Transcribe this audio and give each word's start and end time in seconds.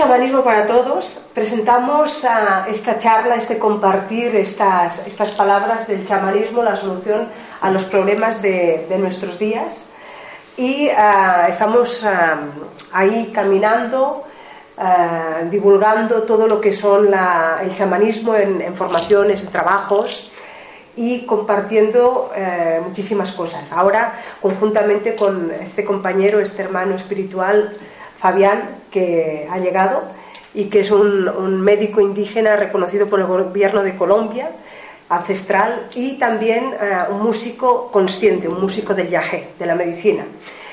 Chamanismo 0.00 0.42
para 0.42 0.66
Todos. 0.66 1.28
Presentamos 1.34 2.26
esta 2.68 2.98
charla, 2.98 3.34
este 3.34 3.58
compartir 3.58 4.34
estas, 4.34 5.06
estas 5.06 5.28
palabras 5.32 5.86
del 5.86 6.08
chamanismo, 6.08 6.62
la 6.62 6.74
solución 6.74 7.28
a 7.60 7.70
los 7.70 7.84
problemas 7.84 8.40
de, 8.40 8.86
de 8.88 8.96
nuestros 8.96 9.38
días. 9.38 9.90
Y 10.56 10.88
uh, 10.88 11.50
estamos 11.50 12.02
uh, 12.04 12.08
ahí 12.94 13.30
caminando, 13.34 14.24
divulgando 15.50 16.22
todo 16.22 16.46
lo 16.46 16.62
que 16.62 16.72
son 16.72 17.10
la, 17.10 17.58
el 17.62 17.76
chamanismo 17.76 18.34
en, 18.34 18.62
en, 18.62 18.74
formaciones, 18.74 19.42
en 19.42 19.50
trabajos 19.50 20.32
y 20.96 21.26
compartiendo 21.26 22.32
muchísimas 22.86 23.32
cosas. 23.32 23.70
Ahora, 23.70 24.14
conjuntamente 24.40 25.14
con 25.14 25.50
este 25.50 25.84
compañero, 25.84 26.40
este 26.40 26.62
hermano 26.62 26.94
espiritual, 26.94 27.76
Fabián, 28.20 28.76
que 28.90 29.48
ha 29.50 29.58
llegado 29.58 30.02
y 30.52 30.66
que 30.66 30.80
es 30.80 30.90
un, 30.90 31.60
médico 31.60 32.00
indígena 32.00 32.56
reconocido 32.56 33.08
por 33.08 33.20
el 33.20 33.26
gobierno 33.26 33.82
de 33.82 33.96
Colombia, 33.96 34.50
ancestral, 35.08 35.88
y 35.94 36.18
también 36.18 36.66
uh, 36.66 37.12
un 37.12 37.22
músico 37.22 37.90
consciente, 37.90 38.46
un 38.46 38.60
músico 38.60 38.94
del 38.94 39.08
yagé, 39.08 39.48
de 39.58 39.66
la 39.66 39.74
medicina. 39.74 40.24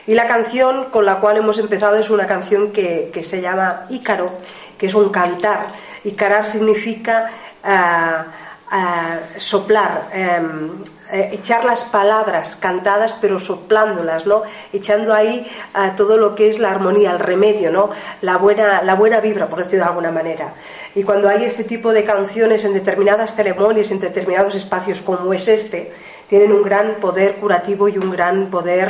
Y 0.06 0.14
la 0.14 0.26
canción 0.26 0.86
con 0.86 1.06
la 1.06 1.20
cual 1.20 1.38
hemos 1.38 1.58
empezado 1.58 1.95
es 1.98 2.09
una 2.09 2.28
canción 2.28 2.72
que, 2.72 3.12
se 3.23 3.42
llama 3.42 3.86
Ícaro, 3.89 4.32
que 4.78 4.88
es 4.88 4.94
un 4.94 5.09
cantar. 5.09 5.67
Ícarar 6.04 6.45
significa 6.45 7.32
uh, 7.64 8.76
uh, 8.76 9.39
soplar, 9.39 10.09
um, 10.14 10.97
eh, 11.11 11.30
echar 11.31 11.63
las 11.63 11.86
palabras 11.86 12.58
cantadas 12.58 13.17
pero 13.22 13.39
soplándolas, 13.39 14.25
¿no? 14.25 14.44
Echando 14.73 15.14
ahí 15.14 15.49
uh, 15.73 15.95
todo 15.95 16.17
lo 16.17 16.36
que 16.36 16.49
es 16.49 16.59
la 16.59 16.72
armonía, 16.72 17.11
el 17.11 17.19
remedio, 17.19 17.72
¿no? 17.72 17.89
La 18.22 18.36
buena, 18.36 18.81
la 18.81 18.95
buena 18.95 19.22
vibra, 19.22 19.47
por 19.47 19.59
decirlo 19.59 19.86
de 19.86 19.89
alguna 19.89 20.11
manera. 20.11 20.53
Y 20.95 21.03
cuando 21.03 21.30
hay 21.30 21.45
este 21.45 21.64
tipo 21.64 21.94
de 21.94 22.03
canciones 22.03 22.66
en 22.66 22.73
determinadas 22.73 23.36
ceremonias, 23.36 23.89
en 23.91 24.02
determinados 24.02 24.55
espacios 24.55 25.02
como 25.02 25.33
es 25.33 25.47
este, 25.47 25.94
tienen 26.27 26.52
un 26.52 26.61
gran 26.61 26.95
poder 26.95 27.36
curativo 27.36 27.88
y 27.88 27.97
un 27.97 28.11
gran 28.11 28.49
poder 28.49 28.89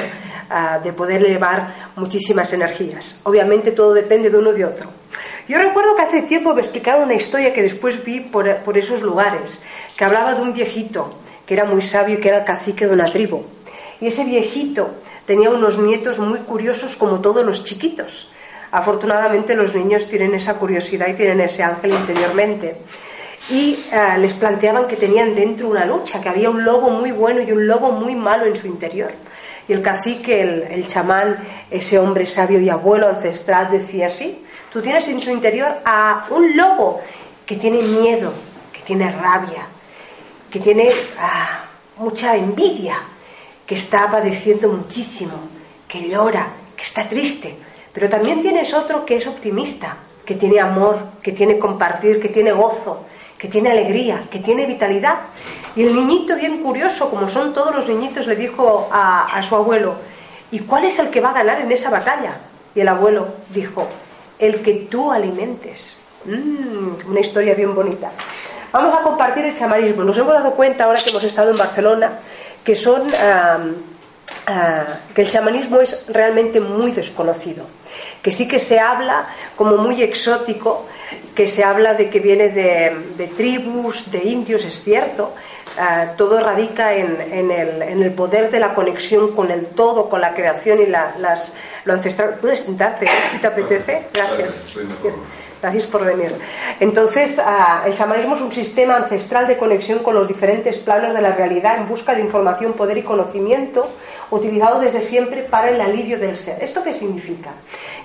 uh, 0.49 0.83
de 0.83 0.93
poder 0.93 1.23
elevar 1.23 1.91
muchísimas 1.95 2.51
energías. 2.51 3.21
Obviamente 3.25 3.71
todo 3.71 3.93
depende 3.93 4.31
de 4.31 4.37
uno 4.37 4.53
de 4.53 4.65
otro. 4.65 4.89
Yo 5.47 5.59
recuerdo 5.59 5.95
que 5.95 6.01
hace 6.01 6.21
tiempo 6.23 6.55
me 6.55 6.61
explicaron 6.61 7.03
una 7.03 7.13
historia 7.13 7.53
que 7.53 7.61
después 7.61 8.03
vi 8.03 8.21
por, 8.21 8.53
por 8.57 8.75
esos 8.75 9.03
lugares, 9.03 9.63
que 9.95 10.03
hablaba 10.03 10.33
de 10.33 10.41
un 10.41 10.53
viejito 10.53 11.13
que 11.47 11.53
era 11.53 11.65
muy 11.65 11.81
sabio 11.81 12.15
y 12.15 12.19
que 12.19 12.27
era 12.27 12.39
el 12.39 12.45
cacique 12.45 12.85
de 12.85 12.93
una 12.93 13.09
tribu. 13.09 13.43
Y 14.01 14.07
ese 14.07 14.25
viejito 14.25 14.89
tenía 15.25 15.49
unos 15.49 15.79
nietos 15.79 16.19
muy 16.19 16.39
curiosos 16.39 16.97
como 16.97 17.21
todos 17.21 17.45
los 17.45 17.63
chiquitos. 17.63 18.29
Afortunadamente 18.69 19.55
los 19.55 19.73
niños 19.73 20.07
tienen 20.09 20.35
esa 20.35 20.59
curiosidad 20.59 21.07
y 21.07 21.13
tienen 21.13 21.39
ese 21.39 21.63
ángel 21.63 21.93
interiormente. 21.93 22.75
Y 23.49 23.79
uh, 23.93 24.19
les 24.19 24.33
planteaban 24.33 24.87
que 24.87 24.97
tenían 24.97 25.33
dentro 25.33 25.69
una 25.69 25.85
lucha, 25.85 26.19
que 26.19 26.27
había 26.27 26.49
un 26.49 26.65
lobo 26.65 26.89
muy 26.89 27.11
bueno 27.11 27.41
y 27.41 27.51
un 27.53 27.65
lobo 27.65 27.93
muy 27.93 28.13
malo 28.13 28.45
en 28.45 28.57
su 28.57 28.67
interior. 28.67 29.11
Y 29.69 29.73
el 29.73 29.81
cacique, 29.81 30.41
el, 30.41 30.63
el 30.63 30.87
chamán, 30.87 31.37
ese 31.71 31.97
hombre 31.97 32.25
sabio 32.25 32.59
y 32.59 32.69
abuelo 32.69 33.07
ancestral 33.07 33.71
decía 33.71 34.07
así, 34.07 34.43
tú 34.71 34.81
tienes 34.81 35.07
en 35.07 35.17
tu 35.17 35.29
interior 35.29 35.77
a 35.85 36.25
un 36.29 36.57
lobo 36.57 36.99
que 37.45 37.55
tiene 37.55 37.81
miedo, 37.81 38.33
que 38.73 38.81
tiene 38.81 39.09
rabia, 39.11 39.65
que 40.57 40.63
tiene 40.63 40.89
ah, 41.19 41.65
mucha 41.97 42.35
envidia, 42.35 42.97
que 43.63 43.75
está 43.75 44.09
padeciendo 44.09 44.69
muchísimo, 44.69 45.33
que 45.87 46.09
llora, 46.09 46.47
que 46.75 46.81
está 46.81 47.07
triste. 47.07 47.55
Pero 47.93 48.09
también 48.09 48.41
tienes 48.41 48.73
otro 48.73 49.05
que 49.05 49.17
es 49.17 49.27
optimista, 49.27 49.97
que 50.25 50.33
tiene 50.33 50.59
amor, 50.59 50.97
que 51.21 51.31
tiene 51.31 51.59
compartir, 51.59 52.19
que 52.19 52.29
tiene 52.29 52.51
gozo, 52.53 53.05
que 53.37 53.47
tiene 53.49 53.69
alegría, 53.69 54.23
que 54.31 54.39
tiene 54.39 54.65
vitalidad. 54.65 55.17
Y 55.75 55.83
el 55.83 55.93
niñito, 55.95 56.35
bien 56.35 56.63
curioso, 56.63 57.11
como 57.11 57.29
son 57.29 57.53
todos 57.53 57.75
los 57.75 57.87
niñitos, 57.87 58.25
le 58.25 58.35
dijo 58.35 58.89
a, 58.91 59.39
su 59.43 59.55
abuelo, 59.55 59.93
¿y 60.49 60.61
cuál 60.61 60.85
es 60.85 60.97
el 60.97 61.11
que 61.11 61.21
va 61.21 61.29
a 61.29 61.33
ganar 61.33 61.61
en 61.61 61.71
esa 61.71 61.91
batalla? 61.91 62.35
Y 62.73 62.79
el 62.79 62.87
abuelo 62.87 63.27
dijo, 63.53 63.87
el 64.39 64.63
que 64.63 64.73
tú 64.89 65.11
alimentes. 65.11 66.01
Mm, 66.25 67.09
una 67.11 67.19
historia 67.19 67.53
bien 67.53 67.75
bonita. 67.75 68.11
Vamos 68.71 68.93
a 68.93 69.01
compartir 69.01 69.45
el 69.45 69.55
chamanismo. 69.55 70.03
Nos 70.03 70.17
hemos 70.17 70.33
dado 70.33 70.51
cuenta 70.51 70.85
ahora 70.85 70.99
que 71.01 71.09
hemos 71.09 71.23
estado 71.23 71.51
en 71.51 71.57
Barcelona 71.57 72.11
que 72.63 72.75
son 72.75 73.01
uh, 73.01 73.67
uh, 74.51 75.13
que 75.15 75.21
el 75.21 75.29
chamanismo 75.29 75.79
es 75.79 76.05
realmente 76.09 76.59
muy 76.59 76.91
desconocido, 76.91 77.65
que 78.21 78.29
sí 78.29 78.45
que 78.45 78.59
se 78.59 78.77
habla 78.77 79.25
como 79.55 79.77
muy 79.77 80.03
exótico, 80.03 80.85
que 81.33 81.47
se 81.47 81.63
habla 81.63 81.93
de 81.93 82.09
que 82.09 82.19
viene 82.19 82.49
de, 82.49 82.93
de 83.15 83.27
tribus, 83.27 84.11
de 84.11 84.19
indios, 84.25 84.65
es 84.65 84.83
cierto. 84.83 85.33
Uh, 85.77 86.17
todo 86.17 86.41
radica 86.41 86.93
en, 86.93 87.21
en, 87.21 87.51
el, 87.51 87.81
en, 87.83 88.03
el, 88.03 88.11
poder 88.11 88.51
de 88.51 88.59
la 88.59 88.73
conexión 88.73 89.33
con 89.33 89.49
el 89.49 89.67
todo, 89.67 90.09
con 90.09 90.19
la 90.19 90.33
creación 90.33 90.81
y 90.81 90.87
la, 90.87 91.15
las, 91.19 91.53
lo 91.85 91.93
ancestral. 91.93 92.35
¿Puedes 92.41 92.61
sentarte 92.61 93.05
eh, 93.05 93.09
si 93.31 93.37
te 93.37 93.47
apetece? 93.47 94.07
Gracias. 94.13 94.63
Gracias 95.61 95.87
por 95.87 96.05
venir. 96.05 96.35
Entonces, 96.79 97.39
uh, 97.39 97.87
el 97.87 97.97
chamanismo 97.97 98.35
es 98.35 98.41
un 98.41 98.51
sistema 98.51 98.95
ancestral 98.95 99.47
de 99.47 99.57
conexión 99.57 99.99
con 99.99 100.13
los 100.13 100.27
diferentes 100.27 100.77
planos 100.77 101.15
de 101.15 101.21
la 101.21 101.31
realidad 101.31 101.79
en 101.79 101.87
busca 101.87 102.13
de 102.13 102.21
información, 102.21 102.73
poder 102.73 102.97
y 102.97 103.01
conocimiento, 103.01 103.89
utilizado 104.29 104.79
desde 104.79 105.01
siempre 105.01 105.41
para 105.41 105.69
el 105.69 105.81
alivio 105.81 106.19
del 106.19 106.35
ser. 106.35 106.63
¿Esto 106.63 106.83
qué 106.83 106.93
significa? 106.93 107.49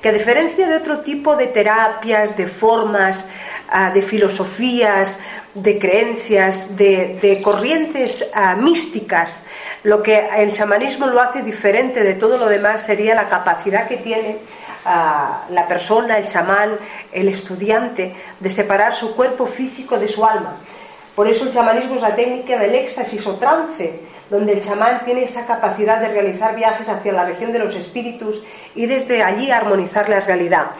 Que 0.00 0.08
a 0.08 0.12
diferencia 0.12 0.66
de 0.66 0.76
otro 0.76 1.00
tipo 1.00 1.36
de 1.36 1.48
terapias, 1.48 2.36
de 2.38 2.46
formas, 2.46 3.28
uh, 3.70 3.92
de 3.92 4.00
filosofías, 4.00 5.20
de 5.52 5.78
creencias, 5.78 6.76
de, 6.78 7.18
de 7.20 7.42
corrientes 7.42 8.30
uh, 8.34 8.58
místicas, 8.58 9.46
lo 9.82 10.02
que 10.02 10.26
el 10.38 10.54
chamanismo 10.54 11.06
lo 11.06 11.20
hace 11.20 11.42
diferente 11.42 12.02
de 12.02 12.14
todo 12.14 12.38
lo 12.38 12.46
demás 12.46 12.82
sería 12.82 13.14
la 13.14 13.28
capacidad 13.28 13.88
que 13.88 13.98
tiene 13.98 14.38
a 14.84 15.44
la 15.50 15.66
persona, 15.68 16.18
el 16.18 16.26
chamán, 16.26 16.78
el 17.12 17.28
estudiante, 17.28 18.14
de 18.40 18.50
separar 18.50 18.94
su 18.94 19.14
cuerpo 19.14 19.46
físico 19.46 19.98
de 19.98 20.08
su 20.08 20.24
alma. 20.24 20.56
Por 21.14 21.28
eso 21.28 21.44
el 21.44 21.52
chamanismo 21.52 21.96
es 21.96 22.02
la 22.02 22.14
técnica 22.14 22.58
del 22.58 22.74
éxtasis 22.74 23.26
o 23.26 23.36
trance, 23.36 24.00
donde 24.30 24.54
el 24.54 24.62
chamán 24.62 25.04
tiene 25.04 25.24
esa 25.24 25.46
capacidad 25.46 26.00
de 26.00 26.08
realizar 26.08 26.56
viajes 26.56 26.88
hacia 26.88 27.12
la 27.12 27.26
región 27.26 27.52
de 27.52 27.58
los 27.58 27.74
espíritus 27.74 28.42
y 28.74 28.86
desde 28.86 29.22
allí 29.22 29.50
armonizar 29.50 30.08
la 30.08 30.20
realidad. 30.20 30.70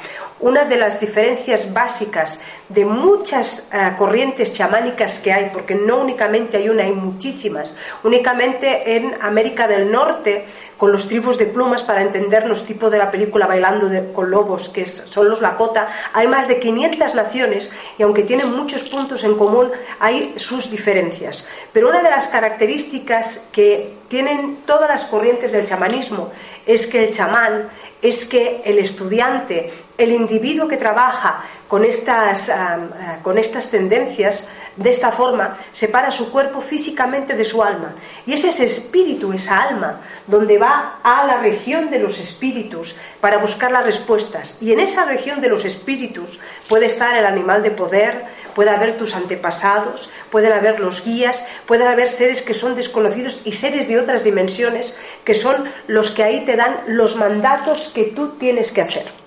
Una 0.43 0.65
de 0.65 0.77
las 0.77 1.01
diferencias 1.01 1.73
básicas 1.73 2.41
de 2.69 2.85
muchas 2.85 3.71
uh, 3.73 3.97
corrientes 3.97 4.53
chamánicas 4.53 5.21
que 5.21 5.33
hay, 5.33 5.51
porque 5.53 5.75
no 5.75 6.03
únicamente 6.03 6.57
hay 6.57 6.69
una, 6.69 6.83
hay 6.83 6.93
muchísimas, 6.93 7.77
únicamente 8.03 8.97
en 8.97 9.17
América 9.23 9.69
del 9.69 9.91
Norte 9.91 10.45
con 10.83 10.91
los 10.91 11.07
tribus 11.07 11.39
de 11.39 11.47
plumas 11.47 11.85
para 11.85 12.03
entendernos, 12.03 12.67
tipo 12.67 12.91
de 12.91 12.99
la 12.99 13.09
película 13.09 13.47
Bailando 13.47 13.89
con 14.13 14.33
Lobos, 14.33 14.69
que 14.69 14.85
son 14.85 15.29
los 15.29 15.41
Lakota. 15.41 15.87
Hay 16.13 16.27
más 16.27 16.49
de 16.49 16.59
500 16.59 17.15
naciones 17.15 17.71
y 17.99 18.03
aunque 18.03 18.25
tienen 18.25 18.51
muchos 18.53 18.83
puntos 18.91 19.23
en 19.23 19.37
común, 19.37 19.71
hay 20.01 20.35
sus 20.39 20.73
diferencias. 20.73 21.47
Pero 21.73 21.89
una 21.89 22.03
de 22.03 22.11
las 22.11 22.27
características 22.27 23.47
que 23.53 23.95
tienen 24.09 24.57
todas 24.67 24.91
las 24.91 25.05
corrientes 25.05 25.53
del 25.53 25.67
chamanismo 25.67 26.33
es 26.67 26.89
que 26.89 27.05
el 27.05 27.15
chamán, 27.15 27.69
es 28.01 28.27
que 28.27 28.63
el 28.65 28.81
estudiante, 28.81 29.73
el 29.99 30.13
individuo 30.13 30.69
que 30.69 30.77
trabaja 30.77 31.45
con 31.69 31.85
estas, 31.85 32.51
um, 32.51 33.23
con 33.23 33.39
estas 33.39 33.71
tendencias, 33.71 34.47
de 34.77 34.91
esta 34.91 35.11
forma, 35.11 35.59
separa 35.73 36.11
su 36.11 36.31
cuerpo 36.31 36.61
físicamente 36.61 37.35
de 37.35 37.45
su 37.45 37.63
alma. 37.63 37.95
Y 38.27 38.35
es 38.35 38.45
ese 38.45 38.65
espíritu, 38.65 39.33
esa 39.33 39.63
alma, 39.63 40.01
donde 40.27 40.59
va 40.59 40.99
a 41.03 41.25
la 41.27 41.39
región 41.39 41.91
de 41.91 41.99
los 41.99 42.19
espíritus 42.21 42.95
para 43.21 43.39
buscar 43.39 43.71
las 43.73 43.85
respuestas. 43.85 44.57
Y 44.61 44.73
en 44.73 44.81
esa 44.81 45.05
región 45.05 45.41
de 45.41 45.49
los 45.49 45.65
espíritus 45.65 46.41
puede 46.69 46.87
estar 46.87 47.17
el 47.17 47.25
animal 47.25 47.63
de 47.63 47.71
poder, 47.71 48.25
puede 48.55 48.71
haber 48.71 48.99
tus 48.99 49.15
antepasados, 49.15 50.11
pueden 50.31 50.53
haber 50.53 50.81
los 50.81 51.05
guías, 51.05 51.45
pueden 51.67 51.89
haber 51.89 52.11
seres 52.11 52.43
que 52.43 52.55
son 52.55 52.75
desconocidos 52.75 53.41
y 53.45 53.53
seres 53.53 53.89
de 53.89 53.99
otras 53.99 54.25
dimensiones 54.25 54.95
que 55.25 55.35
son 55.35 55.73
los 55.87 56.11
que 56.11 56.23
ahí 56.23 56.45
te 56.45 56.57
dan 56.57 56.77
los 56.89 57.17
mandatos 57.17 57.91
que 57.95 58.05
tú 58.05 58.37
tienes 58.39 58.73
que 58.73 58.83
hacer. 58.83 59.22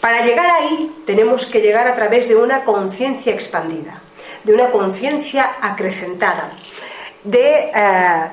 Para 0.00 0.24
llegar 0.24 0.50
ahí 0.50 1.02
tenemos 1.06 1.46
que 1.46 1.60
llegar 1.60 1.86
a 1.86 1.94
través 1.94 2.28
de 2.28 2.36
una 2.36 2.64
conciencia 2.64 3.32
expandida 3.32 4.00
de 4.44 4.54
una 4.54 4.70
conciencia 4.70 5.56
acrecentada, 5.60 6.50
de 7.24 7.70
eh, 7.74 8.26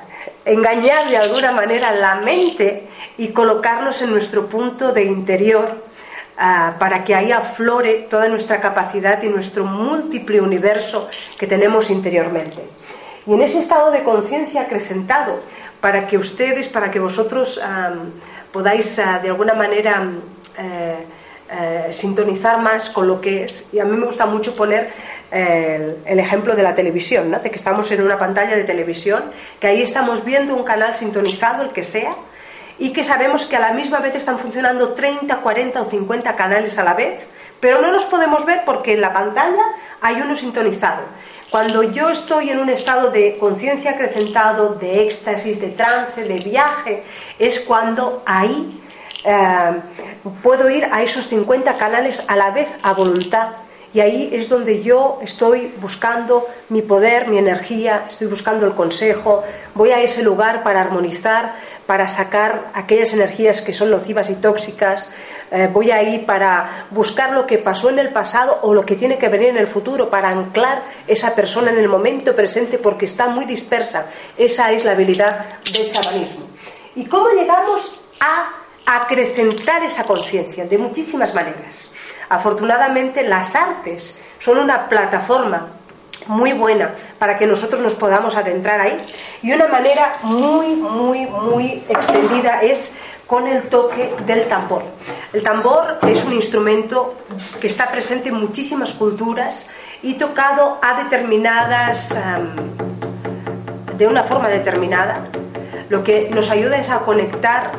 engañar 0.46 1.10
de 1.10 1.18
alguna 1.18 1.52
manera 1.52 1.92
la 1.92 2.16
mente 2.16 2.88
y 3.18 3.30
colocarnos 3.30 4.02
en 4.02 4.12
nuestro 4.12 4.48
punto 4.48 4.94
de 4.94 5.04
interior 5.04 5.84
ah, 6.38 6.76
para 6.80 7.04
que 7.04 7.16
ahí 7.16 7.32
aflore 7.32 8.08
toda 8.10 8.28
nuestra 8.30 8.62
capacidad 8.62 9.22
y 9.22 9.28
nuestro 9.28 9.66
múltiple 9.66 10.40
universo 10.40 11.10
que 11.38 11.48
tenemos 11.48 11.90
interiormente. 11.90 12.64
Y 13.26 13.34
en 13.34 13.42
ese 13.42 13.60
estado 13.60 13.92
de 13.92 14.04
conciencia 14.04 14.62
acrecentado, 14.62 15.42
para 15.82 16.08
que 16.08 16.18
ustedes, 16.18 16.70
para 16.70 16.90
que 16.90 17.00
vosotros 17.00 17.62
podáis 18.54 18.98
ah, 19.00 19.20
de 19.22 19.30
alguna 19.30 19.54
manera 19.54 20.10
eh, 20.58 21.06
eh, 21.50 21.88
sintonizar 21.92 22.60
más 22.60 22.90
con 22.90 23.08
lo 23.08 23.22
que 23.22 23.44
es, 23.44 23.70
y 23.74 23.80
a 23.80 23.86
mí 23.86 23.96
me 23.98 24.06
gusta 24.06 24.26
mucho 24.26 24.56
poner 24.56 24.90
el, 25.32 26.20
ejemplo 26.20 26.56
de 26.56 26.64
la 26.64 26.74
televisión, 26.74 27.32
de 27.32 27.50
que 27.50 27.56
estamos 27.56 27.90
en 27.92 28.02
una 28.02 28.18
pantalla 28.18 28.56
de 28.56 28.64
televisión, 28.64 29.24
que 29.60 29.68
ahí 29.68 29.82
estamos 29.82 30.24
viendo 30.24 30.56
un 30.56 30.64
canal 30.64 30.96
sintonizado, 30.96 31.64
el 31.64 31.70
que 31.70 31.84
sea, 31.84 32.14
y 32.80 32.94
que 32.94 33.04
sabemos 33.04 33.46
que 33.46 33.56
a 33.56 33.60
la 33.60 33.74
misma 33.74 34.00
vez 34.00 34.16
están 34.16 34.38
funcionando 34.38 34.94
30, 34.94 35.38
40 35.38 35.82
o 35.82 35.86
50 35.86 36.36
canales 36.36 36.78
a 36.78 36.84
la 36.84 36.94
vez, 36.94 37.30
pero 37.60 37.82
no 37.82 37.92
los 37.92 38.06
podemos 38.06 38.46
ver 38.46 38.62
porque 38.66 38.94
en 38.94 39.02
la 39.02 39.14
pantalla 39.14 39.64
hay 40.02 40.22
uno 40.22 40.36
sintonizado. 40.36 41.02
Cuando 41.50 41.82
yo 41.82 42.10
estoy 42.10 42.50
en 42.50 42.60
un 42.60 42.70
estado 42.70 43.10
de 43.10 43.38
conciencia 43.40 43.92
acrecentado, 43.92 44.76
de 44.76 45.04
éxtasis, 45.04 45.60
de 45.60 45.70
trance, 45.70 46.24
de 46.24 46.36
viaje, 46.36 47.04
es 47.40 47.62
cuando 47.62 48.22
ahí 48.26 48.77
eh, 49.28 49.82
puedo 50.42 50.70
ir 50.70 50.88
a 50.92 51.04
esos 51.04 51.28
50 51.28 51.74
canales 51.74 52.24
a 52.28 52.36
la 52.36 52.52
vez 52.52 52.78
a 52.82 52.94
voluntad 52.94 53.50
y 53.94 54.00
ahí 54.00 54.30
es 54.34 54.48
donde 54.48 54.84
yo 54.84 55.20
estoy 55.22 55.74
buscando 55.82 56.46
mi 56.70 56.82
poder, 56.82 57.28
mi 57.28 57.38
energía, 57.38 58.06
estoy 58.08 58.28
buscando 58.28 58.66
el 58.66 58.74
consejo, 58.74 59.44
voy 59.76 59.92
a 59.92 60.02
ese 60.02 60.24
lugar 60.24 60.62
para 60.62 60.82
armonizar, 60.82 61.56
para 61.86 62.08
sacar 62.08 62.70
aquellas 62.74 63.14
energías 63.14 63.62
que 63.62 63.74
son 63.74 63.90
nocivas 63.90 64.30
y 64.30 64.36
tóxicas, 64.36 65.10
eh, 65.50 65.70
voy 65.72 65.92
ahí 65.92 66.20
para 66.20 66.88
buscar 66.92 67.32
lo 67.32 67.48
que 67.48 67.58
pasó 67.58 67.90
en 67.90 68.00
el 68.00 68.10
pasado 68.10 68.60
o 68.62 68.74
lo 68.74 68.86
que 68.86 68.98
tiene 68.98 69.18
que 69.18 69.30
venir 69.30 69.50
en 69.50 69.58
el 69.58 69.68
futuro, 69.68 70.10
para 70.10 70.30
anclar 70.30 70.84
esa 71.08 71.34
persona 71.34 71.72
en 71.72 71.78
el 71.78 71.88
momento 71.88 72.36
presente 72.36 72.78
porque 72.78 73.06
está 73.06 73.28
muy 73.28 73.46
dispersa. 73.46 74.08
Esa 74.38 74.72
es 74.74 74.84
la 74.84 74.92
habilidad 74.92 75.46
del 75.74 75.92
chamanismo. 75.92 76.46
¿Y 76.96 77.06
cómo 77.06 77.30
llegamos 77.30 78.00
a 78.20 78.67
acrecentar 78.88 79.84
esa 79.84 80.06
conciencia? 80.06 80.66
De 80.66 80.78
muchísimas 80.78 81.36
maneras. 81.36 81.94
Afortunadamente 82.30 83.24
las 83.24 83.56
artes 83.56 84.22
son 84.40 84.58
una 84.58 84.88
plataforma 84.88 85.68
muy 86.28 86.54
buena 86.54 86.92
para 87.20 87.38
que 87.38 87.46
nosotros 87.46 87.82
nos 87.82 87.96
podamos 87.96 88.36
adentrar 88.36 88.82
ahí 88.82 88.98
y 89.42 89.52
una 89.52 89.68
manera 89.68 90.18
muy, 90.24 90.76
muy, 90.76 91.26
muy 91.26 91.84
extendida 91.88 92.62
es 92.62 92.94
con 93.26 93.48
el 93.48 93.68
toque 93.68 94.14
del 94.26 94.48
tambor. 94.48 94.84
El 95.34 95.44
tambor 95.44 96.00
es 96.08 96.24
un 96.24 96.34
instrumento 96.34 97.16
que 97.60 97.68
está 97.68 97.88
presente 97.88 98.30
en 98.30 98.36
muchísimas 98.36 98.94
culturas 98.94 99.70
y 100.02 100.14
tocado 100.14 100.78
a 100.82 101.04
determinadas, 101.04 102.18
de 103.98 104.08
una 104.08 104.24
forma 104.24 104.48
determinada, 104.48 105.28
lo 105.90 106.04
que 106.04 106.30
nos 106.30 106.50
ayuda 106.50 106.78
es 106.78 106.90
a 106.90 107.00
conectar 107.00 107.72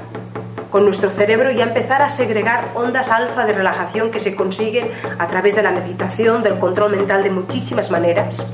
con 0.71 0.85
nuestro 0.85 1.11
cerebro 1.11 1.51
y 1.51 1.61
a 1.61 1.65
empezar 1.65 2.03
a 2.03 2.09
segregar 2.09 2.65
ondas 2.75 3.09
alfa 3.11 3.47
de 3.47 3.53
relajación 3.53 4.11
que 4.11 4.21
se 4.21 4.37
consiguen 4.37 4.91
a 5.19 5.27
través 5.29 5.57
de 5.57 5.63
la 5.63 5.71
meditación, 5.71 6.43
del 6.43 6.59
control 6.59 6.97
mental 6.97 7.23
de 7.23 7.31
muchísimas 7.31 7.91
maneras. 7.91 8.47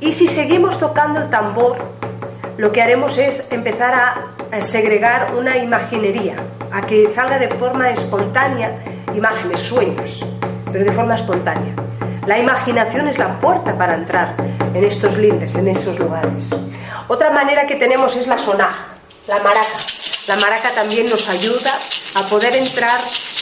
Y 0.00 0.12
si 0.12 0.26
seguimos 0.26 0.78
tocando 0.78 1.20
el 1.20 1.30
tambor, 1.30 1.76
lo 2.56 2.72
que 2.72 2.82
haremos 2.82 3.18
es 3.18 3.50
empezar 3.50 3.94
a 3.94 4.62
segregar 4.62 5.34
una 5.36 5.56
imaginería, 5.56 6.36
a 6.70 6.82
que 6.82 7.08
salga 7.08 7.38
de 7.38 7.48
forma 7.48 7.90
espontánea 7.90 8.78
imágenes, 9.16 9.60
sueños, 9.60 10.24
pero 10.72 10.84
de 10.84 10.92
forma 10.92 11.14
espontánea. 11.14 11.74
La 12.26 12.38
imaginación 12.38 13.08
es 13.08 13.18
la 13.18 13.38
puerta 13.38 13.76
para 13.76 13.94
entrar 13.94 14.34
en 14.74 14.84
estos 14.84 15.16
lindes, 15.18 15.54
en 15.56 15.68
esos 15.68 15.98
lugares. 15.98 16.50
Otra 17.08 17.30
manera 17.30 17.66
que 17.66 17.76
tenemos 17.76 18.16
es 18.16 18.26
la 18.26 18.38
sonaja, 18.38 18.86
la 19.28 19.38
maraca. 19.38 20.13
La 20.26 20.36
maraca 20.36 20.74
también 20.74 21.04
nos 21.06 21.28
ayuda 21.28 21.78
a 22.14 22.26
poder 22.26 22.56
entrar 22.56 22.98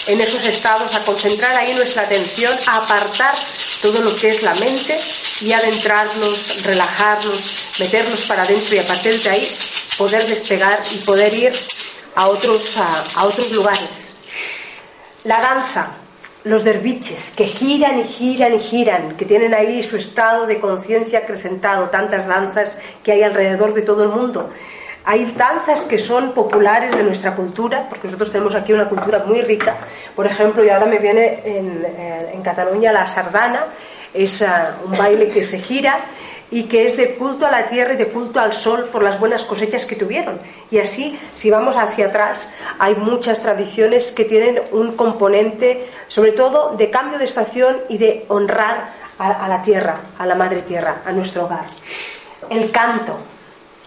en 0.08 0.20
esos 0.20 0.44
estados, 0.46 0.93
a 0.94 1.00
concentrar 1.02 1.56
ahí 1.56 1.73
nuestra 1.75 2.02
atención, 2.02 2.52
a 2.67 2.79
apartar 2.79 3.34
todo 3.81 4.02
lo 4.02 4.14
que 4.17 4.29
es 4.31 4.43
la 4.43 4.55
mente 4.55 4.99
y 5.43 5.52
adentrarnos, 5.52 6.64
relajarnos, 6.64 7.76
meternos 7.79 8.23
para 8.23 8.43
adentro 8.43 8.75
y 8.75 8.79
a 8.79 8.87
partir 8.87 9.20
de 9.23 9.31
ahí 9.31 9.56
poder 9.96 10.26
despegar 10.26 10.81
y 10.93 10.96
poder 11.05 11.32
ir 11.32 11.52
a 12.17 12.29
otros, 12.29 12.76
a, 12.79 13.25
otros 13.26 13.52
lugares. 13.52 14.19
La 15.23 15.40
danza, 15.40 15.93
los 16.43 16.64
derviches 16.64 17.32
que 17.37 17.46
giran 17.46 18.00
y 18.00 18.08
giran 18.08 18.55
y 18.55 18.58
giran, 18.58 19.17
que 19.17 19.25
tienen 19.25 19.55
ahí 19.55 19.84
su 19.84 19.96
estado 19.96 20.46
de 20.46 20.58
conciencia 20.58 21.20
acrecentado, 21.20 21.90
tantas 21.90 22.26
danzas 22.26 22.79
que 23.05 23.12
hay 23.12 23.23
alrededor 23.23 23.73
de 23.73 23.82
todo 23.82 24.02
el 24.02 24.08
mundo 24.08 24.50
hay 25.04 25.32
danzas 25.32 25.84
que 25.84 25.99
son 25.99 26.32
populares 26.32 26.96
de 26.96 27.02
nuestra 27.02 27.34
cultura, 27.34 27.87
porque 27.88 28.06
nosotros 28.06 28.31
tenemos 28.31 28.54
aquí 28.54 28.72
una 28.72 28.88
cultura 28.88 29.25
muy 29.26 29.43
rica. 29.43 29.76
Por 30.14 30.26
ejemplo, 30.26 30.64
y 30.64 30.69
ahora 30.69 30.87
me 30.87 30.99
viene 30.99 31.40
en, 31.44 31.84
eh, 31.84 32.40
Cataluña 32.43 32.93
la 32.93 33.06
sardana, 33.06 33.66
es 34.12 34.43
ah, 34.43 34.76
un 34.84 34.99
baile 34.99 35.28
que 35.28 35.44
se 35.44 35.60
gira 35.60 36.00
y 36.50 36.64
que 36.64 36.87
es 36.87 36.96
de 36.96 37.14
culto 37.14 37.46
a 37.46 37.50
la 37.52 37.69
tierra 37.69 37.94
y 37.94 37.96
de 37.96 38.08
culto 38.08 38.40
al 38.40 38.52
sol 38.52 38.88
por 38.93 39.02
las 39.02 39.20
buenas 39.20 39.44
cosechas 39.44 39.87
que 39.87 39.94
tuvieron. 39.94 40.40
Y 40.70 40.78
así, 40.78 41.19
si 41.34 41.50
vamos 41.50 41.76
hacia 41.76 42.08
atrás, 42.08 42.52
hay 42.81 42.96
muchas 42.96 43.43
tradiciones 43.43 44.10
que 44.10 44.25
tienen 44.25 44.60
un 44.72 44.96
componente, 44.96 45.88
sobre 46.08 46.32
todo, 46.32 46.75
de 46.76 46.90
cambio 46.90 47.19
de 47.19 47.25
estación 47.25 47.78
y 47.88 47.98
de 47.98 48.25
honrar 48.28 48.90
a 49.19 49.48
la 49.48 49.62
tierra, 49.62 50.00
a 50.19 50.26
la 50.26 50.34
madre 50.34 50.62
tierra, 50.62 51.02
a 51.06 51.12
nuestro 51.12 51.44
hogar. 51.44 51.66
El 52.50 52.72
canto, 52.72 53.16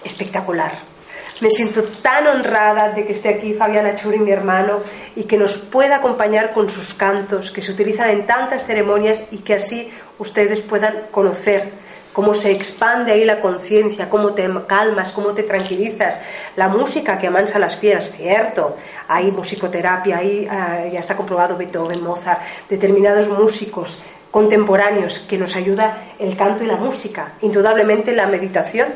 espectacular 0.04 0.95
me 1.42 1.50
siento 1.50 1.84
tan 2.02 2.28
honrada 2.28 2.90
de 2.90 3.06
que 3.06 3.14
esté 3.14 3.30
aquí 3.30 3.54
Fabiana 3.54 3.96
Churi, 3.96 4.20
mi 4.20 4.32
hermano, 4.32 4.80
y 5.16 5.24
que 5.24 5.38
nos 5.38 5.58
pueda 5.58 5.98
acompañar 5.98 6.54
con 6.54 6.70
sus 6.70 6.94
cantos, 6.94 7.52
que 7.52 7.62
se 7.62 7.72
utilizan 7.72 8.10
en 8.10 8.26
tantas 8.26 8.66
ceremonias 8.66 9.24
y 9.32 9.40
que 9.40 9.56
así 9.56 9.92
ustedes 10.18 10.62
puedan 10.62 10.96
conocer 11.12 11.70
cómo 12.14 12.34
se 12.34 12.52
expande 12.52 13.12
ahí 13.12 13.26
la 13.26 13.42
conciencia, 13.42 14.10
cómo 14.10 14.34
te 14.34 14.50
calmas, 14.66 15.12
cómo 15.12 15.34
te 15.34 15.44
tranquilizas. 15.44 16.18
La 16.56 16.70
música 16.70 17.20
que 17.20 17.28
amansa 17.28 17.60
las 17.60 17.76
fieras, 17.76 18.14
cierto, 18.14 18.78
hay 19.10 19.30
musicoterapia, 19.32 20.20
ahí 20.20 20.48
ah, 20.50 20.86
ya 20.90 21.02
está 21.02 21.18
comprobado 21.18 21.58
Beethoven, 21.58 22.02
Mozart, 22.02 22.40
determinados 22.70 23.28
músicos 23.28 24.02
contemporáneos 24.32 25.20
que 25.20 25.38
nos 25.38 25.58
ayuda 25.58 25.98
el 26.18 26.38
canto 26.38 26.64
y 26.64 26.68
la 26.68 26.78
música. 26.78 27.34
Indudablemente 27.42 28.14
la 28.14 28.28
meditación 28.28 28.88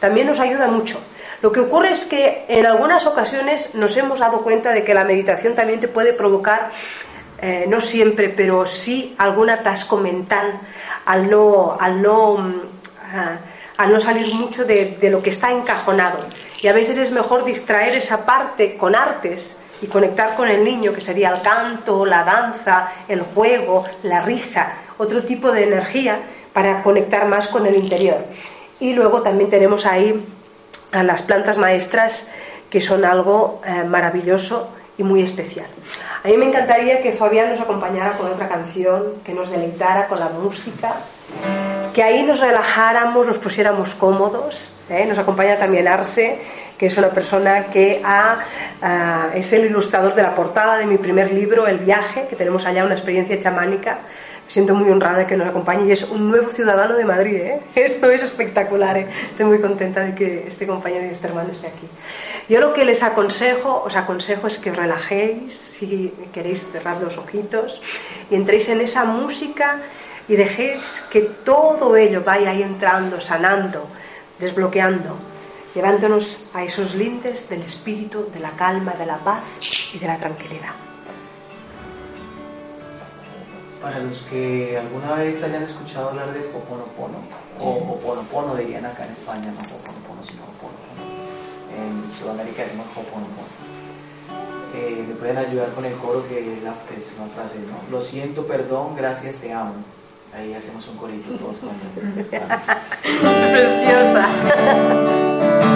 también 0.00 0.26
nos 0.26 0.40
ayuda 0.40 0.66
mucho. 0.66 0.98
Lo 1.44 1.52
que 1.52 1.60
ocurre 1.60 1.90
es 1.90 2.06
que 2.06 2.46
en 2.48 2.64
algunas 2.64 3.04
ocasiones 3.04 3.74
nos 3.74 3.94
hemos 3.98 4.18
dado 4.18 4.40
cuenta 4.40 4.72
de 4.72 4.82
que 4.82 4.94
la 4.94 5.04
meditación 5.04 5.54
también 5.54 5.78
te 5.78 5.88
puede 5.88 6.14
provocar, 6.14 6.70
eh, 7.42 7.66
no 7.68 7.82
siempre, 7.82 8.30
pero 8.30 8.66
sí 8.66 9.14
algún 9.18 9.50
atasco 9.50 9.98
mental 9.98 10.58
al 11.04 11.28
no, 11.28 11.76
al 11.78 12.00
no, 12.00 12.38
mm, 12.38 12.60
al 13.76 13.92
no 13.92 14.00
salir 14.00 14.32
mucho 14.32 14.64
de, 14.64 14.96
de 14.98 15.10
lo 15.10 15.22
que 15.22 15.28
está 15.28 15.52
encajonado. 15.52 16.16
Y 16.62 16.68
a 16.68 16.72
veces 16.72 16.96
es 16.96 17.10
mejor 17.10 17.44
distraer 17.44 17.94
esa 17.94 18.24
parte 18.24 18.78
con 18.78 18.94
artes 18.94 19.62
y 19.82 19.86
conectar 19.86 20.36
con 20.36 20.48
el 20.48 20.64
niño, 20.64 20.94
que 20.94 21.02
sería 21.02 21.28
el 21.28 21.42
canto, 21.42 22.06
la 22.06 22.24
danza, 22.24 22.88
el 23.06 23.20
juego, 23.20 23.84
la 24.02 24.22
risa, 24.22 24.78
otro 24.96 25.22
tipo 25.24 25.52
de 25.52 25.64
energía 25.64 26.20
para 26.54 26.82
conectar 26.82 27.28
más 27.28 27.48
con 27.48 27.66
el 27.66 27.76
interior. 27.76 28.24
Y 28.80 28.94
luego 28.94 29.20
también 29.20 29.50
tenemos 29.50 29.84
ahí 29.84 30.24
a 30.92 31.02
las 31.02 31.22
plantas 31.22 31.58
maestras 31.58 32.30
que 32.70 32.80
son 32.80 33.04
algo 33.04 33.60
eh, 33.66 33.84
maravilloso 33.84 34.70
y 34.98 35.02
muy 35.02 35.22
especial. 35.22 35.66
A 36.24 36.28
mí 36.28 36.36
me 36.36 36.46
encantaría 36.46 37.02
que 37.02 37.12
Fabián 37.12 37.50
nos 37.50 37.60
acompañara 37.60 38.16
con 38.16 38.30
otra 38.30 38.48
canción, 38.48 39.22
que 39.24 39.34
nos 39.34 39.50
deleitara 39.50 40.08
con 40.08 40.18
la 40.18 40.28
música, 40.28 40.94
que 41.92 42.02
ahí 42.02 42.22
nos 42.22 42.40
relajáramos, 42.40 43.26
nos 43.26 43.38
pusiéramos 43.38 43.94
cómodos. 43.94 44.76
¿eh? 44.88 45.06
Nos 45.06 45.18
acompaña 45.18 45.56
también 45.56 45.86
Arce, 45.86 46.40
que 46.76 46.86
es 46.86 46.96
una 46.96 47.10
persona 47.10 47.66
que 47.66 48.02
ha, 48.04 48.38
eh, 48.82 49.38
es 49.38 49.52
el 49.52 49.66
ilustrador 49.66 50.14
de 50.14 50.22
la 50.22 50.34
portada 50.34 50.76
de 50.78 50.86
mi 50.86 50.98
primer 50.98 51.32
libro, 51.32 51.66
El 51.66 51.78
viaje, 51.78 52.26
que 52.28 52.36
tenemos 52.36 52.66
allá 52.66 52.84
una 52.84 52.94
experiencia 52.94 53.38
chamánica 53.38 53.98
siento 54.48 54.74
muy 54.74 54.90
honrada 54.90 55.18
de 55.18 55.26
que 55.26 55.36
nos 55.36 55.48
acompañe 55.48 55.86
y 55.86 55.92
es 55.92 56.02
un 56.04 56.30
nuevo 56.30 56.50
ciudadano 56.50 56.96
de 56.96 57.04
Madrid. 57.04 57.36
¿eh? 57.36 57.60
Esto 57.74 58.10
es 58.10 58.22
espectacular. 58.22 58.96
¿eh? 58.96 59.08
Estoy 59.30 59.46
muy 59.46 59.60
contenta 59.60 60.00
de 60.00 60.14
que 60.14 60.46
este 60.48 60.66
compañero 60.66 61.06
y 61.06 61.10
este 61.10 61.26
hermano 61.28 61.52
esté 61.52 61.68
aquí. 61.68 61.88
Yo 62.48 62.60
lo 62.60 62.72
que 62.72 62.84
les 62.84 63.02
aconsejo, 63.02 63.82
os 63.84 63.96
aconsejo 63.96 64.46
es 64.46 64.58
que 64.58 64.70
os 64.70 64.76
relajéis, 64.76 65.56
si 65.56 66.12
queréis 66.32 66.70
cerrar 66.70 67.00
los 67.00 67.16
ojitos 67.16 67.80
y 68.30 68.34
entréis 68.34 68.68
en 68.68 68.80
esa 68.80 69.04
música 69.04 69.80
y 70.28 70.36
dejéis 70.36 71.04
que 71.10 71.20
todo 71.20 71.96
ello 71.96 72.22
vaya 72.24 72.50
ahí 72.50 72.62
entrando, 72.62 73.20
sanando, 73.20 73.86
desbloqueando 74.38 75.18
llevándonos 75.74 76.50
a 76.54 76.62
esos 76.62 76.94
lindes 76.94 77.48
del 77.48 77.62
espíritu, 77.62 78.30
de 78.32 78.40
la 78.40 78.52
calma, 78.52 78.92
de 78.92 79.06
la 79.06 79.18
paz 79.18 79.60
y 79.92 79.98
de 79.98 80.06
la 80.06 80.18
tranquilidad. 80.18 80.83
Para 83.84 83.98
los 83.98 84.22
que 84.22 84.78
alguna 84.78 85.12
vez 85.16 85.42
hayan 85.42 85.62
escuchado 85.62 86.08
hablar 86.08 86.32
de 86.32 86.40
Ho'oponopono, 86.40 87.18
o 87.60 87.68
Ho'oponopono 87.68 88.56
dirían 88.56 88.86
acá 88.86 89.04
en 89.04 89.12
España, 89.12 89.52
no 89.52 89.60
Ho'oponopono, 89.60 90.24
sino 90.24 90.40
Ho'oponopono. 90.40 91.04
En 91.76 92.10
Sudamérica 92.10 92.62
decimos 92.62 92.86
Ho'oponopono. 92.96 93.52
Eh, 94.74 95.04
me 95.06 95.14
pueden 95.16 95.36
ayudar 95.36 95.68
con 95.74 95.84
el 95.84 95.92
coro 95.96 96.26
que 96.26 96.54
es 96.54 96.62
la, 96.62 96.72
una 96.72 97.34
frase, 97.34 97.58
¿no? 97.58 97.76
Lo 97.94 98.00
siento, 98.00 98.46
perdón, 98.46 98.96
gracias, 98.96 99.42
te 99.42 99.52
amo. 99.52 99.74
Ahí 100.34 100.54
hacemos 100.54 100.88
un 100.88 100.96
corito 100.96 101.32
todos 101.36 101.58
cuando. 101.58 101.84
Preciosa. 103.52 104.26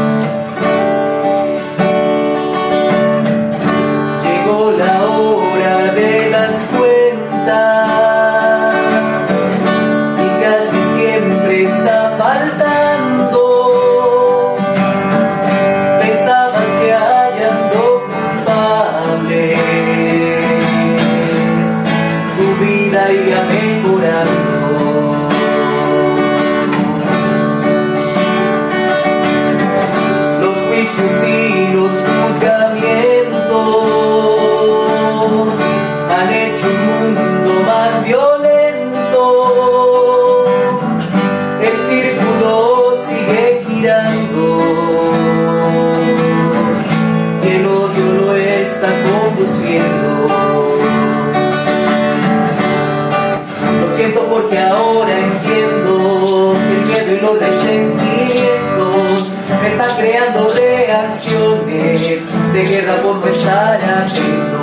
de 62.59 62.67
guerra 62.67 62.97
por 63.03 63.17
no 63.17 63.27
estar 63.29 63.81
atento. 63.81 64.61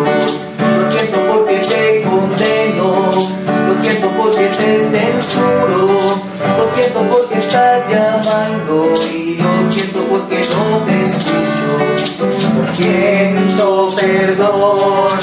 Lo 0.82 0.92
siento 0.92 1.18
porque 1.32 1.56
te 1.60 2.02
condeno, 2.02 3.10
lo 3.68 3.82
siento 3.82 4.10
porque 4.18 4.48
te 4.48 4.82
censuro, 4.90 5.88
lo 6.58 6.76
siento 6.76 7.00
porque 7.10 7.38
estás 7.38 7.90
llamando 7.90 8.92
y 9.14 9.38
lo 9.38 9.72
siento 9.72 10.00
porque 10.10 10.42
no 10.54 10.80
te 10.86 11.04
escucho. 11.04 11.70
Lo 12.58 12.68
siento, 12.74 13.90
perdón, 13.96 15.20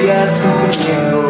que 0.00 0.96
no 1.10 1.27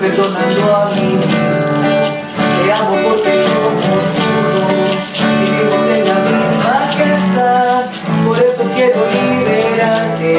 perdonando 0.00 0.76
a 0.76 0.88
mí 0.94 1.08
mismo. 1.12 1.30
Te 2.64 2.72
amo 2.72 2.96
porque 3.04 3.32
somos 3.44 3.84
uno, 4.24 4.62
vivimos 5.40 5.84
en 5.96 6.02
la 6.08 6.18
misma 6.24 6.76
casa, 6.98 7.48
por 8.26 8.36
eso 8.38 8.62
quiero 8.74 9.00
liberarte, 9.12 10.32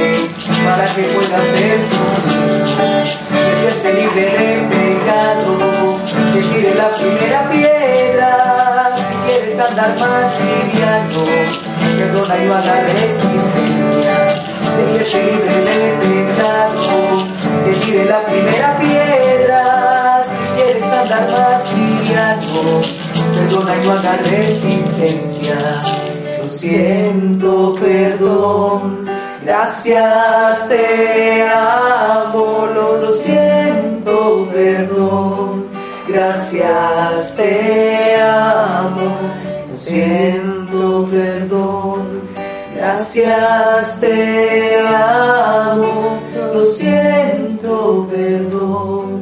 para 0.66 0.86
que 0.86 1.04
puedas 1.04 1.46
ser 1.54 1.80
tú. 1.92 2.04
Que 3.82 3.92
libre 3.94 4.26
de 4.26 4.48
pecado, 4.70 5.52
que 6.34 6.40
tire 6.42 6.72
la 6.76 6.90
primera 6.92 7.50
piedra, 7.50 8.32
si 8.96 9.16
quieres 9.28 9.60
andar 9.60 9.92
más 10.00 10.28
liviano, 10.40 11.24
perdona 11.98 12.36
y 12.38 12.46
no 12.48 12.54
haga 12.56 12.76
resistencia. 12.82 14.16
Déjese 14.78 15.20
libre 15.24 15.56
de 15.66 15.78
pecado, 16.02 16.84
que 17.66 17.74
tire 17.86 18.04
la 18.06 18.20
primera 18.26 18.78
piedra, 18.78 18.81
y 23.52 23.86
no 23.86 23.92
haga 23.92 24.18
resistencia. 24.30 25.58
Lo 26.42 26.50
siento, 26.50 27.76
perdón, 27.80 29.06
gracias 29.46 30.70
te 30.70 31.44
amo, 31.48 32.68
lo 32.74 33.12
siento, 33.12 34.48
perdón, 34.52 35.66
gracias 36.08 37.36
te 37.36 38.16
amo, 38.22 39.18
lo 39.70 39.78
siento, 39.78 41.08
perdón, 41.12 42.22
gracias 42.76 44.00
te 44.00 44.80
amo, 44.80 46.20
lo 46.54 46.66
siento, 46.66 48.08
perdón, 48.12 49.22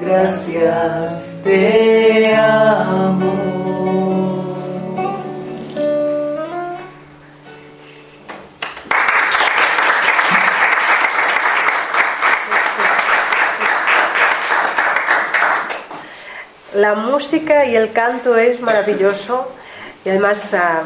gracias 0.00 1.30
te 1.44 2.34
amo. 2.34 3.39
La 16.90 16.96
música 16.96 17.66
y 17.66 17.76
el 17.76 17.92
canto 17.92 18.36
es 18.36 18.62
maravilloso 18.62 19.46
y 20.04 20.08
además 20.08 20.54
ah, 20.54 20.82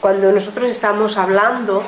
cuando 0.00 0.30
nosotros 0.30 0.70
estamos 0.70 1.16
hablando 1.16 1.82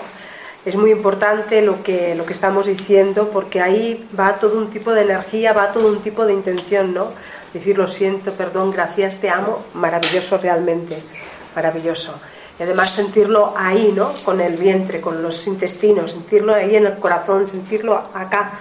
es 0.64 0.74
muy 0.74 0.90
importante 0.90 1.62
lo 1.62 1.80
que, 1.84 2.16
lo 2.16 2.26
que 2.26 2.32
estamos 2.32 2.66
diciendo 2.66 3.30
porque 3.32 3.60
ahí 3.60 4.08
va 4.18 4.40
todo 4.40 4.58
un 4.58 4.70
tipo 4.70 4.90
de 4.90 5.02
energía, 5.02 5.52
va 5.52 5.70
todo 5.70 5.86
un 5.86 6.02
tipo 6.02 6.26
de 6.26 6.32
intención, 6.32 6.92
¿no? 6.92 7.12
Decir 7.54 7.78
lo 7.78 7.86
siento, 7.86 8.32
perdón, 8.32 8.72
gracias, 8.72 9.20
te 9.20 9.30
amo, 9.30 9.66
maravilloso 9.74 10.36
realmente, 10.38 11.00
maravilloso. 11.54 12.18
Y 12.58 12.64
además 12.64 12.90
sentirlo 12.90 13.54
ahí, 13.56 13.92
¿no? 13.94 14.12
Con 14.24 14.40
el 14.40 14.56
vientre, 14.56 15.00
con 15.00 15.22
los 15.22 15.46
intestinos, 15.46 16.10
sentirlo 16.10 16.54
ahí 16.54 16.74
en 16.74 16.86
el 16.86 16.98
corazón, 16.98 17.48
sentirlo 17.48 18.02
acá, 18.14 18.58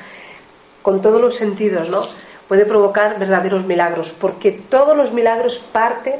con 0.83 1.01
todos 1.01 1.19
los 1.19 1.35
sentidos, 1.35 1.89
¿no? 1.89 2.26
Puede 2.47 2.65
provocar 2.65 3.19
verdaderos 3.19 3.65
milagros, 3.65 4.11
porque 4.11 4.51
todos 4.51 4.95
los 4.95 5.11
milagros 5.11 5.57
parten 5.59 6.15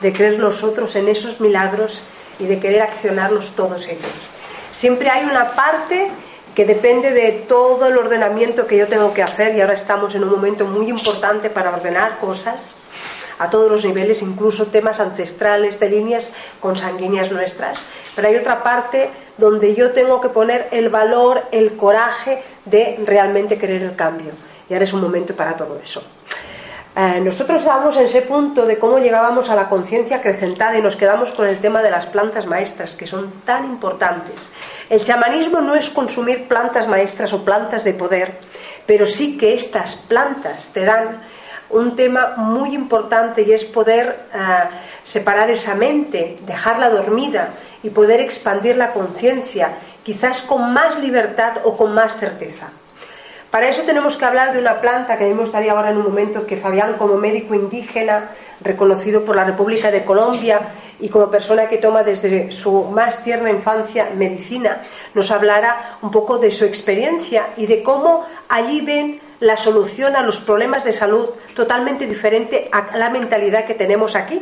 de 0.00 0.12
creer 0.12 0.38
nosotros 0.38 0.96
en 0.96 1.08
esos 1.08 1.40
milagros 1.40 2.02
y 2.38 2.46
de 2.46 2.58
querer 2.58 2.82
accionarlos 2.82 3.52
todos 3.56 3.88
ellos. 3.88 4.12
Siempre 4.72 5.08
hay 5.10 5.24
una 5.24 5.52
parte 5.52 6.10
que 6.54 6.66
depende 6.66 7.12
de 7.12 7.32
todo 7.48 7.86
el 7.86 7.96
ordenamiento 7.96 8.66
que 8.66 8.76
yo 8.76 8.86
tengo 8.86 9.14
que 9.14 9.22
hacer 9.22 9.56
y 9.56 9.60
ahora 9.60 9.74
estamos 9.74 10.14
en 10.14 10.24
un 10.24 10.30
momento 10.30 10.66
muy 10.66 10.88
importante 10.88 11.48
para 11.48 11.70
ordenar 11.70 12.18
cosas 12.18 12.74
a 13.38 13.48
todos 13.48 13.70
los 13.70 13.84
niveles, 13.84 14.22
incluso 14.22 14.66
temas 14.66 15.00
ancestrales 15.00 15.80
de 15.80 15.88
líneas 15.88 16.32
consanguíneas 16.60 17.32
nuestras. 17.32 17.82
Pero 18.14 18.28
hay 18.28 18.36
otra 18.36 18.62
parte 18.62 19.08
donde 19.38 19.74
yo 19.74 19.92
tengo 19.92 20.20
que 20.20 20.28
poner 20.28 20.68
el 20.70 20.90
valor, 20.90 21.44
el 21.50 21.76
coraje 21.76 22.42
de 22.66 23.00
realmente 23.06 23.58
querer 23.58 23.82
el 23.82 23.96
cambio. 23.96 24.32
Y 24.72 24.74
ahora 24.74 24.84
es 24.84 24.92
un 24.94 25.02
momento 25.02 25.36
para 25.36 25.54
todo 25.54 25.78
eso. 25.84 26.02
Eh, 26.96 27.20
nosotros 27.20 27.60
estábamos 27.60 27.94
en 27.98 28.04
ese 28.04 28.22
punto 28.22 28.64
de 28.64 28.78
cómo 28.78 28.96
llegábamos 28.98 29.50
a 29.50 29.54
la 29.54 29.68
conciencia 29.68 30.16
acrecentada 30.16 30.78
y 30.78 30.80
nos 30.80 30.96
quedamos 30.96 31.30
con 31.30 31.46
el 31.46 31.60
tema 31.60 31.82
de 31.82 31.90
las 31.90 32.06
plantas 32.06 32.46
maestras, 32.46 32.92
que 32.92 33.06
son 33.06 33.30
tan 33.44 33.66
importantes. 33.66 34.50
El 34.88 35.04
chamanismo 35.04 35.60
no 35.60 35.74
es 35.74 35.90
consumir 35.90 36.48
plantas 36.48 36.88
maestras 36.88 37.34
o 37.34 37.44
plantas 37.44 37.84
de 37.84 37.92
poder, 37.92 38.38
pero 38.86 39.04
sí 39.04 39.36
que 39.36 39.52
estas 39.52 39.94
plantas 39.94 40.72
te 40.72 40.86
dan 40.86 41.20
un 41.68 41.94
tema 41.94 42.32
muy 42.38 42.74
importante 42.74 43.42
y 43.42 43.52
es 43.52 43.66
poder 43.66 44.20
eh, 44.32 44.38
separar 45.04 45.50
esa 45.50 45.74
mente, 45.74 46.38
dejarla 46.46 46.88
dormida 46.88 47.50
y 47.82 47.90
poder 47.90 48.20
expandir 48.20 48.76
la 48.76 48.94
conciencia, 48.94 49.74
quizás 50.02 50.40
con 50.40 50.72
más 50.72 50.98
libertad 50.98 51.58
o 51.64 51.76
con 51.76 51.92
más 51.92 52.16
certeza. 52.16 52.70
Para 53.52 53.68
eso 53.68 53.82
tenemos 53.82 54.16
que 54.16 54.24
hablar 54.24 54.54
de 54.54 54.58
una 54.58 54.80
planta 54.80 55.18
que 55.18 55.24
a 55.24 55.26
mí 55.26 55.34
me 55.34 55.42
gustaría 55.42 55.72
ahora 55.72 55.90
en 55.90 55.98
un 55.98 56.04
momento 56.04 56.46
que 56.46 56.56
Fabián, 56.56 56.94
como 56.94 57.18
médico 57.18 57.54
indígena, 57.54 58.30
reconocido 58.62 59.26
por 59.26 59.36
la 59.36 59.44
República 59.44 59.90
de 59.90 60.06
Colombia 60.06 60.72
y 60.98 61.10
como 61.10 61.30
persona 61.30 61.68
que 61.68 61.76
toma 61.76 62.02
desde 62.02 62.50
su 62.50 62.84
más 62.84 63.22
tierna 63.22 63.50
infancia 63.50 64.08
medicina, 64.16 64.80
nos 65.12 65.30
hablara 65.30 65.98
un 66.00 66.10
poco 66.10 66.38
de 66.38 66.50
su 66.50 66.64
experiencia 66.64 67.48
y 67.58 67.66
de 67.66 67.82
cómo 67.82 68.24
allí 68.48 68.80
ven 68.80 69.20
la 69.40 69.58
solución 69.58 70.16
a 70.16 70.22
los 70.22 70.40
problemas 70.40 70.82
de 70.82 70.92
salud 70.92 71.28
totalmente 71.54 72.06
diferente 72.06 72.70
a 72.72 72.96
la 72.96 73.10
mentalidad 73.10 73.66
que 73.66 73.74
tenemos 73.74 74.16
aquí. 74.16 74.40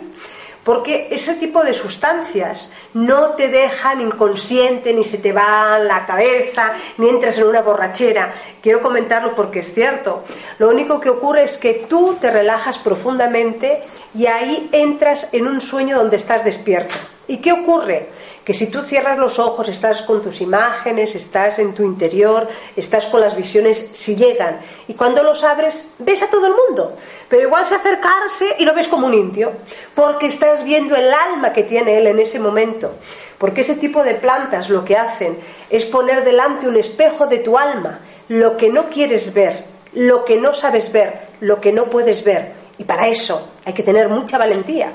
Porque 0.64 1.09
ese 1.11 1.35
tipo 1.37 1.62
de 1.62 1.73
sustancias 1.73 2.73
no 2.92 3.31
te 3.31 3.49
dejan 3.49 4.01
inconsciente, 4.01 4.92
ni 4.92 5.05
se 5.05 5.18
te 5.18 5.33
va 5.33 5.79
la 5.79 6.05
cabeza, 6.05 6.75
ni 6.99 7.09
entras 7.09 7.38
en 7.38 7.44
una 7.44 7.62
borrachera. 7.62 8.33
Quiero 8.62 8.83
comentarlo 8.83 9.35
porque 9.35 9.61
es 9.61 9.73
cierto. 9.73 10.23
Lo 10.59 10.68
único 10.68 11.01
que 11.01 11.09
ocurre 11.09 11.44
es 11.44 11.57
que 11.57 11.87
tú 11.88 12.18
te 12.20 12.31
relajas 12.31 12.79
profundamente 12.79 13.83
y 14.14 14.27
ahí 14.27 14.68
entras 14.73 15.29
en 15.33 15.46
un 15.46 15.61
sueño 15.61 15.96
donde 15.96 16.16
estás 16.16 16.44
despierto. 16.44 16.94
¿Y 17.27 17.38
qué 17.38 17.53
ocurre? 17.53 18.09
Que 18.51 18.55
si 18.55 18.69
tú 18.69 18.83
cierras 18.83 19.17
los 19.17 19.39
ojos, 19.39 19.69
estás 19.69 20.03
con 20.03 20.21
tus 20.21 20.41
imágenes, 20.41 21.15
estás 21.15 21.61
en 21.61 21.73
tu 21.73 21.85
interior, 21.85 22.49
estás 22.75 23.07
con 23.07 23.21
las 23.21 23.37
visiones, 23.37 23.91
si 23.93 24.17
llegan. 24.17 24.59
Y 24.89 24.95
cuando 24.95 25.23
los 25.23 25.45
abres, 25.45 25.93
ves 26.01 26.21
a 26.25 26.31
todo 26.31 26.49
el 26.49 26.55
mundo. 26.55 26.97
Pero 27.29 27.43
igual 27.43 27.65
se 27.65 27.77
acercarse 27.77 28.57
y 28.59 28.65
lo 28.65 28.75
ves 28.75 28.89
como 28.89 29.07
un 29.07 29.15
indio, 29.15 29.53
porque 29.95 30.27
estás 30.27 30.65
viendo 30.65 30.97
el 30.97 31.15
alma 31.15 31.53
que 31.53 31.63
tiene 31.63 31.97
él 31.97 32.09
en 32.09 32.19
ese 32.19 32.41
momento. 32.41 32.91
Porque 33.39 33.61
ese 33.61 33.77
tipo 33.77 34.03
de 34.03 34.15
plantas 34.15 34.69
lo 34.69 34.85
que 34.85 34.97
hacen 34.97 35.39
es 35.71 35.85
poner 35.85 36.25
delante 36.25 36.67
un 36.67 36.75
espejo 36.75 37.29
de 37.29 37.39
tu 37.39 37.57
alma, 37.57 38.01
lo 38.27 38.57
que 38.57 38.69
no 38.69 38.91
quieres 38.91 39.33
ver, 39.33 39.65
lo 39.93 40.25
que 40.25 40.39
no 40.39 40.55
sabes 40.55 40.91
ver, 40.91 41.29
lo 41.39 41.61
que 41.61 41.71
no 41.71 41.89
puedes 41.89 42.25
ver. 42.25 42.53
Y 42.79 42.83
para 42.83 43.07
eso 43.07 43.53
hay 43.65 43.75
que 43.75 43.85
tener 43.85 44.09
mucha 44.09 44.39
valentía. 44.39 44.93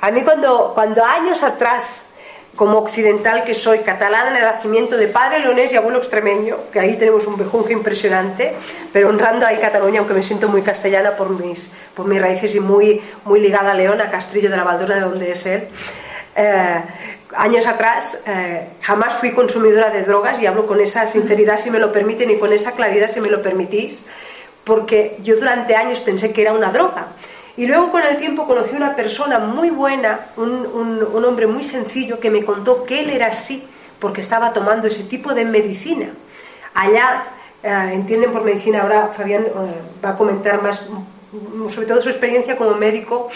A 0.00 0.12
mí 0.12 0.22
cuando, 0.22 0.70
cuando 0.74 1.04
años 1.04 1.42
atrás, 1.42 2.11
como 2.56 2.78
occidental 2.78 3.44
que 3.44 3.54
soy, 3.54 3.78
catalana 3.78 4.34
de 4.34 4.42
nacimiento 4.42 4.96
de 4.96 5.08
padre 5.08 5.40
leonés 5.40 5.72
y 5.72 5.76
abuelo 5.76 5.98
extremeño, 5.98 6.56
que 6.70 6.80
ahí 6.80 6.96
tenemos 6.96 7.26
un 7.26 7.36
bejunje 7.36 7.72
impresionante, 7.72 8.52
pero 8.92 9.08
honrando 9.08 9.46
a 9.46 9.52
Cataluña, 9.58 10.00
aunque 10.00 10.14
me 10.14 10.22
siento 10.22 10.48
muy 10.48 10.62
castellana 10.62 11.16
por 11.16 11.30
mis, 11.30 11.72
por 11.94 12.06
mis 12.06 12.20
raíces 12.20 12.54
y 12.54 12.60
muy, 12.60 13.00
muy 13.24 13.40
ligada 13.40 13.72
a 13.72 13.74
León, 13.74 14.00
a 14.00 14.10
Castrillo 14.10 14.50
de 14.50 14.56
la 14.56 14.64
Valdora, 14.64 14.96
de 14.96 15.00
donde 15.00 15.30
es 15.30 15.46
él. 15.46 15.68
Eh, 16.36 16.82
años 17.36 17.66
atrás 17.66 18.22
eh, 18.26 18.68
jamás 18.82 19.14
fui 19.14 19.32
consumidora 19.32 19.90
de 19.90 20.02
drogas 20.02 20.40
y 20.40 20.46
hablo 20.46 20.66
con 20.66 20.80
esa 20.80 21.10
sinceridad 21.10 21.58
si 21.58 21.70
me 21.70 21.78
lo 21.78 21.92
permiten 21.92 22.30
y 22.30 22.38
con 22.38 22.52
esa 22.52 22.72
claridad 22.72 23.10
si 23.10 23.20
me 23.20 23.30
lo 23.30 23.40
permitís, 23.40 24.04
porque 24.64 25.16
yo 25.22 25.36
durante 25.36 25.74
años 25.74 26.00
pensé 26.00 26.32
que 26.32 26.42
era 26.42 26.52
una 26.52 26.70
droga 26.70 27.08
y 27.56 27.66
luego 27.66 27.90
con 27.90 28.02
el 28.02 28.16
tiempo 28.16 28.46
conocí 28.46 28.74
una 28.74 28.96
persona 28.96 29.38
muy 29.38 29.70
buena, 29.70 30.28
un, 30.36 31.06
un, 31.12 31.24
hombre 31.24 31.46
muy 31.46 31.64
sencillo, 31.64 32.18
que 32.18 32.30
me 32.30 32.44
contó 32.44 32.84
que 32.84 33.00
él 33.00 33.10
era 33.10 33.26
así 33.26 33.62
porque 33.98 34.22
estaba 34.22 34.52
tomando 34.52 34.88
ese 34.88 35.04
tipo 35.04 35.34
de 35.34 35.44
medicina. 35.44 36.08
Allá, 36.74 37.24
eh, 37.62 37.90
entienden 37.92 38.32
por 38.32 38.42
medicina, 38.42 38.82
ahora 38.82 39.08
Fabián 39.14 39.42
eh, 39.44 39.50
va 40.02 40.10
a 40.10 40.16
comentar 40.16 40.62
más, 40.62 40.88
sobre 41.72 41.86
todo 41.86 42.00
su 42.00 42.08
experiencia 42.08 42.56
como 42.56 42.74
médico, 42.74 43.28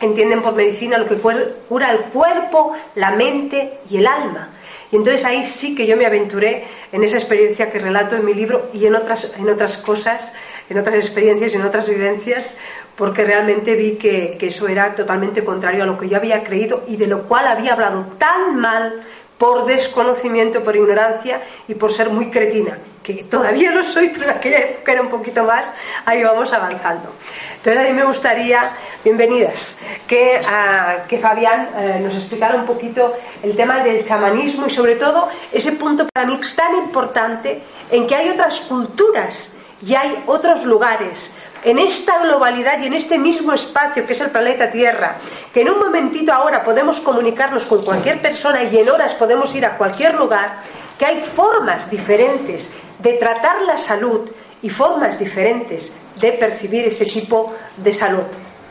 entienden 0.00 0.42
por 0.42 0.54
medicina 0.54 0.98
lo 0.98 1.08
que 1.08 1.16
cura 1.16 1.92
el 1.92 2.00
cuerpo, 2.12 2.74
la 2.94 3.12
mente 3.12 3.80
y 3.88 3.96
el 3.96 4.06
alma. 4.06 4.50
Y 4.92 4.96
entonces 4.96 5.24
ahí 5.24 5.46
sí 5.46 5.76
que 5.76 5.86
yo 5.86 5.96
me 5.96 6.04
aventuré 6.04 6.64
en 6.90 7.04
esa 7.04 7.16
experiencia 7.16 7.70
que 7.70 7.78
relato 7.78 8.16
en 8.16 8.24
mi 8.24 8.34
libro 8.34 8.70
y 8.72 8.86
en 8.86 8.96
otras, 8.96 9.32
en 9.38 9.48
otras 9.48 9.76
cosas, 9.76 10.34
en 10.68 10.78
otras 10.78 10.96
experiencias 10.96 11.52
y 11.52 11.56
en 11.56 11.62
otras 11.62 11.88
vivencias, 11.88 12.56
porque 13.00 13.24
realmente 13.24 13.76
vi 13.76 13.96
que, 13.96 14.36
eso 14.42 14.68
era 14.68 14.94
totalmente 14.94 15.42
contrario 15.42 15.84
a 15.84 15.86
lo 15.86 15.96
que 15.96 16.06
yo 16.06 16.18
había 16.18 16.44
creído 16.44 16.84
y 16.86 16.96
de 16.98 17.06
lo 17.06 17.22
cual 17.22 17.46
había 17.46 17.72
hablado 17.72 18.04
tan 18.18 18.56
mal 18.56 19.02
por 19.38 19.64
desconocimiento, 19.64 20.62
por 20.62 20.76
ignorancia 20.76 21.40
y 21.66 21.76
por 21.76 21.94
ser 21.94 22.10
muy 22.10 22.30
cretina, 22.30 22.76
que 23.02 23.16
que 23.16 23.24
todavía 23.24 23.70
no 23.70 23.82
soy, 23.84 24.10
pero 24.10 24.24
en 24.24 24.30
aquella 24.32 24.58
época 24.58 24.92
era 24.92 25.00
un 25.00 25.08
poquito 25.08 25.44
más, 25.44 25.72
ahí 26.04 26.22
vamos 26.22 26.52
avanzando. 26.52 27.14
Entonces 27.56 27.82
a 27.82 27.86
mí 27.86 27.94
me 27.94 28.04
gustaría, 28.04 28.70
bienvenidas, 29.02 29.78
que, 30.06 30.38
ah, 30.46 30.98
que 31.08 31.18
Fabián 31.18 31.70
eh, 31.78 32.00
nos 32.02 32.14
explicara 32.14 32.54
un 32.54 32.66
poquito 32.66 33.14
el 33.42 33.56
tema 33.56 33.82
del 33.82 34.04
chamanismo 34.04 34.66
y 34.66 34.70
sobre 34.70 34.96
todo 34.96 35.30
ese 35.50 35.72
punto 35.72 36.06
para 36.12 36.26
mí 36.26 36.38
tan 36.54 36.74
importante 36.74 37.62
en 37.90 38.06
que 38.06 38.14
hay 38.14 38.28
otras 38.28 38.60
culturas 38.60 39.54
y 39.82 39.94
hay 39.94 40.22
otros 40.26 40.66
lugares 40.66 41.34
en 41.64 41.78
esta 41.78 42.22
globalidad 42.22 42.80
y 42.82 42.86
en 42.86 42.94
este 42.94 43.18
mismo 43.18 43.52
espacio 43.52 44.06
que 44.06 44.12
es 44.12 44.20
el 44.20 44.30
planeta 44.30 44.70
Tierra, 44.70 45.16
que 45.52 45.60
en 45.60 45.70
un 45.70 45.78
momentito 45.78 46.32
ahora 46.32 46.64
podemos 46.64 47.00
comunicarnos 47.00 47.66
con 47.66 47.82
cualquier 47.82 48.20
persona 48.20 48.62
y 48.64 48.78
en 48.78 48.88
horas 48.88 49.14
podemos 49.14 49.54
ir 49.54 49.66
a 49.66 49.76
cualquier 49.76 50.14
lugar, 50.14 50.58
que 50.98 51.06
hay 51.06 51.22
formas 51.22 51.90
diferentes 51.90 52.72
de 52.98 53.14
tratar 53.14 53.62
la 53.62 53.78
salud 53.78 54.30
y 54.62 54.68
formas 54.68 55.18
diferentes 55.18 55.92
de 56.20 56.32
percibir 56.32 56.86
ese 56.86 57.06
tipo 57.06 57.54
de 57.76 57.92
salud. 57.92 58.22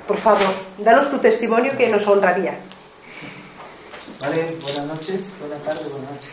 Por 0.08 0.18
favor, 0.18 0.44
danos 0.78 1.10
tu 1.10 1.18
testimonio 1.18 1.76
que 1.78 1.90
nos 1.90 2.08
honraría. 2.08 2.58
Vale, 4.22 4.58
buenas 4.62 4.86
noches, 4.86 5.32
buenas 5.40 5.64
tardes, 5.64 5.92
buenas 5.92 6.12
noches. 6.12 6.32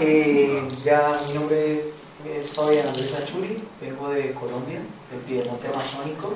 Eh, 0.00 0.62
ya 0.84 1.18
mi 1.26 1.34
nombre 1.34 1.97
es 2.36 2.52
Fabián 2.52 2.88
Andrés 2.88 3.14
Achuri, 3.14 3.62
vengo 3.80 4.10
de 4.10 4.32
Colombia, 4.34 4.80
del 5.10 5.20
Piedemonte 5.26 5.68
Amazónico, 5.68 6.34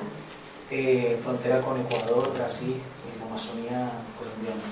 eh, 0.71 1.19
frontera 1.21 1.61
con 1.61 1.79
Ecuador, 1.79 2.33
Brasil, 2.33 2.73
en 2.73 3.19
la 3.19 3.25
Amazonía 3.25 3.91
colombiana. 4.17 4.63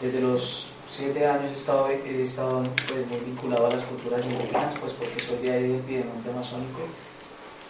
Desde 0.00 0.20
los 0.20 0.68
siete 0.88 1.26
años 1.26 1.50
he 1.52 1.54
estado, 1.54 1.88
he 1.90 2.22
estado 2.22 2.62
pues, 2.88 3.06
muy 3.06 3.18
vinculado 3.20 3.66
a 3.66 3.70
las 3.70 3.84
culturas 3.84 4.24
indígenas, 4.24 4.74
pues 4.80 4.94
porque 4.94 5.20
soy 5.20 5.38
de 5.38 5.52
ahí 5.52 5.68
del 5.68 5.82
Piedemonte 5.82 6.30
Amazónico, 6.30 6.80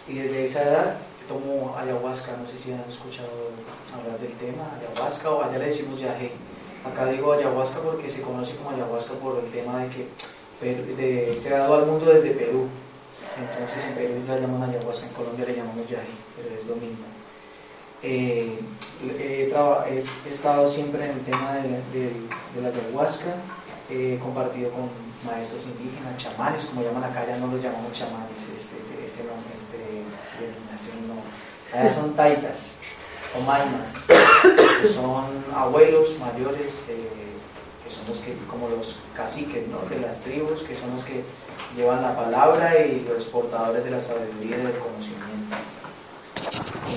y 0.07 0.13
desde 0.13 0.45
esa 0.45 0.63
edad 0.63 0.97
tomo 1.27 1.75
ayahuasca, 1.77 2.37
no 2.37 2.47
sé 2.47 2.57
si 2.57 2.71
han 2.71 2.85
escuchado 2.89 3.51
hablar 3.93 4.19
del 4.19 4.33
tema, 4.33 4.63
ayahuasca 4.79 5.29
o 5.29 5.43
allá 5.43 5.57
le 5.57 5.67
decimos 5.67 5.99
yagé. 5.99 6.31
Acá 6.83 7.05
digo 7.05 7.33
ayahuasca 7.33 7.79
porque 7.79 8.09
se 8.09 8.23
conoce 8.23 8.55
como 8.55 8.71
ayahuasca 8.71 9.13
por 9.13 9.37
el 9.37 9.51
tema 9.51 9.83
de 9.83 9.89
que 9.89 10.07
de, 10.61 11.35
se 11.37 11.53
ha 11.53 11.59
dado 11.59 11.75
al 11.75 11.85
mundo 11.85 12.05
desde 12.05 12.31
Perú. 12.31 12.67
Entonces 13.37 13.83
en 13.85 13.95
Perú 13.95 14.21
la 14.27 14.37
llaman 14.37 14.69
ayahuasca, 14.69 15.07
en 15.07 15.13
Colombia 15.13 15.45
le 15.45 15.55
llamamos 15.55 15.89
yají, 15.89 16.15
pero 16.35 16.61
es 16.61 16.67
lo 16.67 16.75
mismo. 16.75 17.05
Eh, 18.03 18.59
he, 19.19 20.31
estado 20.31 20.67
siempre 20.67 21.05
en 21.05 21.11
el 21.11 21.21
tema 21.21 21.53
de, 21.53 22.11
la 22.61 22.69
ayahuasca, 22.69 23.35
he 23.89 24.17
compartido 24.19 24.71
con 24.71 24.89
maestros 25.25 25.63
indígenas, 25.65 26.17
chamanes, 26.17 26.65
como 26.65 26.83
llaman 26.83 27.03
acá, 27.03 27.25
ya 27.27 27.37
no 27.37 27.47
los 27.47 27.61
llamamos 27.61 27.93
chamanes, 27.93 28.41
este, 28.55 28.77
este 29.05 29.23
nombre, 29.23 29.53
este, 29.53 29.77
denominación 30.39 31.07
no. 31.07 31.77
Allá 31.77 31.89
son 31.89 32.13
taitas 32.15 32.75
o 33.37 33.41
maimas, 33.41 33.93
que 34.81 34.87
son 34.87 35.23
abuelos 35.55 36.17
mayores. 36.19 36.81
Eh, 36.89 37.30
son 38.05 38.15
los 38.15 38.23
que, 38.23 38.35
como 38.49 38.69
los 38.69 38.97
caciques 39.15 39.67
¿no? 39.67 39.87
de 39.89 40.01
las 40.01 40.21
tribus, 40.21 40.63
que 40.63 40.75
son 40.75 40.91
los 40.95 41.03
que 41.05 41.23
llevan 41.75 42.01
la 42.01 42.15
palabra 42.15 42.85
y 42.85 43.05
los 43.07 43.25
portadores 43.25 43.83
de 43.83 43.91
la 43.91 44.01
sabiduría 44.01 44.57
y 44.57 44.61
del 44.61 44.77
conocimiento. 44.77 45.55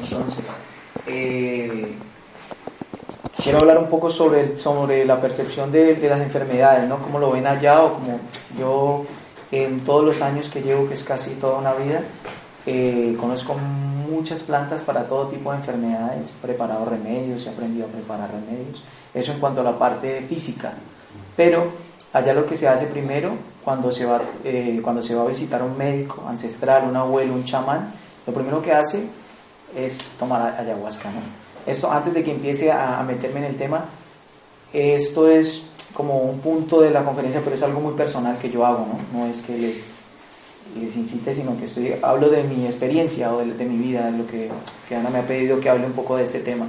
Entonces, 0.03 0.45
eh, 1.07 1.95
quiero 3.43 3.59
hablar 3.59 3.79
un 3.79 3.89
poco 3.89 4.11
sobre, 4.11 4.57
sobre 4.59 5.05
la 5.05 5.21
percepción 5.21 5.71
de, 5.71 5.97
las 6.09 6.21
enfermedades, 6.21 6.89
¿no? 6.89 6.99
Como 6.99 7.19
lo 7.19 7.31
ven 7.31 7.47
allá 7.47 7.83
o 7.83 7.95
como 7.95 8.21
yo 8.59 9.05
en 9.53 9.81
todos 9.81 10.05
los 10.05 10.23
años 10.23 10.49
que 10.49 10.63
llevo, 10.63 10.89
que 10.89 10.95
es 10.95 11.05
casi 11.05 11.35
toda 11.35 11.59
una 11.59 11.75
vida, 11.75 12.03
eh, 12.67 13.17
conozco 13.21 13.55
muchas 14.11 14.43
plantas 14.43 14.83
para 14.83 15.07
todo 15.07 15.29
tipo 15.29 15.53
de 15.53 15.59
enfermedades, 15.59 16.35
he 16.35 16.47
preparado 16.47 16.85
remedios, 16.85 17.47
he 17.47 17.51
aprendido 17.51 17.87
a 17.87 17.89
preparar 17.89 18.31
remedios. 18.31 18.83
Eso 19.13 19.33
en 19.33 19.41
cuanto 19.41 19.61
a 19.61 19.65
la 19.65 19.79
parte 19.79 20.23
física. 20.23 20.75
Pero 21.37 21.67
allá 22.13 22.33
lo 22.33 22.47
que 22.47 22.57
se 22.57 22.69
hace 22.69 22.87
primero, 22.87 23.33
cuando 23.65 23.91
se 23.91 24.05
va, 24.05 24.23
eh, 24.45 24.81
cuando 24.83 25.03
se 25.03 25.15
va 25.15 25.23
a 25.23 25.27
visitar 25.27 25.63
un 25.63 25.77
médico 25.77 26.25
ancestral, 26.29 26.89
un 26.89 26.97
abuelo, 26.97 27.35
un 27.35 27.45
chamán, 27.45 27.93
lo 28.27 28.33
primero 28.33 28.63
que 28.63 28.73
hace 28.73 29.07
es 29.77 30.13
tomar 30.19 30.57
ayahuasca. 30.59 31.11
Esto, 31.67 31.91
antes 31.91 32.15
de 32.15 32.23
que 32.23 32.31
empiece 32.31 32.71
a, 32.71 33.03
meterme 33.07 33.41
en 33.41 33.47
el 33.47 33.57
tema, 33.57 33.87
esto 34.73 35.29
es 35.29 35.67
como 35.93 36.19
un 36.19 36.41
punto 36.41 36.81
de 36.81 36.91
la 36.91 37.05
conferencia, 37.05 37.41
pero 37.43 37.57
es 37.57 37.63
algo 37.63 37.81
muy 37.81 37.95
personal 37.95 38.39
que 38.39 38.51
yo 38.51 38.67
hago, 38.67 38.87
¿no? 38.87 39.19
No 39.19 39.27
es 39.27 39.43
que 39.43 39.57
les, 39.57 39.93
les 40.79 40.97
incite, 40.97 41.35
sino 41.35 41.57
que 41.57 41.65
estoy, 41.65 41.95
hablo 42.03 42.29
de 42.29 42.43
mi 42.45 42.67
experiencia 42.67 43.33
o 43.33 43.39
de, 43.39 43.65
mi 43.65 43.77
vida, 43.77 44.11
de 44.11 44.19
lo 44.19 44.27
que, 44.27 44.51
Ana 44.95 45.11
me 45.11 45.19
ha 45.19 45.27
pedido 45.27 45.61
que 45.61 45.71
hable 45.71 45.87
un 45.87 45.93
poco 45.93 46.17
de 46.17 46.25
este 46.25 46.41
tema. 46.41 46.67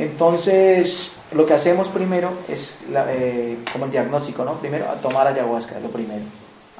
Entonces, 0.00 1.12
lo 1.32 1.44
que 1.44 1.52
hacemos 1.52 1.88
primero 1.88 2.30
es 2.48 2.78
eh, 2.90 3.58
como 3.70 3.84
el 3.84 3.90
diagnóstico, 3.90 4.46
¿no? 4.46 4.54
Primero, 4.54 4.88
a 4.88 4.94
tomar 4.94 5.26
ayahuasca, 5.26 5.76
es 5.76 5.82
lo 5.82 5.90
primero. 5.90 6.22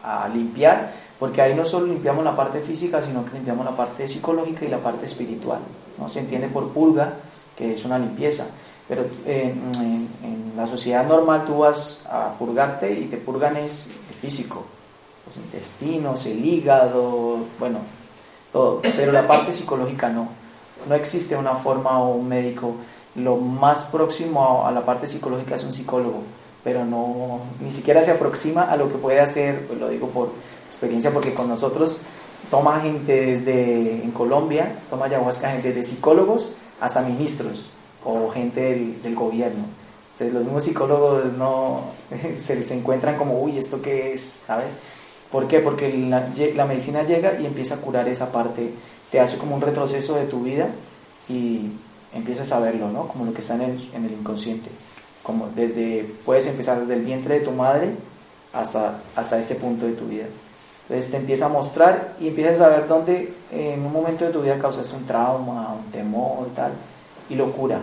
A 0.03 0.27
limpiar, 0.29 0.91
porque 1.19 1.43
ahí 1.43 1.55
no 1.55 1.67
solo 1.67 1.85
limpiamos 1.85 2.25
la 2.25 2.35
parte 2.35 2.61
física, 2.61 3.03
sino 3.03 3.27
que 3.27 3.33
limpiamos 3.35 3.67
la 3.67 3.77
parte 3.77 4.09
psicológica 4.09 4.65
y 4.65 4.69
la 4.69 4.79
parte 4.79 5.05
espiritual. 5.05 5.61
¿no? 5.99 6.09
Se 6.09 6.21
entiende 6.21 6.49
por 6.49 6.71
purga, 6.71 7.13
que 7.55 7.75
es 7.75 7.85
una 7.85 7.99
limpieza. 7.99 8.47
Pero 8.89 9.05
en, 9.27 10.09
la 10.57 10.67
sociedad 10.67 11.07
normal 11.07 11.45
tú 11.47 11.59
vas 11.59 12.01
a 12.11 12.33
purgarte 12.39 12.91
y 12.91 13.05
te 13.05 13.19
purgan 13.19 13.57
es 13.59 13.89
el 14.09 14.15
físico, 14.15 14.65
los 15.27 15.37
intestinos, 15.37 16.25
el 16.25 16.43
hígado, 16.43 17.39
bueno, 17.59 17.81
todo. 18.51 18.81
Pero 18.81 19.13
la 19.13 19.27
parte 19.27 19.53
psicológica 19.53 20.09
no. 20.09 20.29
No 20.89 20.95
existe 20.95 21.37
una 21.37 21.55
forma 21.55 22.03
o 22.03 22.15
un 22.15 22.27
médico 22.27 22.77
lo 23.15 23.37
más 23.37 23.85
próximo 23.87 24.67
a, 24.67 24.73
la 24.73 24.85
parte 24.85 25.07
psicológica 25.07 25.55
es 25.55 25.65
un 25.65 25.73
psicólogo, 25.73 26.23
pero 26.63 26.85
no, 26.85 27.41
ni 27.61 27.73
siquiera 27.73 28.03
se 28.03 28.13
aproxima 28.13 28.63
a 28.63 28.77
lo 28.77 28.91
que 28.91 28.99
puede 28.99 29.21
hacer, 29.21 29.67
pues 29.67 29.79
lo 29.79 29.89
digo 29.89 30.09
por 30.09 30.31
experiencia, 30.69 31.13
porque 31.13 31.35
con 31.35 31.49
nosotros 31.49 32.03
toma 32.51 32.81
gente 32.81 33.21
desde 33.21 34.03
en 34.03 34.11
Colombia, 34.13 34.77
toma 34.89 35.07
ayahuasca 35.07 35.51
gente 35.51 35.73
de 35.73 35.83
psicólogos 35.83 36.55
hasta 36.81 37.03
ministros 37.03 37.71
o 38.05 38.29
gente 38.31 38.99
del, 39.03 39.15
gobierno. 39.15 39.65
Entonces 40.13 40.33
los 40.33 40.45
mismos 40.45 40.65
psicólogos 40.65 41.33
no 41.35 41.83
se, 42.39 42.65
se 42.65 42.75
encuentran 42.75 43.17
como, 43.17 43.41
uy, 43.41 43.59
¿esto 43.59 43.83
qué 43.83 44.13
es? 44.13 44.41
¿Sabes? 44.47 44.77
¿Por 45.31 45.47
qué? 45.47 45.61
Porque 45.61 45.93
la, 45.93 46.29
la 46.55 46.65
medicina 46.65 47.03
llega 47.05 47.41
y 47.41 47.47
empieza 47.47 47.77
a 47.77 47.79
curar 47.79 48.09
esa 48.09 48.33
parte, 48.33 48.73
te 49.11 49.21
hace 49.21 49.39
como 49.39 49.55
un 49.55 49.61
retroceso 49.61 50.15
de 50.17 50.25
tu 50.25 50.43
vida 50.43 50.69
y 51.29 51.71
empiezas 52.13 52.51
a 52.53 52.61
verlo, 52.61 52.91
¿no? 52.91 53.09
Como 53.09 53.25
lo 53.25 53.33
que 53.33 53.41
está 53.41 53.55
en 53.55 53.63
el, 53.63 53.91
en 53.95 54.05
el 54.05 54.13
inconsciente. 54.13 54.71
Como 55.23 55.49
desde, 55.49 56.13
puedes 56.25 56.47
empezar 56.47 56.81
desde 56.81 56.95
el 56.95 57.05
vientre 57.05 57.39
de 57.39 57.45
tu 57.45 57.53
madre 57.53 57.91
hasta, 58.53 59.01
hasta 59.17 59.39
este 59.39 59.55
punto 59.55 59.87
de 59.87 59.93
tu 59.93 60.07
vida. 60.07 60.27
Entonces 60.89 61.11
te 61.11 61.19
empieza 61.19 61.47
a 61.47 61.49
mostrar 61.49 62.17
y 62.19 62.29
empiezas 62.29 62.61
a 62.61 62.69
ver 62.69 62.89
dónde 62.89 63.33
en 63.53 63.85
un 63.85 63.93
momento 63.93 64.25
de 64.25 64.33
tu 64.33 64.43
vida 64.43 64.59
causas 64.59 64.93
un 64.93 65.07
trauma, 65.07 65.73
un 65.73 65.91
temor, 65.93 66.49
tal, 66.57 66.73
y 67.29 67.37
lo 67.37 67.53
cura. 67.53 67.81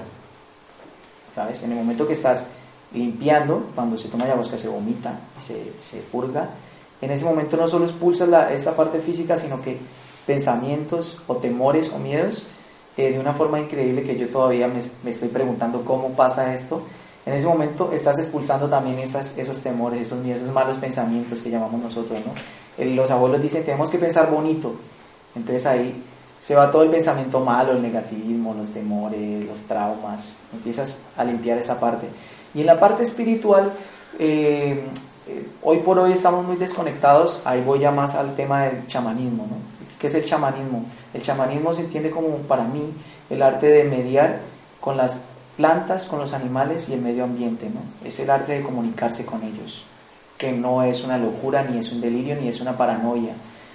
¿Sabes? 1.33 1.63
En 1.63 1.71
el 1.71 1.77
momento 1.77 2.05
que 2.05 2.13
estás 2.13 2.47
limpiando, 2.93 3.67
cuando 3.75 3.97
se 3.97 4.09
toma 4.09 4.25
ayahuasca 4.25 4.57
se 4.57 4.67
vomita 4.67 5.19
se, 5.39 5.73
se 5.79 5.99
purga, 5.99 6.49
en 7.01 7.11
ese 7.11 7.25
momento 7.25 7.55
no 7.57 7.67
solo 7.67 7.85
expulsas 7.85 8.29
esa 8.51 8.75
parte 8.75 8.99
física, 8.99 9.37
sino 9.37 9.61
que 9.61 9.77
pensamientos 10.25 11.21
o 11.27 11.37
temores 11.37 11.91
o 11.93 11.99
miedos 11.99 12.47
eh, 12.97 13.11
de 13.11 13.19
una 13.19 13.33
forma 13.33 13.59
increíble 13.59 14.03
que 14.03 14.17
yo 14.17 14.27
todavía 14.27 14.67
me, 14.67 15.11
estoy 15.11 15.29
preguntando 15.29 15.85
cómo 15.85 16.09
pasa 16.09 16.53
esto. 16.53 16.81
En 17.25 17.33
ese 17.33 17.45
momento 17.45 17.91
estás 17.93 18.17
expulsando 18.19 18.67
también 18.67 18.97
esas, 18.99 19.37
esos 19.37 19.61
temores, 19.61 20.01
esos 20.01 20.19
miedos, 20.19 20.41
malos 20.51 20.77
pensamientos 20.77 21.41
que 21.41 21.49
llamamos 21.49 21.81
nosotros. 21.81 22.19
¿no? 22.25 22.33
los 22.83 23.11
abuelos 23.11 23.41
dicen, 23.41 23.63
tenemos 23.63 23.91
que 23.91 23.97
pensar 23.97 24.31
bonito. 24.31 24.75
Entonces 25.35 25.65
ahí 25.65 26.03
se 26.39 26.55
va 26.55 26.71
todo 26.71 26.83
el 26.83 26.89
pensamiento 26.89 27.39
malo, 27.39 27.73
el 27.73 27.81
negativismo, 27.81 28.53
los 28.53 28.69
temores, 28.69 29.45
los 29.45 29.63
traumas. 29.63 30.39
Empiezas 30.53 31.03
a 31.17 31.23
limpiar 31.23 31.57
esa 31.57 31.79
parte. 31.79 32.07
Y 32.53 32.61
en 32.61 32.65
la 32.67 32.79
parte 32.79 33.03
espiritual, 33.03 33.71
eh, 34.19 34.83
eh, 35.27 35.47
hoy 35.61 35.79
por 35.79 35.99
hoy 35.99 36.13
estamos 36.13 36.45
muy 36.45 36.55
desconectados. 36.55 37.41
Ahí 37.45 37.61
voy 37.61 37.79
ya 37.79 37.91
más 37.91 38.15
al 38.15 38.35
tema 38.35 38.63
del 38.63 38.87
chamanismo. 38.87 39.47
¿Qué 39.99 40.07
es 40.07 40.13
el 40.13 40.25
chamanismo? 40.25 40.85
El 41.13 41.21
chamanismo 41.21 41.73
se 41.73 41.81
entiende 41.81 42.11
como 42.11 42.37
para 42.39 42.63
mí 42.63 42.93
el 43.29 43.41
arte 43.41 43.67
de 43.67 43.83
mediar 43.83 44.39
con 44.79 44.95
las 44.95 45.25
plantas, 45.57 46.05
con 46.05 46.19
los 46.19 46.33
animales 46.33 46.87
y 46.89 46.93
el 46.93 47.01
medio 47.01 47.23
ambiente, 47.23 47.67
¿no? 47.69 47.81
Es 48.07 48.19
el 48.19 48.29
arte 48.29 48.53
de 48.53 48.61
comunicarse 48.61 49.25
con 49.25 49.43
ellos, 49.43 49.83
que 50.37 50.51
no 50.51 50.83
es 50.83 51.03
una 51.03 51.17
locura, 51.17 51.63
ni 51.63 51.79
es 51.79 51.91
un 51.91 51.99
delirio, 51.99 52.35
ni 52.35 52.47
es 52.47 52.61
una 52.61 52.77
paranoia, 52.77 53.33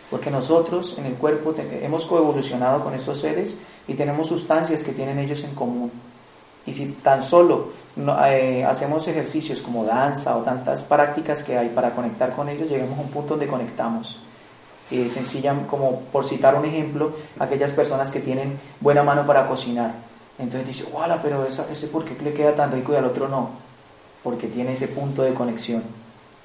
porque 0.09 0.31
nosotros 0.31 0.97
en 0.99 1.07
el 1.07 1.15
cuerpo 1.15 1.55
hemos 1.59 2.07
coevolucionado 2.07 2.85
con 2.85 2.95
estos 2.95 3.19
seres 3.19 3.59
y 3.89 3.95
tenemos 3.95 4.29
sustancias 4.29 4.85
que 4.85 4.93
tienen 4.93 5.19
ellos 5.19 5.43
en 5.43 5.55
común. 5.55 5.91
Y 6.65 6.73
si 6.73 6.87
tan 7.03 7.21
solo 7.21 7.71
eh, 8.29 8.65
hacemos 8.65 9.09
ejercicios 9.09 9.61
como 9.61 9.85
danza 9.85 10.37
o 10.37 10.43
tantas 10.43 10.85
prácticas 10.85 11.43
que 11.43 11.59
hay 11.59 11.71
para 11.71 11.91
conectar 11.91 12.37
con 12.37 12.49
ellos, 12.49 12.71
llegamos 12.71 12.97
a 12.97 13.03
un 13.03 13.09
punto 13.09 13.31
donde 13.31 13.49
conectamos. 13.49 14.21
Eh, 14.92 15.09
sencilla, 15.09 15.57
como 15.70 16.00
por 16.12 16.26
citar 16.26 16.55
un 16.55 16.66
ejemplo, 16.66 17.12
aquellas 17.38 17.72
personas 17.72 18.11
que 18.11 18.20
tienen 18.20 18.59
buena 18.78 19.02
mano 19.02 19.26
para 19.26 19.46
cocinar. 19.46 19.94
Entonces 20.38 20.66
dice, 20.66 20.85
¡wala! 20.92 21.22
Pero 21.22 21.46
eso, 21.46 21.64
este 21.72 21.87
por 21.87 22.05
qué 22.05 22.14
le 22.22 22.35
queda 22.35 22.55
tan 22.55 22.70
rico 22.70 22.92
y 22.92 22.96
al 22.96 23.07
otro 23.07 23.26
no? 23.26 23.48
Porque 24.22 24.48
tiene 24.48 24.72
ese 24.72 24.88
punto 24.88 25.22
de 25.22 25.33
conexión 25.33 25.83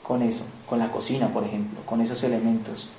con 0.02 0.22
eso, 0.22 0.46
con 0.70 0.80
la 0.80 0.88
cocina, 0.88 1.28
por 1.28 1.44
ejemplo, 1.44 1.82
con 1.86 2.00
esos 2.00 2.24
elementos. 2.24 2.90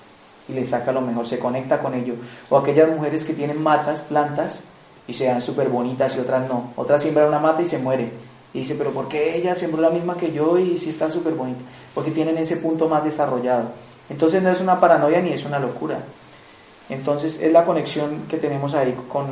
Y 0.50 0.52
le 0.52 0.66
saca 0.66 0.92
lo 0.92 1.00
mejor, 1.00 1.26
se 1.26 1.38
conecta 1.38 1.80
con 1.80 1.94
ello. 1.94 2.16
O 2.50 2.58
aquellas 2.58 2.90
mujeres 2.90 3.24
que 3.24 3.32
tienen 3.32 3.62
matas, 3.62 4.02
plantas, 4.02 4.64
y 5.06 5.14
se 5.14 5.24
dan 5.24 5.40
súper 5.40 5.70
bonitas 5.70 6.14
y 6.14 6.20
otras 6.20 6.46
no. 6.46 6.72
Otras 6.76 7.00
siembran 7.00 7.28
una 7.28 7.38
mata 7.38 7.62
y 7.62 7.66
se 7.66 7.78
muere. 7.78 8.12
Y 8.52 8.58
dice, 8.58 8.74
pero 8.74 8.90
¿por 8.90 9.08
qué 9.08 9.34
ella 9.38 9.54
sembró 9.54 9.80
la 9.80 9.88
misma 9.88 10.14
que 10.18 10.30
yo 10.30 10.58
y 10.58 10.76
sí 10.76 10.90
está 10.90 11.11
súper 11.11 11.32
bonita? 11.32 11.61
Porque 11.94 12.11
tienen 12.11 12.37
ese 12.37 12.58
punto 12.58 12.87
más 12.87 13.02
desarrollado. 13.02 13.72
Entonces 14.11 14.42
no 14.42 14.51
es 14.51 14.61
una 14.61 14.81
paranoia 14.81 15.21
ni 15.21 15.33
es 15.33 15.44
una 15.44 15.59
locura. 15.59 15.99
Entonces 16.88 17.40
es 17.40 17.53
la 17.53 17.64
conexión 17.64 18.23
que 18.29 18.38
tenemos 18.38 18.75
ahí 18.75 18.97
con, 19.09 19.27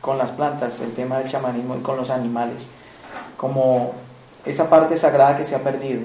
con 0.00 0.18
las 0.18 0.32
plantas, 0.32 0.80
el 0.80 0.92
tema 0.92 1.18
del 1.18 1.28
chamanismo 1.28 1.76
y 1.76 1.80
con 1.80 1.96
los 1.96 2.10
animales, 2.10 2.66
como 3.36 3.92
esa 4.44 4.70
parte 4.70 4.96
sagrada 4.96 5.36
que 5.36 5.44
se 5.44 5.54
ha 5.54 5.62
perdido. 5.62 6.02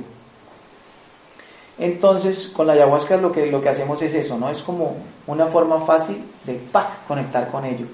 Entonces, 1.77 2.49
con 2.49 2.67
la 2.67 2.73
ayahuasca 2.73 3.15
lo 3.15 3.31
que, 3.31 3.45
lo 3.45 3.61
que 3.61 3.69
hacemos 3.69 4.01
es 4.01 4.13
eso, 4.13 4.37
¿no? 4.37 4.49
Es 4.49 4.61
como 4.61 4.97
una 5.27 5.45
forma 5.45 5.79
fácil 5.79 6.25
de 6.45 6.55
¡pac! 6.55 7.05
conectar 7.07 7.49
con 7.49 7.63
ello 7.63 7.85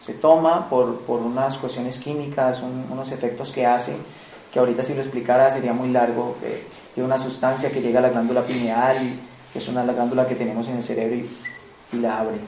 se 0.00 0.14
toma 0.14 0.68
por, 0.68 1.00
por 1.00 1.20
unas 1.20 1.58
cuestiones 1.58 1.98
químicas, 1.98 2.62
unos 2.62 3.10
efectos 3.10 3.50
que 3.50 3.66
hace, 3.66 3.96
que 4.52 4.58
ahorita 4.58 4.84
si 4.84 4.94
lo 4.94 5.00
explicara 5.00 5.50
sería 5.50 5.72
muy 5.72 5.88
largo, 5.88 6.36
que 6.40 6.64
tiene 6.94 7.06
una 7.06 7.18
sustancia 7.18 7.70
que 7.70 7.80
llega 7.80 7.98
a 7.98 8.02
la 8.02 8.10
glándula 8.10 8.42
pineal, 8.42 8.98
es 9.58 9.68
una 9.68 9.84
glándula 9.84 10.26
que 10.26 10.34
tenemos 10.34 10.68
en 10.68 10.76
el 10.76 10.82
cerebro 10.82 11.16
y, 11.16 11.96
la 11.96 12.18
abre. 12.18 12.38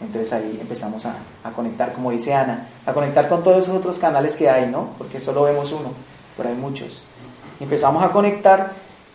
Entonces 0.00 0.32
ahí 0.32 0.58
empezamos 0.60 1.04
a, 1.06 1.14
conectar, 1.54 1.92
como 1.92 2.10
dice 2.10 2.34
Ana, 2.34 2.66
a 2.86 2.92
conectar 2.92 3.28
con 3.28 3.42
todos 3.42 3.64
esos 3.64 3.76
otros 3.76 3.98
canales 3.98 4.34
que 4.34 4.48
hay, 4.48 4.66
¿no? 4.66 4.90
Porque 4.98 5.20
solo 5.20 5.42
vemos 5.42 5.70
uno, 5.72 5.92
pero 6.36 6.48
hay 6.48 6.54
muchos. 6.54 7.04
Empezamos 7.60 8.02
a 8.02 8.08
conectar 8.08 8.72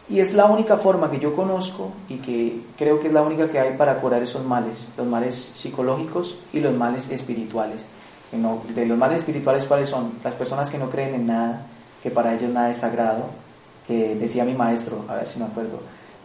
y 0.08 0.20
es 0.20 0.34
la 0.36 0.46
única 0.46 0.78
forma 0.78 1.10
que 1.10 1.20
yo 1.20 1.36
conozco 1.36 1.92
y 2.08 2.18
que 2.18 2.62
creo 2.78 3.00
que 3.00 3.08
es 3.08 3.14
la 3.14 3.24
única 3.24 3.50
que 3.50 3.60
hay 3.60 3.76
para 3.76 4.00
curar 4.00 4.22
esos 4.22 4.46
males, 4.46 4.90
los 4.98 5.08
males 5.08 5.52
psicológicos 5.56 6.38
y 6.54 6.60
los 6.60 6.74
males 6.74 7.10
espirituales. 7.10 7.90
de 8.32 8.86
los 8.86 8.98
males 8.98 9.18
espirituales, 9.18 9.66
¿cuáles 9.66 9.90
son? 9.90 10.14
Las 10.24 10.36
personas 10.36 10.70
que 10.70 10.78
no 10.78 10.90
creen 10.92 11.16
en 11.16 11.28
nada, 11.28 11.66
que 12.04 12.12
para 12.12 12.36
ellos 12.36 12.52
nada 12.52 12.70
es 12.70 12.78
sagrado, 12.78 13.30
que 13.88 14.16
decía 14.16 14.46
mi 14.46 14.54
maestro, 14.54 15.04
a 15.08 15.16
ver 15.16 15.28
si 15.28 15.40
me 15.40 15.46
acuerdo, 15.46 15.80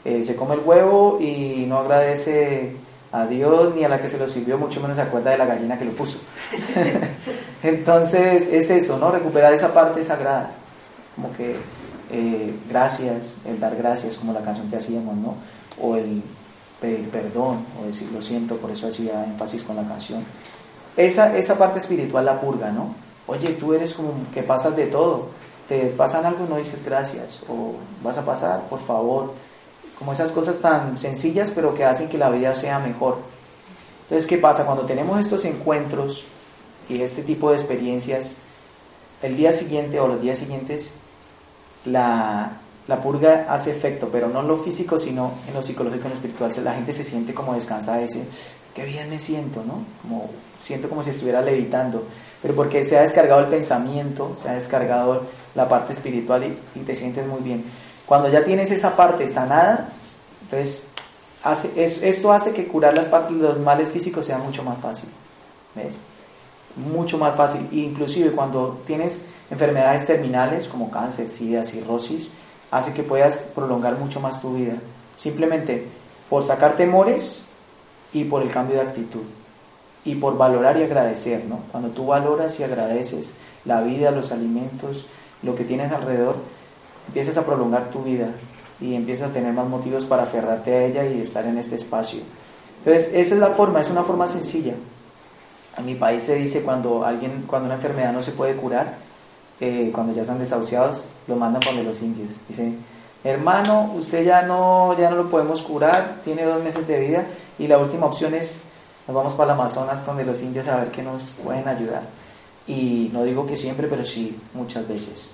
eh, 0.05 0.23
se 0.23 0.37
come 0.37 0.55
el 0.55 0.61
huevo 0.61 1.19
y 1.21 1.65
no 1.67 1.79
agradece 1.79 2.77
a 3.13 3.27
Dios 3.27 3.75
ni 3.75 3.85
a 3.85 3.89
la 3.89 4.01
que 4.01 4.09
se 4.09 4.19
lo 4.19 4.29
sirvió, 4.29 4.57
mucho 4.57 4.81
menos 4.81 4.97
se 4.97 5.03
acuerda 5.03 5.31
de 5.31 5.39
la 5.39 5.47
gallina 5.47 5.79
que 5.79 5.85
lo 5.85 5.93
puso. 5.93 6.21
Entonces 7.63 8.49
es 8.51 8.71
eso, 8.71 8.99
¿no? 8.99 9.11
Recuperar 9.11 9.53
esa 9.53 9.75
parte 9.75 10.03
sagrada, 10.05 10.53
como 11.17 11.33
que 11.33 11.57
eh, 12.13 12.55
gracias, 12.69 13.37
el 13.45 13.59
dar 13.61 13.77
gracias, 13.77 14.17
como 14.17 14.33
la 14.33 14.41
canción 14.41 14.71
que 14.71 14.77
hacíamos, 14.77 15.17
¿no? 15.17 15.35
O 15.81 15.97
el 15.97 16.23
pedir 16.81 17.09
perdón, 17.11 17.65
o 17.81 17.87
decir 17.87 18.09
lo 18.13 18.23
siento, 18.23 18.57
por 18.57 18.71
eso 18.71 18.89
hacía 18.89 19.25
énfasis 19.25 19.63
con 19.63 19.77
la 19.77 19.87
canción. 19.87 20.25
Esa, 20.97 21.37
esa 21.37 21.59
parte 21.59 21.79
espiritual 21.79 22.25
la 22.25 22.41
purga, 22.41 22.71
¿no? 22.71 22.95
Oye, 23.27 23.51
tú 23.51 23.75
eres 23.75 23.95
como 23.95 24.13
que 24.33 24.43
pasas 24.43 24.77
de 24.77 24.87
todo, 24.87 25.29
te 25.69 25.87
pasan 25.87 26.25
algo 26.25 26.47
no 26.49 26.57
dices 26.57 26.85
gracias, 26.85 27.43
o 27.49 27.75
vas 28.03 28.19
a 28.19 28.25
pasar, 28.25 28.63
por 28.69 28.81
favor, 28.81 29.33
como 30.01 30.15
esas 30.15 30.33
cosas 30.33 30.59
tan 30.61 30.97
sencillas, 30.97 31.53
pero 31.53 31.75
que 31.75 31.85
hacen 31.85 32.09
que 32.09 32.17
la 32.19 32.31
vida 32.31 32.55
sea 32.55 32.79
mejor. 32.79 33.19
Entonces, 34.05 34.27
¿qué 34.27 34.39
pasa? 34.39 34.65
Cuando 34.65 34.87
tenemos 34.87 35.21
estos 35.21 35.45
encuentros 35.45 36.25
y 36.89 37.03
este 37.03 37.23
tipo 37.23 37.51
de 37.51 37.59
experiencias, 37.59 38.37
el 39.23 39.37
día 39.37 39.53
siguiente 39.53 40.01
o 40.01 40.09
los 40.09 40.23
días 40.23 40.39
siguientes 40.39 40.95
la, 41.85 42.53
purga 43.03 43.47
hace 43.51 43.71
efecto, 43.71 44.09
pero 44.11 44.29
no 44.29 44.41
en 44.41 44.49
lo 44.49 44.57
físico, 44.57 44.97
sino 44.97 45.33
en 45.47 45.53
lo 45.53 45.63
psicológico, 45.63 46.05
en 46.07 46.11
lo 46.11 46.17
espiritual. 46.17 46.51
La 46.65 46.73
gente 46.73 46.95
se 46.95 47.05
siente 47.05 47.35
como 47.35 47.53
descansada 47.53 48.01
y 48.01 48.05
dice, 48.05 48.25
qué 48.75 48.87
bien 48.87 49.11
me 49.11 49.19
siento, 49.19 49.63
¿no? 49.65 49.85
Como, 50.01 50.31
siento 50.61 50.89
como 50.89 51.03
si 51.03 51.11
estuviera 51.11 51.43
levitando, 51.43 52.05
pero 52.41 52.55
porque 52.55 52.87
se 52.87 52.99
ha 52.99 53.03
descargado 53.03 53.43
el 53.43 53.49
pensamiento, 53.49 54.33
se 54.37 54.49
ha 54.49 54.55
descargado 54.55 55.27
la 55.55 55.69
parte 55.69 55.93
espiritual 55.93 56.57
y, 56.75 56.81
te 56.81 56.95
sientes 56.95 57.27
muy 57.27 57.41
bien. 57.43 57.65
Cuando 58.11 58.29
ya 58.29 58.43
tienes 58.43 58.73
esa 58.73 58.97
parte 58.97 59.29
sanada, 59.29 59.89
entonces 60.43 60.89
hace, 61.45 61.85
esto 61.85 62.33
hace 62.33 62.53
que 62.53 62.67
curar 62.67 62.93
las 62.93 63.07
partes 63.07 63.37
de 63.37 63.43
los 63.45 63.61
males 63.61 63.89
físicos 63.89 64.27
sea 64.27 64.39
mucho 64.39 64.65
más 64.65 64.79
fácil. 64.79 65.11
¿Ves? 65.77 66.01
Mucho 66.75 67.19
más 67.19 67.37
fácil. 67.37 67.69
Inclusive 67.71 68.33
cuando 68.33 68.81
tienes 68.85 69.27
enfermedades 69.49 70.07
terminales 70.07 70.67
como 70.67 70.91
cáncer, 70.91 71.29
sida, 71.29 71.63
cirrosis, 71.63 72.33
hace 72.73 72.93
que 72.95 73.05
puedas 73.05 73.43
prolongar 73.55 73.97
mucho 73.97 74.19
más 74.19 74.41
tu 74.41 74.55
vida. 74.55 74.75
Simplemente 75.17 75.87
por 76.29 76.43
sacar 76.43 76.75
temores 76.75 77.47
y 78.13 78.25
por 78.25 78.43
el 78.43 78.51
cambio 78.51 78.75
de 78.75 78.89
actitud. 78.89 79.23
Y 80.05 80.17
por 80.17 80.37
valorar 80.37 80.77
y 80.79 80.83
agradecer, 80.83 81.45
¿no? 81.45 81.61
Cuando 81.71 81.91
tú 81.91 82.07
valoras 82.07 82.59
y 82.59 82.65
agradeces 82.65 83.35
la 83.65 83.83
vida, 83.83 84.11
los 84.11 84.33
alimentos, 84.33 85.07
lo 85.45 85.55
que 85.55 85.63
tienes 85.63 85.93
alrededor, 85.93 86.35
empiezas 87.11 87.37
a 87.37 87.45
prolongar 87.45 87.91
tu 87.91 88.05
vida 88.05 88.29
y 88.81 88.95
empiezas 88.95 89.31
a 89.31 89.33
tener 89.33 89.53
más 89.53 89.67
motivos 89.67 90.07
para 90.07 90.23
aferrarte 90.23 90.73
a 90.73 90.85
ella 90.85 91.05
y 91.05 91.21
estar 91.21 91.45
en 91.45 91.59
este 91.59 91.75
espacio. 91.75 92.21
Entonces, 92.79 93.11
esa 93.13 93.35
es 93.35 93.41
la 93.41 93.51
forma, 93.51 93.81
es 93.81 93.91
una 93.91 94.05
forma 94.05 94.29
sencilla. 94.29 94.75
En 95.77 95.87
mi 95.87 95.97
país 95.97 96.23
se 96.23 96.37
dice 96.37 96.63
cuando 96.63 97.05
alguien, 97.05 97.45
cuando 97.49 97.67
una 97.67 97.75
enfermedad 97.75 98.13
no 98.13 98.23
se 98.23 98.31
puede 98.31 98.55
curar, 98.55 98.95
cuando 99.93 100.15
ya 100.15 100.23
están 100.23 100.39
desahuciados, 100.39 101.07
lo 101.27 101.35
mandan 101.35 101.61
por 101.61 101.75
los 101.75 102.01
indios. 102.01 102.37
Dice, 102.49 102.75
hermano, 103.25 103.93
usted 103.97 104.25
ya 104.25 104.43
no, 104.43 104.97
ya 104.97 105.11
no 105.11 105.17
lo 105.17 105.29
podemos 105.29 105.63
curar, 105.63 106.21
tiene 106.25 106.45
dos 106.45 106.63
meses 106.63 106.87
de 106.87 107.01
vida 107.01 107.27
y 107.59 107.67
la 107.67 107.79
última 107.79 108.07
opción 108.07 108.35
es, 108.35 108.61
nos 109.09 109.17
vamos 109.17 109.35
para 109.35 109.53
el 109.53 109.59
Amazonas 109.59 110.07
donde 110.07 110.25
los 110.25 110.41
indios 110.43 110.69
a 110.69 110.77
ver 110.77 110.93
qué 110.93 111.03
nos 111.03 111.31
pueden 111.45 111.67
ayudar. 111.67 112.03
Y 112.67 113.11
no 113.13 113.25
digo 113.25 113.47
que 113.47 113.57
siempre, 113.57 113.89
pero 113.89 114.05
sí 114.05 114.39
muchas 114.55 114.87
veces. 114.87 115.31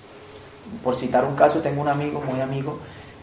Por 0.83 0.95
citar 0.95 1.25
un 1.25 1.35
caso, 1.35 1.61
tengo 1.61 1.83
un 1.83 1.89
amigo, 1.89 2.21
muy 2.21 2.41
amigo, 2.41 2.79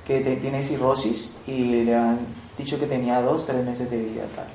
que 0.06 0.20
tiene 0.20 0.64
cirrosis 0.64 1.36
y 1.48 1.84
le 1.84 1.96
han 1.96 2.20
dicho 2.58 2.80
que 2.80 2.86
tenía 2.86 3.22
dos, 3.22 3.46
tres 3.46 3.66
meses 3.66 3.90
de 3.90 3.98
vida 3.98 4.24
tal. 4.36 4.48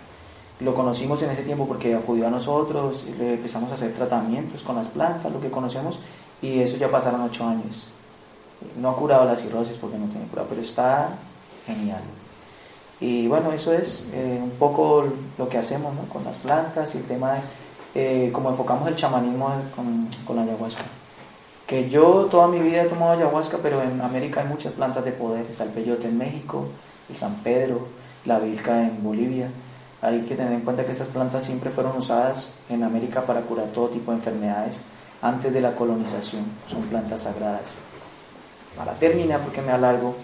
Lo 0.60 0.74
conocimos 0.74 1.22
en 1.22 1.30
ese 1.30 1.42
tiempo 1.42 1.66
porque 1.66 1.94
acudió 1.94 2.26
a 2.26 2.30
nosotros, 2.30 3.04
le 3.18 3.34
empezamos 3.34 3.70
a 3.70 3.74
hacer 3.74 3.92
tratamientos 3.94 4.62
con 4.62 4.76
las 4.76 4.88
plantas, 4.88 5.32
lo 5.32 5.40
que 5.40 5.50
conocemos, 5.50 6.00
y 6.42 6.60
eso 6.60 6.76
ya 6.76 6.90
pasaron 6.90 7.22
ocho 7.22 7.46
años. 7.46 7.92
No 8.80 8.90
ha 8.90 8.96
curado 8.96 9.24
la 9.24 9.36
cirrosis 9.36 9.76
porque 9.76 9.98
no 9.98 10.06
tiene 10.06 10.26
cura, 10.26 10.44
pero 10.48 10.60
está 10.60 11.10
genial. 11.64 12.02
Y 13.00 13.28
bueno, 13.28 13.52
eso 13.52 13.72
es 13.72 14.06
eh, 14.12 14.40
un 14.42 14.50
poco 14.50 15.06
lo 15.38 15.48
que 15.48 15.58
hacemos 15.58 15.94
con 16.12 16.24
las 16.24 16.38
plantas 16.38 16.94
y 16.94 16.98
el 16.98 17.04
tema 17.04 17.34
de 17.34 18.26
eh, 18.26 18.32
cómo 18.32 18.50
enfocamos 18.50 18.88
el 18.88 18.96
chamanismo 18.96 19.50
con, 19.74 20.08
con, 20.26 20.36
la 20.36 20.42
ayahuasca. 20.42 20.82
Que 21.68 21.88
yo 21.88 22.26
toda 22.30 22.48
mi 22.48 22.58
vida 22.58 22.82
he 22.82 22.86
tomado 22.86 23.12
ayahuasca, 23.12 23.58
pero 23.62 23.80
en 23.82 24.00
América 24.00 24.40
hay 24.40 24.48
muchas 24.48 24.72
plantas 24.72 25.04
de 25.04 25.12
poder. 25.12 25.46
Está 25.48 25.64
el 25.64 25.70
peyote 25.70 26.08
en 26.08 26.18
México, 26.18 26.66
el 27.08 27.14
San 27.14 27.36
Pedro, 27.36 27.86
la 28.24 28.40
vilca 28.40 28.82
en 28.82 29.04
Bolivia. 29.04 29.48
Hay 30.02 30.22
que 30.22 30.34
tener 30.34 30.52
en 30.52 30.62
cuenta 30.62 30.84
que 30.84 30.92
estas 30.92 31.08
plantas 31.08 31.44
siempre 31.44 31.70
fueron 31.70 31.96
usadas 31.96 32.54
en 32.68 32.82
América 32.82 33.20
para 33.20 33.42
curar 33.42 33.66
todo 33.66 33.88
tipo 33.88 34.10
de 34.10 34.16
enfermedades 34.16 34.82
antes 35.22 35.52
de 35.52 35.60
la 35.60 35.74
colonización, 35.74 36.44
son 36.66 36.82
plantas 36.82 37.22
sagradas. 37.22 37.74
Para 38.76 38.92
terminar, 38.92 39.40
porque 39.40 39.60
me 39.60 39.72
alargo, 39.72 40.14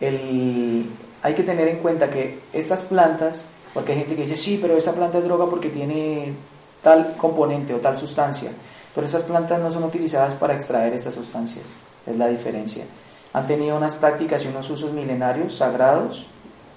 el, 0.00 0.90
hay 1.22 1.34
que 1.34 1.42
tener 1.42 1.68
en 1.68 1.78
cuenta 1.78 2.10
que 2.10 2.40
estas 2.52 2.82
plantas, 2.82 3.46
porque 3.72 3.92
hay 3.92 3.98
gente 4.00 4.14
que 4.14 4.22
dice, 4.22 4.36
sí, 4.36 4.58
pero 4.60 4.76
esta 4.76 4.92
planta 4.92 5.18
es 5.18 5.24
droga 5.24 5.46
porque 5.46 5.70
tiene 5.70 6.34
tal 6.82 7.16
componente 7.16 7.72
o 7.72 7.78
tal 7.78 7.96
sustancia, 7.96 8.50
pero 8.94 9.06
esas 9.06 9.22
plantas 9.24 9.60
no 9.60 9.70
son 9.70 9.84
utilizadas 9.84 10.34
para 10.34 10.54
extraer 10.54 10.92
esas 10.92 11.14
sustancias, 11.14 11.64
es 12.06 12.16
la 12.16 12.28
diferencia. 12.28 12.84
Han 13.32 13.46
tenido 13.46 13.76
unas 13.76 13.94
prácticas 13.94 14.44
y 14.44 14.48
unos 14.48 14.70
usos 14.70 14.92
milenarios, 14.92 15.56
sagrados, 15.56 16.26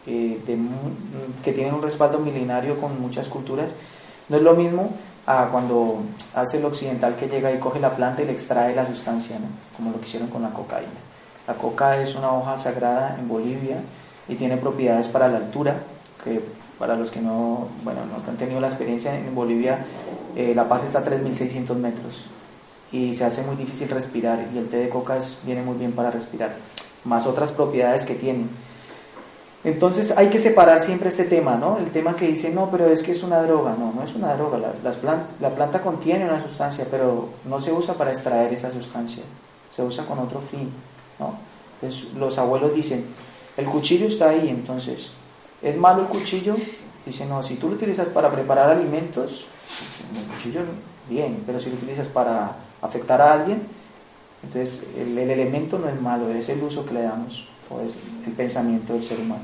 eh, 0.08 0.39
que 1.43 1.53
tienen 1.53 1.73
un 1.73 1.82
respaldo 1.82 2.17
milenario 2.19 2.80
con 2.80 2.99
muchas 2.99 3.27
culturas. 3.27 3.71
No 4.30 4.38
es 4.38 4.43
lo 4.43 4.56
mismo 4.56 4.91
cuando 5.51 6.03
hace 6.34 6.58
el 6.58 6.65
occidental 6.65 7.15
que 7.15 7.27
llega 7.27 7.51
y 7.51 7.60
coge 7.60 7.80
la 7.80 7.95
planta 7.95 8.21
y 8.21 8.25
le 8.25 8.32
extrae 8.32 8.73
la 8.73 8.86
sustancia, 8.86 9.38
¿no? 9.38 9.47
como 9.75 9.91
lo 9.91 9.99
que 9.99 10.06
hicieron 10.06 10.30
con 10.30 10.41
la 10.41 10.49
cocaína. 10.49 10.88
La 11.45 11.53
coca 11.53 12.01
es 12.01 12.15
una 12.15 12.32
hoja 12.32 12.58
sagrada 12.58 13.17
en 13.19 13.27
Bolivia 13.27 13.82
y 14.30 14.36
tiene 14.36 14.58
propiedades 14.58 15.10
para 15.10 15.27
la 15.27 15.38
altura, 15.38 15.75
que 16.23 16.41
para 16.80 16.95
los 16.95 17.12
que 17.12 17.19
no, 17.19 17.67
bueno, 17.84 18.01
no 18.06 18.23
han 18.30 18.38
tenido 18.38 18.62
la 18.62 18.67
experiencia, 18.67 19.17
en 19.17 19.36
Bolivia 19.36 19.86
eh, 20.35 20.53
La 20.55 20.67
Paz 20.67 20.83
está 20.83 20.99
a 20.99 21.05
3.600 21.05 21.75
metros 21.75 22.25
y 22.91 23.13
se 23.13 23.25
hace 23.25 23.41
muy 23.43 23.55
difícil 23.55 23.89
respirar 23.89 24.47
y 24.53 24.57
el 24.57 24.67
té 24.69 24.77
de 24.77 24.89
coca 24.89 25.19
viene 25.43 25.61
muy 25.61 25.77
bien 25.77 25.91
para 25.91 26.11
respirar, 26.11 26.53
más 27.03 27.25
otras 27.25 27.51
propiedades 27.51 28.05
que 28.05 28.15
tiene. 28.15 28.45
Entonces 29.63 30.15
hay 30.15 30.29
que 30.29 30.39
separar 30.39 30.79
siempre 30.79 31.09
este 31.09 31.25
tema, 31.25 31.55
¿no? 31.55 31.77
El 31.77 31.89
tema 31.91 32.15
que 32.15 32.27
dice, 32.27 32.51
no, 32.51 32.69
pero 32.71 32.87
es 32.87 33.03
que 33.03 33.11
es 33.11 33.23
una 33.23 33.41
droga, 33.41 33.75
no, 33.77 33.91
no 33.91 34.03
es 34.03 34.15
una 34.15 34.35
droga, 34.35 34.57
la, 34.57 34.73
las 34.83 34.99
la 35.41 35.49
planta 35.49 35.81
contiene 35.81 36.25
una 36.25 36.41
sustancia, 36.41 36.87
pero 36.89 37.29
no 37.45 37.59
se 37.59 37.73
usa 37.73 37.95
para 37.95 38.11
extraer 38.11 38.53
esa 38.53 38.71
sustancia, 38.71 39.23
se 39.75 39.83
usa 39.83 40.05
con 40.05 40.19
otro 40.19 40.39
fin, 40.39 40.71
¿no? 41.19 41.33
Los 42.17 42.37
abuelos 42.37 42.73
dicen, 42.73 43.05
el 43.57 43.65
cuchillo 43.65 44.05
está 44.05 44.29
ahí, 44.29 44.49
entonces, 44.49 45.11
¿es 45.61 45.75
malo 45.75 46.03
el 46.03 46.07
cuchillo? 46.07 46.55
Dice, 47.07 47.25
no, 47.25 47.41
si 47.41 47.55
tú 47.55 47.69
lo 47.69 47.75
utilizas 47.75 48.09
para 48.09 48.29
preparar 48.29 48.69
alimentos, 48.69 49.47
el 50.13 50.25
cuchillo 50.25 50.59
bien, 51.09 51.41
pero 51.45 51.57
si 51.57 51.69
lo 51.69 51.77
utilizas 51.77 52.09
para 52.09 52.53
afectar 52.81 53.21
a 53.21 53.31
alguien, 53.31 53.61
entonces 54.43 54.87
el, 54.97 55.17
elemento 55.17 55.79
no 55.79 55.87
es 55.87 56.01
malo, 56.01 56.29
es 56.33 56.49
el 56.49 56.61
uso 56.61 56.85
que 56.85 56.95
le 56.95 57.03
damos, 57.03 57.47
o 57.69 57.79
es 57.79 57.93
el 58.25 58.33
pensamiento 58.33 58.91
del 58.91 59.03
ser 59.03 59.19
humano. 59.21 59.43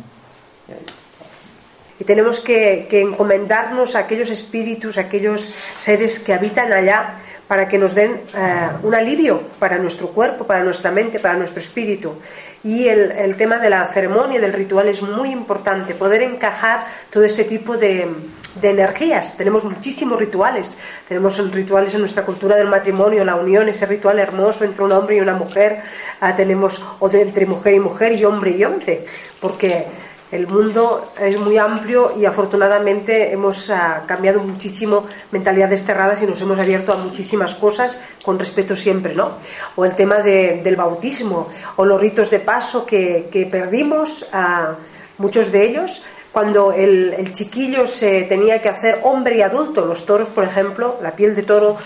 Y 2.01 2.03
tenemos 2.03 2.41
que, 2.41 2.85
encomendarnos 2.91 3.95
a 3.95 3.99
aquellos 3.99 4.29
espíritus, 4.29 4.97
a 4.97 5.01
aquellos 5.01 5.41
seres 5.77 6.19
que 6.19 6.33
habitan 6.33 6.73
allá, 6.73 7.17
para 7.47 7.67
que 7.67 7.77
nos 7.77 7.93
den 7.93 8.21
eh, 8.35 8.69
un 8.83 8.95
alivio 8.95 9.41
para 9.59 9.77
nuestro 9.77 10.07
cuerpo, 10.09 10.45
para 10.45 10.63
nuestra 10.63 10.91
mente, 10.91 11.19
para 11.19 11.35
nuestro 11.35 11.59
espíritu. 11.59 12.15
Y 12.63 12.87
el, 12.87 13.11
el 13.11 13.35
tema 13.35 13.57
de 13.57 13.69
la 13.69 13.85
ceremonia, 13.87 14.39
del 14.39 14.53
ritual 14.53 14.87
es 14.87 15.01
muy 15.01 15.31
importante, 15.31 15.93
poder 15.93 16.21
encajar 16.21 16.85
todo 17.09 17.23
este 17.23 17.43
tipo 17.43 17.77
de, 17.77 18.07
de 18.55 18.69
energías. 18.69 19.35
Tenemos 19.35 19.63
muchísimos 19.63 20.19
rituales. 20.19 20.77
Tenemos 21.07 21.37
rituales 21.51 21.93
en 21.93 22.01
nuestra 22.01 22.23
cultura 22.23 22.55
del 22.55 22.67
matrimonio, 22.67 23.25
la 23.25 23.35
unión, 23.35 23.67
ese 23.69 23.85
ritual 23.85 24.19
hermoso 24.19 24.63
entre 24.63 24.83
un 24.83 24.91
hombre 24.91 25.17
y 25.17 25.21
una 25.21 25.33
mujer. 25.33 25.81
Ah, 26.21 26.35
tenemos 26.35 26.81
o 26.99 27.09
entre 27.11 27.45
mujer 27.45 27.73
y 27.73 27.79
mujer 27.79 28.13
y 28.13 28.25
hombre 28.25 28.51
y 28.51 28.63
hombre, 28.63 29.05
porque 29.39 29.85
el 30.33 30.47
mundo 30.47 31.13
es 31.19 31.39
muy 31.39 31.59
amplio 31.59 32.17
y 32.17 32.25
afortunadamente 32.25 33.31
hemos 33.31 33.69
ah, 33.69 34.01
cambiado 34.07 34.39
muchísimo 34.39 35.05
mentalidades 35.29 35.85
cerradas 35.85 36.23
y 36.23 36.25
nos 36.25 36.41
hemos 36.41 36.59
abierto 36.59 36.91
a 36.91 36.97
muchísimas 36.97 37.53
cosas 37.53 37.99
con 38.25 38.39
respeto 38.39 38.75
siempre, 38.75 39.13
¿no? 39.13 39.33
O 39.75 39.85
el 39.85 39.93
tema 39.93 40.23
del 40.23 40.75
bautismo 40.75 41.49
o 41.75 41.85
los 41.85 42.01
ritos 42.01 42.31
de 42.31 42.39
paso 42.39 42.83
que, 42.83 43.29
que 43.31 43.45
perdimos, 43.45 44.27
a 44.33 44.73
muchos 45.19 45.51
de 45.51 45.67
ellos 45.67 46.01
cuando 46.33 46.73
el, 46.73 47.31
chiquillo 47.31 47.85
se 47.85 48.23
tenía 48.23 48.59
que 48.59 48.67
hacer 48.67 49.01
hombre 49.03 49.37
y 49.37 49.41
adulto, 49.41 49.85
los 49.85 50.03
toros, 50.03 50.29
por 50.29 50.43
ejemplo, 50.43 50.97
la 51.03 51.15
piel 51.15 51.35
de 51.35 51.43
toro 51.43 51.77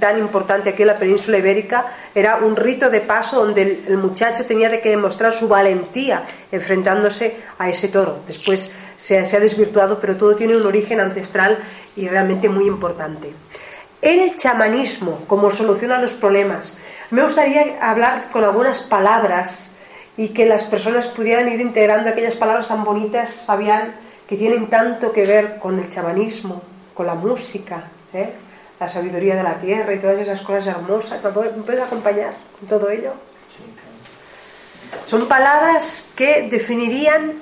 tan 0.00 0.18
importante 0.18 0.70
aquí 0.70 0.82
en 0.82 0.88
la 0.88 0.98
península 0.98 1.38
ibérica, 1.38 1.86
era 2.12 2.38
un 2.38 2.56
rito 2.56 2.90
de 2.90 3.00
paso 3.00 3.44
donde 3.44 3.84
el, 3.86 3.98
muchacho 3.98 4.44
tenía 4.44 4.82
que 4.82 4.90
demostrar 4.90 5.32
su 5.32 5.46
valentía 5.46 6.24
enfrentándose 6.50 7.36
a 7.58 7.68
ese 7.68 7.88
toro. 7.88 8.18
Después 8.26 8.72
se, 8.96 9.24
se 9.24 9.36
ha 9.36 9.40
desvirtuado, 9.40 10.00
pero 10.00 10.16
todo 10.16 10.34
tiene 10.34 10.56
un 10.56 10.66
origen 10.66 10.98
ancestral 10.98 11.58
y 11.94 12.08
realmente 12.08 12.48
muy 12.48 12.66
importante. 12.66 13.32
El 14.00 14.34
chamanismo 14.34 15.22
como 15.28 15.48
solución 15.52 15.92
a 15.92 16.02
los 16.02 16.14
problemas. 16.14 16.76
Me 17.10 17.22
gustaría 17.22 17.78
hablar 17.80 18.30
con 18.32 18.42
algunas 18.42 18.80
palabras 18.80 19.71
y 20.16 20.28
que 20.28 20.46
las 20.46 20.64
personas 20.64 21.06
pudieran 21.08 21.48
ir 21.50 21.60
integrando 21.60 22.10
aquellas 22.10 22.36
palabras 22.36 22.68
tan 22.68 22.84
bonitas, 22.84 23.44
Fabián, 23.46 23.94
que 24.28 24.36
tienen 24.36 24.68
tanto 24.68 25.12
que 25.12 25.26
ver 25.26 25.58
con 25.58 25.78
el 25.78 25.88
chamanismo, 25.88 26.62
con 26.94 27.06
la 27.06 27.14
música, 27.14 27.84
¿eh? 28.12 28.32
la 28.78 28.88
sabiduría 28.88 29.36
de 29.36 29.42
la 29.42 29.54
tierra 29.54 29.94
y 29.94 29.98
todas 29.98 30.18
esas 30.18 30.40
cosas 30.42 30.66
hermosas. 30.66 31.22
¿Me 31.22 31.62
puedes 31.62 31.82
acompañar 31.82 32.34
con 32.58 32.68
todo 32.68 32.90
ello? 32.90 33.12
Son 35.06 35.26
palabras 35.26 36.12
que 36.16 36.48
definirían 36.50 37.32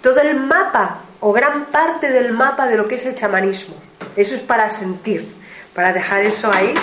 todo 0.00 0.20
el 0.20 0.38
mapa 0.38 1.00
o 1.20 1.32
gran 1.32 1.66
parte 1.66 2.10
del 2.10 2.32
mapa 2.32 2.66
de 2.66 2.76
lo 2.76 2.86
que 2.86 2.96
es 2.96 3.06
el 3.06 3.14
chamanismo. 3.14 3.74
Eso 4.16 4.34
es 4.34 4.42
para 4.42 4.70
sentir, 4.70 5.32
para 5.74 5.92
dejar 5.92 6.22
eso 6.24 6.50
ahí, 6.52 6.74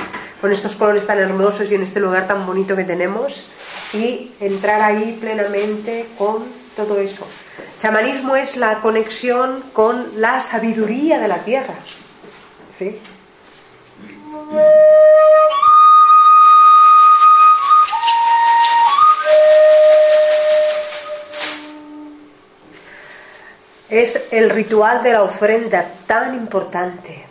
con 0.42 0.52
estos 0.52 0.76
colores 0.76 1.06
tan 1.06 1.20
hermosos 1.20 1.72
y 1.72 1.76
en 1.76 1.84
este 1.84 2.00
lugar 2.00 2.28
tan 2.28 2.46
bonito 2.46 2.76
que 2.76 2.86
tenemos 2.86 3.48
y 3.94 4.32
entrar 4.40 4.82
ahí 4.82 5.18
plenamente 5.20 6.08
con 6.18 6.46
todo 6.76 7.00
eso. 7.00 7.28
Chamanismo 7.80 8.36
es 8.36 8.58
la 8.58 8.82
conexión 8.82 9.64
con 9.74 10.20
la 10.22 10.40
sabiduría 10.40 11.20
de 11.20 11.28
la 11.28 11.40
tierra. 11.40 11.74
¿Sí? 12.70 13.00
Es 23.90 24.32
el 24.32 24.52
ritual 24.52 25.02
de 25.02 25.14
la 25.14 25.24
ofrenda 25.24 25.84
tan 26.06 26.36
importante. 26.36 27.29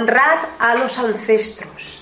Honrar 0.00 0.48
a 0.58 0.74
los 0.76 0.98
ancestros. 0.98 2.00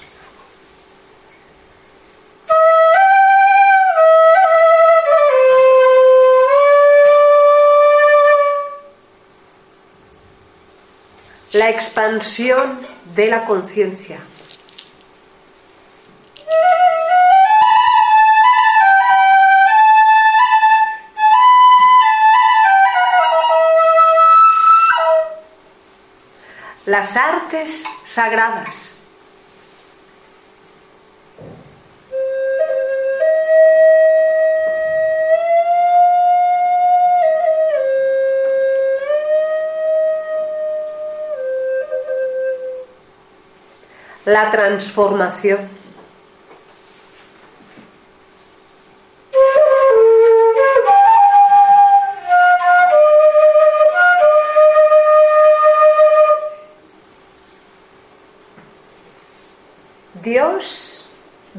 La 11.52 11.70
expansión 11.70 12.78
de 13.16 13.26
la 13.28 13.44
conciencia. 13.44 14.20
Las 26.88 27.18
artes 27.18 27.84
sagradas. 28.04 28.94
La 44.24 44.50
transformación. 44.50 45.87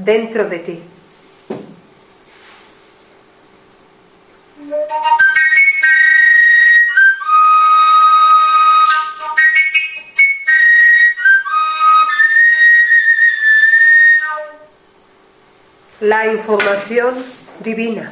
Dentro 0.10 0.50
de 0.50 0.60
ti. 0.60 0.80
La 16.00 16.26
información 16.34 17.14
divina. 17.60 18.12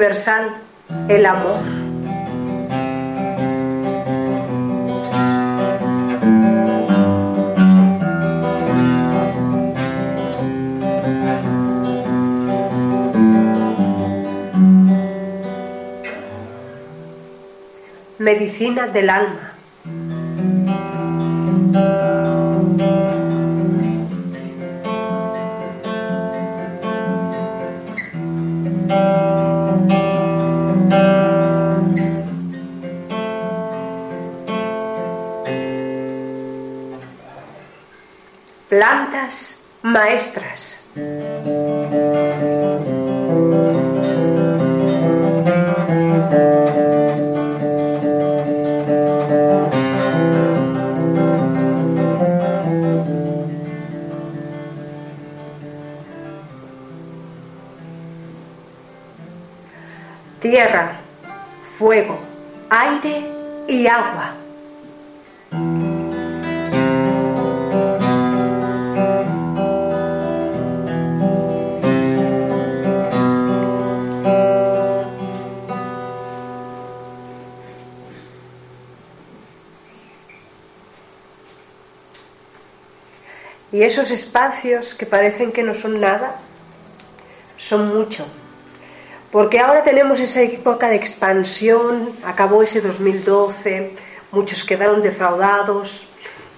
Universal, 0.00 0.56
el 1.08 1.26
amor. 1.26 1.60
Medicina 18.18 18.86
del 18.86 19.10
alma. 19.10 19.49
Maestras. 39.82 40.79
Esos 83.90 84.12
espacios 84.12 84.94
que 84.94 85.04
parecen 85.04 85.50
que 85.50 85.64
no 85.64 85.74
son 85.74 86.00
nada, 86.00 86.36
son 87.56 87.92
mucho. 87.92 88.24
Porque 89.32 89.58
ahora 89.58 89.82
tenemos 89.82 90.20
esa 90.20 90.42
época 90.42 90.88
de 90.88 90.94
expansión, 90.94 92.10
acabó 92.24 92.62
ese 92.62 92.80
2012, 92.80 93.92
muchos 94.30 94.62
quedaron 94.62 95.02
defraudados, 95.02 96.06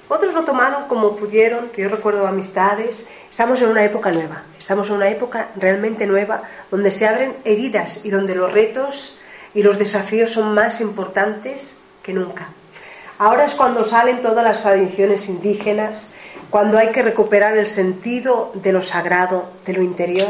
otros 0.08 0.34
lo 0.34 0.44
tomaron 0.44 0.88
como 0.88 1.16
pudieron, 1.16 1.72
yo 1.74 1.88
recuerdo 1.88 2.26
amistades, 2.26 3.08
estamos 3.30 3.62
en 3.62 3.70
una 3.70 3.84
época 3.84 4.12
nueva, 4.12 4.42
estamos 4.58 4.90
en 4.90 4.96
una 4.96 5.08
época 5.08 5.48
realmente 5.56 6.06
nueva 6.06 6.42
donde 6.70 6.90
se 6.90 7.08
abren 7.08 7.34
heridas 7.44 8.04
y 8.04 8.10
donde 8.10 8.34
los 8.34 8.52
retos 8.52 9.20
y 9.54 9.62
los 9.62 9.78
desafíos 9.78 10.32
son 10.32 10.52
más 10.52 10.82
importantes 10.82 11.80
que 12.02 12.12
nunca. 12.12 12.48
Ahora 13.18 13.46
es 13.46 13.54
cuando 13.54 13.84
salen 13.84 14.20
todas 14.20 14.44
las 14.44 14.62
tradiciones 14.62 15.30
indígenas, 15.30 16.12
cuando 16.52 16.76
hay 16.76 16.88
que 16.88 17.02
recuperar 17.02 17.56
el 17.56 17.66
sentido 17.66 18.52
de 18.52 18.74
lo 18.74 18.82
sagrado, 18.82 19.48
de 19.64 19.72
lo 19.72 19.82
interior, 19.82 20.28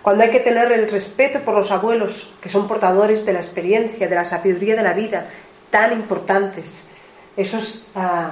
cuando 0.00 0.24
hay 0.24 0.30
que 0.30 0.40
tener 0.40 0.72
el 0.72 0.90
respeto 0.90 1.40
por 1.40 1.54
los 1.54 1.70
abuelos, 1.70 2.32
que 2.40 2.48
son 2.48 2.66
portadores 2.66 3.26
de 3.26 3.34
la 3.34 3.40
experiencia, 3.40 4.08
de 4.08 4.14
la 4.14 4.24
sabiduría 4.24 4.76
de 4.76 4.82
la 4.82 4.94
vida, 4.94 5.26
tan 5.68 5.92
importantes, 5.92 6.88
esos 7.36 7.90
ah, 7.94 8.30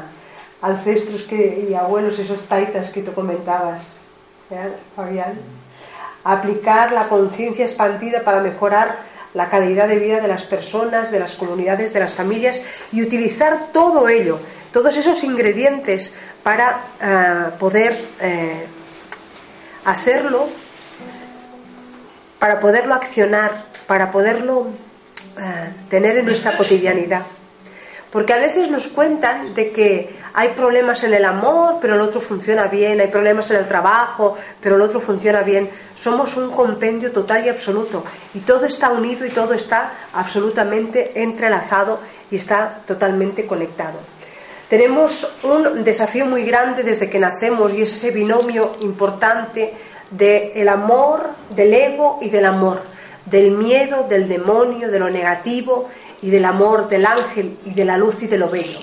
ancestros 0.62 1.24
que, 1.24 1.66
y 1.68 1.74
abuelos, 1.74 2.18
esos 2.18 2.40
taitas 2.48 2.90
que 2.90 3.02
tú 3.02 3.12
comentabas, 3.12 4.00
¿eh, 4.50 4.72
Fabián, 4.96 5.38
aplicar 6.24 6.92
la 6.92 7.06
conciencia 7.06 7.66
expandida 7.66 8.24
para 8.24 8.40
mejorar 8.40 8.96
la 9.36 9.50
calidad 9.50 9.86
de 9.86 9.98
vida 9.98 10.18
de 10.20 10.28
las 10.28 10.44
personas, 10.44 11.10
de 11.10 11.18
las 11.18 11.34
comunidades, 11.34 11.92
de 11.92 12.00
las 12.00 12.14
familias 12.14 12.62
y 12.90 13.02
utilizar 13.02 13.66
todo 13.70 14.08
ello, 14.08 14.40
todos 14.72 14.96
esos 14.96 15.22
ingredientes 15.24 16.16
para 16.42 16.80
eh, 17.02 17.50
poder 17.58 18.02
eh, 18.20 18.66
hacerlo, 19.84 20.48
para 22.38 22.60
poderlo 22.60 22.94
accionar, 22.94 23.66
para 23.86 24.10
poderlo 24.10 24.68
eh, 25.38 25.70
tener 25.90 26.16
en 26.16 26.24
nuestra 26.24 26.56
cotidianidad. 26.56 27.26
Porque 28.12 28.32
a 28.32 28.38
veces 28.38 28.70
nos 28.70 28.88
cuentan 28.88 29.54
de 29.54 29.72
que 29.72 30.16
hay 30.32 30.50
problemas 30.50 31.02
en 31.02 31.14
el 31.14 31.24
amor, 31.24 31.78
pero 31.80 31.94
el 31.94 32.00
otro 32.00 32.20
funciona 32.20 32.68
bien, 32.68 33.00
hay 33.00 33.08
problemas 33.08 33.50
en 33.50 33.56
el 33.56 33.66
trabajo, 33.66 34.36
pero 34.60 34.76
el 34.76 34.82
otro 34.82 35.00
funciona 35.00 35.42
bien. 35.42 35.68
Somos 35.94 36.36
un 36.36 36.50
compendio 36.50 37.10
total 37.10 37.44
y 37.44 37.48
absoluto 37.48 38.04
y 38.34 38.40
todo 38.40 38.66
está 38.66 38.90
unido 38.90 39.26
y 39.26 39.30
todo 39.30 39.54
está 39.54 39.92
absolutamente 40.12 41.22
entrelazado 41.22 42.00
y 42.30 42.36
está 42.36 42.80
totalmente 42.86 43.46
conectado. 43.46 43.98
Tenemos 44.68 45.38
un 45.44 45.84
desafío 45.84 46.26
muy 46.26 46.42
grande 46.44 46.82
desde 46.82 47.08
que 47.08 47.18
nacemos 47.18 47.72
y 47.72 47.82
es 47.82 47.92
ese 47.92 48.10
binomio 48.10 48.76
importante 48.80 49.72
del 50.10 50.68
amor, 50.68 51.30
del 51.50 51.72
ego 51.72 52.18
y 52.20 52.30
del 52.30 52.46
amor, 52.46 52.82
del 53.24 53.52
miedo, 53.52 54.06
del 54.08 54.28
demonio, 54.28 54.90
de 54.90 54.98
lo 54.98 55.08
negativo 55.08 55.88
y 56.22 56.30
del 56.30 56.44
amor, 56.44 56.88
del 56.88 57.06
ángel 57.06 57.56
y 57.64 57.74
de 57.74 57.84
la 57.84 57.96
luz 57.96 58.22
y 58.22 58.26
de 58.26 58.38
lo 58.38 58.48
bello. 58.48 58.78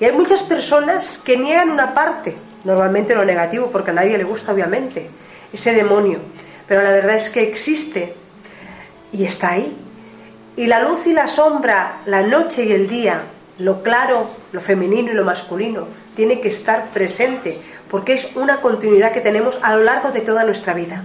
Y 0.00 0.04
hay 0.04 0.12
muchas 0.12 0.42
personas 0.42 1.18
que 1.18 1.36
niegan 1.36 1.70
una 1.70 1.94
parte, 1.94 2.36
normalmente 2.64 3.14
lo 3.14 3.24
negativo, 3.24 3.70
porque 3.70 3.90
a 3.90 3.94
nadie 3.94 4.18
le 4.18 4.24
gusta 4.24 4.52
obviamente, 4.52 5.08
ese 5.52 5.74
demonio, 5.74 6.18
pero 6.66 6.82
la 6.82 6.90
verdad 6.90 7.16
es 7.16 7.30
que 7.30 7.42
existe 7.42 8.14
y 9.12 9.24
está 9.24 9.50
ahí. 9.50 9.76
Y 10.56 10.66
la 10.66 10.80
luz 10.80 11.06
y 11.06 11.12
la 11.12 11.28
sombra, 11.28 12.00
la 12.06 12.22
noche 12.22 12.64
y 12.64 12.72
el 12.72 12.88
día, 12.88 13.22
lo 13.58 13.82
claro, 13.82 14.28
lo 14.52 14.60
femenino 14.60 15.12
y 15.12 15.14
lo 15.14 15.24
masculino 15.24 15.86
tiene 16.16 16.40
que 16.40 16.48
estar 16.48 16.88
presente, 16.88 17.58
porque 17.90 18.14
es 18.14 18.34
una 18.34 18.60
continuidad 18.60 19.12
que 19.12 19.20
tenemos 19.20 19.58
a 19.62 19.76
lo 19.76 19.84
largo 19.84 20.10
de 20.10 20.20
toda 20.20 20.44
nuestra 20.44 20.74
vida. 20.74 21.04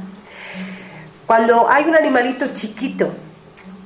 Cuando 1.26 1.70
hay 1.70 1.86
un 1.86 1.96
animalito 1.96 2.48
chiquito 2.54 3.14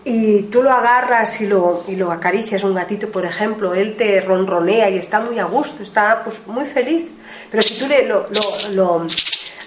y 0.04 0.43
tú 0.43 0.64
lo 0.64 0.72
agarras 0.72 1.41
y 1.41 1.47
lo, 1.47 1.84
y 1.88 1.95
lo 1.95 2.12
acaricias, 2.12 2.64
un 2.64 2.74
gatito 2.74 3.12
por 3.12 3.26
ejemplo, 3.26 3.74
él 3.74 3.95
te 3.95 4.22
ronronea 4.22 4.89
y 4.89 4.97
está 4.97 5.20
muy 5.20 5.38
a 5.39 5.45
gusto, 5.45 5.84
está 5.84 6.24
pues, 6.24 6.45
muy 6.47 6.66
feliz, 6.66 7.12
pero 7.49 7.62
si 7.62 7.80
tú 7.80 7.88
le, 7.88 8.08
lo, 8.08 8.28
lo, 8.30 8.70
lo, 8.72 9.08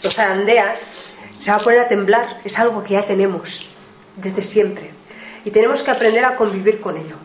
lo 0.02 0.10
zarandeas, 0.10 1.00
se 1.38 1.50
va 1.50 1.58
a 1.58 1.60
poner 1.60 1.80
a 1.80 1.88
temblar, 1.88 2.40
es 2.44 2.58
algo 2.58 2.82
que 2.82 2.94
ya 2.94 3.04
tenemos 3.04 3.68
desde 4.16 4.42
siempre 4.42 4.90
y 5.44 5.50
tenemos 5.50 5.82
que 5.82 5.90
aprender 5.90 6.24
a 6.24 6.36
convivir 6.36 6.80
con 6.80 6.96
ello. 6.96 7.16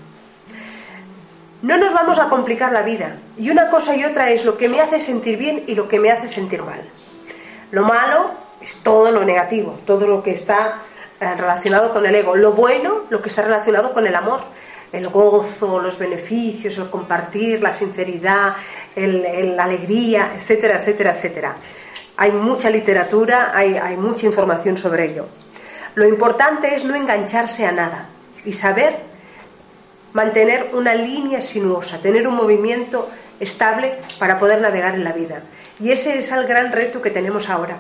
No 1.62 1.78
nos 1.78 1.94
vamos 1.94 2.20
a 2.20 2.30
complicar 2.30 2.72
la 2.72 2.84
vida. 2.84 3.18
Y 3.38 3.50
una 3.50 3.70
cosa 3.70 3.96
y 3.96 4.06
otra 4.06 4.30
es 4.30 4.46
lo 4.46 4.58
que 4.58 4.70
me 4.70 4.80
hace 4.80 5.00
sentir 5.00 5.38
bien 5.38 5.64
y 5.68 5.76
lo 5.76 5.90
que 5.90 6.00
me 6.00 6.10
hace 6.10 6.28
sentir 6.28 6.64
mal. 6.64 6.82
Lo 7.72 7.84
malo 7.84 8.32
es 8.62 8.78
todo 8.78 9.12
lo 9.12 9.26
negativo, 9.26 9.78
todo 9.86 10.08
lo 10.08 10.24
que 10.24 10.32
está 10.32 10.82
relacionado 11.20 11.92
con 11.92 12.06
el 12.06 12.16
ego. 12.16 12.36
Lo 12.36 12.54
bueno, 12.54 13.02
lo 13.10 13.22
que 13.22 13.30
está 13.30 13.42
relacionado 13.42 13.94
con 13.94 14.06
el 14.08 14.16
amor. 14.16 14.42
El 14.92 15.08
gozo, 15.10 15.80
los 15.80 16.00
beneficios, 16.00 16.78
el 16.78 16.90
compartir, 16.90 17.62
la 17.62 17.72
sinceridad, 17.72 18.56
la 18.96 19.64
alegría, 19.64 20.32
etcétera, 20.36 20.80
etcétera, 20.80 21.12
etcétera. 21.12 21.56
Hay 22.18 22.32
mucha 22.32 22.70
literatura, 22.70 23.52
hay, 23.54 23.78
hay 23.78 23.96
mucha 23.98 24.26
información 24.26 24.76
sobre 24.78 25.06
ello. 25.06 25.28
Lo 25.96 26.08
importante 26.08 26.74
es 26.76 26.86
no 26.86 26.96
engancharse 26.96 27.66
a 27.66 27.72
nada 27.72 28.10
y 28.46 28.54
saber 28.54 28.98
mantener 30.14 30.72
una 30.74 30.96
línea 30.96 31.42
sinuosa, 31.42 32.00
tener 32.00 32.28
un 32.28 32.36
movimiento 32.36 33.10
estable 33.40 33.98
para 34.18 34.38
poder 34.38 34.62
navegar 34.62 34.96
en 34.96 35.04
la 35.04 35.12
vida. 35.12 35.42
Y 35.80 35.92
ese 35.92 36.18
es 36.18 36.32
el 36.32 36.46
gran 36.46 36.72
reto 36.72 37.02
que 37.02 37.12
tenemos 37.12 37.50
ahora. 37.50 37.78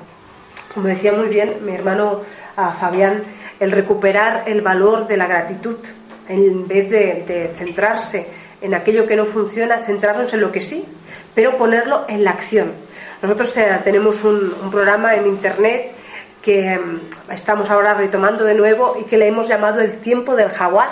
Como 0.73 0.87
decía 0.87 1.11
muy 1.11 1.27
bien 1.27 1.57
mi 1.65 1.73
hermano 1.73 2.21
ah, 2.67 2.75
Fabián, 2.79 3.23
el 3.59 3.71
recuperar 3.71 4.43
el 4.47 4.61
valor 4.61 5.07
de 5.07 5.17
la 5.17 5.27
gratitud, 5.27 5.77
en 6.27 6.67
vez 6.67 6.89
de, 6.89 7.51
centrarse 7.55 8.27
en 8.61 8.73
aquello 8.73 9.07
que 9.07 9.15
no 9.15 9.25
funciona, 9.25 9.77
centrarnos 9.77 10.33
en 10.33 10.41
lo 10.41 10.51
que 10.51 10.61
sí, 10.61 10.85
pero 11.33 11.57
ponerlo 11.57 12.05
en 12.07 12.23
la 12.23 12.31
acción. 12.31 12.71
Nosotros 13.21 13.55
eh, 13.57 13.79
tenemos 13.83 14.23
un, 14.23 14.53
un 14.61 14.69
programa 14.69 15.15
en 15.15 15.27
Internet 15.27 15.91
que 16.41 16.77
mm, 16.77 17.31
estamos 17.31 17.69
ahora 17.69 17.93
retomando 17.93 18.43
de 18.45 18.53
nuevo 18.53 18.97
y 18.99 19.05
que 19.05 19.17
le 19.17 19.27
hemos 19.27 19.47
llamado 19.47 19.81
el 19.81 19.97
tiempo 19.97 20.35
del 20.35 20.49
jaguar 20.49 20.89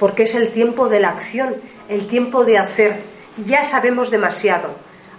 porque 0.00 0.22
es 0.22 0.34
el 0.34 0.50
tiempo 0.50 0.88
de 0.88 0.98
la 0.98 1.10
acción, 1.10 1.56
el 1.88 2.08
tiempo 2.08 2.44
de 2.44 2.58
hacer. 2.58 2.96
Ya 3.46 3.62
sabemos 3.62 4.10
demasiado, 4.10 4.70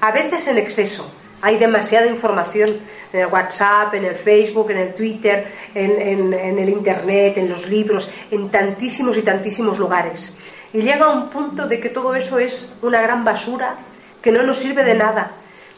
a 0.01 0.11
veces 0.11 0.47
en 0.47 0.57
exceso. 0.57 1.09
Hay 1.41 1.57
demasiada 1.57 2.07
información 2.07 2.69
en 3.13 3.19
el 3.19 3.27
WhatsApp, 3.27 3.93
en 3.93 4.05
el 4.05 4.15
Facebook, 4.15 4.71
en 4.71 4.77
el 4.77 4.93
Twitter, 4.93 5.45
en, 5.73 6.33
el 6.33 6.69
Internet, 6.69 7.37
en 7.37 7.49
los 7.49 7.67
libros, 7.67 8.09
en 8.29 8.49
tantísimos 8.49 9.17
y 9.17 9.21
tantísimos 9.21 9.79
lugares. 9.79 10.37
Y 10.73 10.81
llega 10.81 11.11
un 11.11 11.29
punto 11.29 11.67
de 11.67 11.79
que 11.79 11.89
todo 11.89 12.15
eso 12.15 12.39
es 12.39 12.71
una 12.81 13.01
gran 13.01 13.23
basura 13.23 13.75
que 14.21 14.31
no 14.31 14.43
nos 14.43 14.57
sirve 14.57 14.83
de 14.83 14.93
nada, 14.93 15.31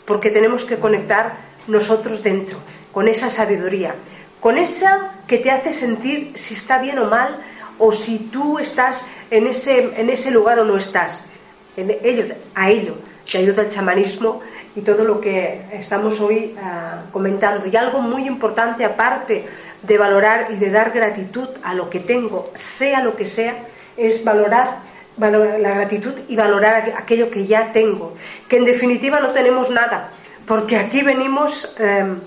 porque 0.05 0.29
tenemos 0.29 0.65
que 0.65 0.77
conectar 0.77 1.37
nosotros 1.67 2.21
dentro, 2.21 2.57
con 2.91 3.07
esa 3.07 3.29
sabiduría, 3.29 3.95
con 4.39 4.57
esa 4.57 5.13
que 5.27 5.39
te 5.39 5.49
hace 5.49 5.71
sentir 5.71 6.33
si 6.35 6.53
está 6.53 6.79
bien 6.79 6.99
o 6.99 7.05
mal, 7.05 7.41
o 7.79 7.91
si 7.91 8.19
tú 8.19 8.59
estás 8.59 9.05
en 9.31 9.47
ese, 9.47 9.99
en 9.99 10.09
ese 10.09 10.29
lugar 10.29 10.59
o 10.59 10.65
no 10.65 10.77
estás. 10.77 11.25
Ello, 11.75 12.25
a 12.53 12.69
ello 12.69 12.95
te 13.29 13.39
ayuda 13.39 13.63
el 13.63 13.69
chamanismo 13.69 14.41
y 14.75 14.81
todo 14.81 15.03
lo 15.03 15.21
que 15.21 15.61
estamos 15.73 16.19
hoy 16.19 16.55
ah, 16.61 17.03
comentando. 17.11 17.67
Y 17.67 17.75
algo 17.75 18.01
muy 18.01 18.27
importante, 18.27 18.83
aparte 18.83 19.45
de 19.81 19.97
valorar 19.97 20.47
y 20.51 20.57
de 20.57 20.71
dar 20.71 20.91
gratitud 20.91 21.47
a 21.63 21.73
lo 21.73 21.89
que 21.89 21.99
tengo, 21.99 22.51
sea 22.55 23.01
lo 23.01 23.15
que 23.15 23.25
sea, 23.25 23.55
es 23.97 24.23
valorar, 24.23 24.79
valorar 25.17 25.59
la 25.59 25.75
gratitud 25.75 26.13
y 26.27 26.35
valorar 26.35 26.93
aquello 26.97 27.29
que 27.29 27.45
ya 27.45 27.71
tengo. 27.71 28.15
Que 28.47 28.57
en 28.57 28.65
definitiva 28.65 29.19
no 29.19 29.29
tenemos 29.29 29.69
nada, 29.69 30.09
porque 30.47 30.77
aquí 30.77 31.03
venimos 31.03 31.75
em, 31.79 32.19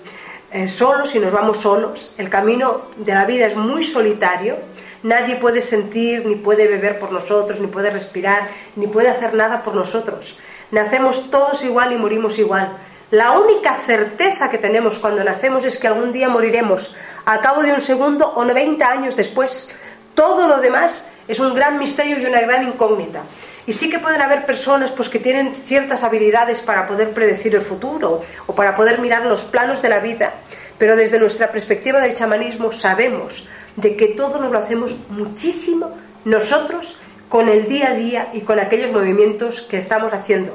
eh, 0.53 0.69
solos 0.69 1.15
y 1.15 1.19
nos 1.19 1.33
vamos 1.33 1.59
solos. 1.59 2.15
El 2.19 2.29
camino 2.29 2.83
de 2.97 3.15
la 3.15 3.25
vida 3.25 3.47
es 3.47 3.57
muy 3.57 3.83
solitario. 3.83 4.57
Nadie 5.03 5.37
puede 5.37 5.61
sentir, 5.61 6.25
ni 6.27 6.37
puede 6.37 6.69
beber 6.69 6.99
por 6.99 7.13
nosotros, 7.13 7.61
ni 7.61 7.67
puede 7.67 7.91
respirar, 7.91 8.49
ni 8.77 8.87
puede 8.87 9.09
hacer 9.09 9.35
nada 9.35 9.63
por 9.63 9.75
nosotros. 9.75 10.37
Nacemos 10.71 11.31
todos 11.31 11.65
igual 11.65 11.93
y 11.93 11.97
morimos 11.97 12.39
igual. 12.39 12.77
La 13.11 13.39
única 13.39 13.77
certeza 13.79 14.51
que 14.51 14.59
tenemos 14.59 14.99
cuando 14.99 15.23
nacemos 15.23 15.65
es 15.65 15.79
que 15.79 15.87
algún 15.87 16.13
día 16.13 16.29
moriremos, 16.29 16.95
al 17.25 17.41
cabo 17.41 17.63
de 17.63 17.73
un 17.73 17.81
segundo 17.81 18.29
o 18.35 18.45
90 18.45 18.89
años 18.89 19.15
después. 19.15 19.69
Todo 20.15 20.49
lo 20.49 20.59
demás 20.59 21.11
es 21.29 21.39
un 21.39 21.55
gran 21.55 21.79
misterio 21.79 22.19
y 22.19 22.27
una 22.27 22.41
gran 22.41 22.67
incógnita. 22.67 23.23
Y 23.67 23.73
sí 23.73 23.91
que 23.91 23.99
pueden 23.99 24.23
haber 24.23 24.47
personas 24.47 24.91
pues, 24.93 25.09
que 25.09 25.19
tienen 25.19 25.55
ciertas 25.65 26.03
habilidades 26.03 26.61
para 26.61 26.87
poder 26.87 27.11
predecir 27.13 27.55
el 27.55 27.63
futuro 27.63 28.23
o 28.47 28.55
para 28.55 28.75
poder 28.75 29.01
mirar 29.01 29.27
los 29.27 29.45
planos 29.45 29.83
de 29.83 29.89
la 29.89 30.01
vida, 30.01 30.35
pero 30.79 30.97
desde 30.97 31.19
nuestra 31.19 31.51
perspectiva 31.51 32.01
del 32.01 32.15
chamanismo 32.15 32.73
sabemos 32.73 33.49
de 33.77 33.97
que 33.97 34.09
todo 34.09 34.41
nos 34.41 34.53
lo 34.53 34.59
hacemos 34.59 34.97
muchísimo 35.11 35.93
nosotros 36.25 36.99
con 37.29 37.49
el 37.49 37.67
día 37.67 37.91
a 37.91 37.95
día 37.95 38.29
y 38.33 38.41
con 38.41 38.59
aquellos 38.59 38.93
movimientos 38.93 39.63
que 39.63 39.79
estamos 39.79 40.13
haciendo. 40.13 40.53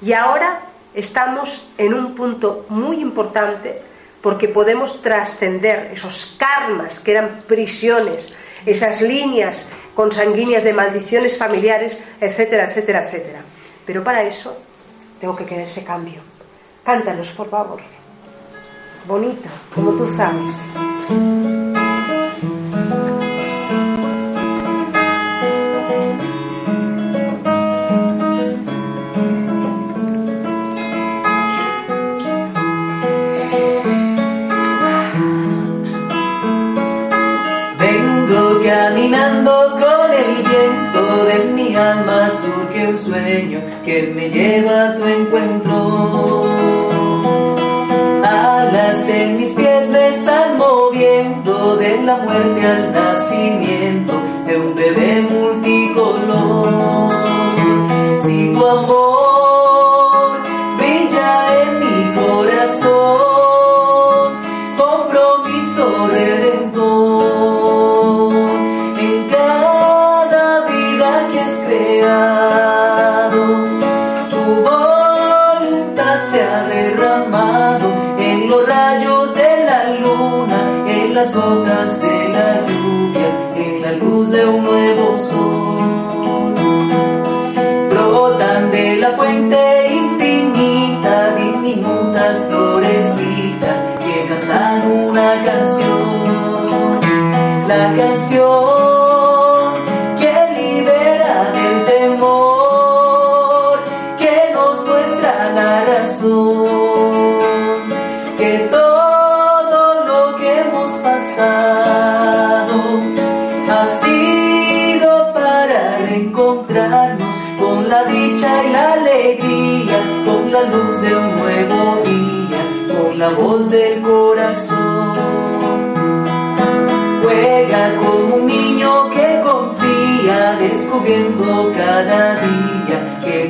Y 0.00 0.12
ahora 0.12 0.60
estamos 0.94 1.68
en 1.78 1.94
un 1.94 2.14
punto 2.14 2.66
muy 2.68 3.00
importante 3.00 3.80
porque 4.20 4.48
podemos 4.48 5.02
trascender 5.02 5.90
esos 5.92 6.36
karmas 6.38 7.00
que 7.00 7.12
eran 7.12 7.40
prisiones, 7.46 8.32
esas 8.64 9.00
líneas 9.00 9.68
consanguíneas 9.94 10.64
de 10.64 10.72
maldiciones 10.72 11.36
familiares, 11.36 12.04
etcétera, 12.20 12.64
etcétera, 12.64 13.02
etcétera. 13.02 13.40
Pero 13.84 14.04
para 14.04 14.22
eso 14.22 14.56
tengo 15.20 15.36
que 15.36 15.44
querer 15.44 15.66
ese 15.66 15.84
cambio. 15.84 16.22
Cántanos, 16.84 17.30
por 17.30 17.50
favor. 17.50 17.80
Bonito, 19.06 19.48
como 19.74 19.92
tú 19.92 20.06
sabes. 20.06 20.72
Alma 41.92 42.30
surge 42.30 42.88
un 42.88 42.98
sueño 42.98 43.60
que 43.84 44.12
me 44.14 44.28
lleva 44.30 44.88
a 44.88 44.94
tu 44.96 45.04
encuentro. 45.04 46.44
Alas 48.24 49.08
en 49.08 49.38
mis 49.38 49.52
pies 49.52 49.88
me 49.90 50.08
están 50.08 50.58
moviendo 50.58 51.76
de 51.76 52.02
la 52.02 52.16
muerte 52.16 52.66
al 52.66 52.92
nacimiento 52.92 54.14
de 54.46 54.56
un 54.56 54.74
bebé 54.74 55.22
multicolor. 55.30 57.10
Si 58.18 58.52
tu 58.54 58.66
amor 58.66 59.31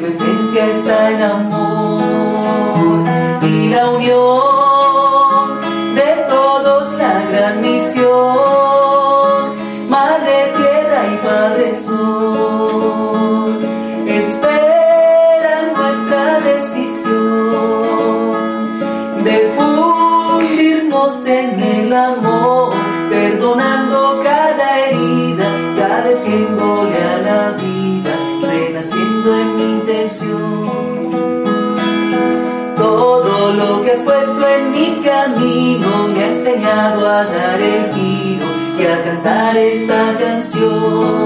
tu 0.03 0.09
esencia 0.09 0.66
está 0.66 1.11
en 1.12 1.22
amor. 1.22 2.03
Y 3.42 3.68
la 3.68 3.88
unión 3.90 4.41
cantar 39.22 39.56
esta 39.56 40.18
canción. 40.18 41.21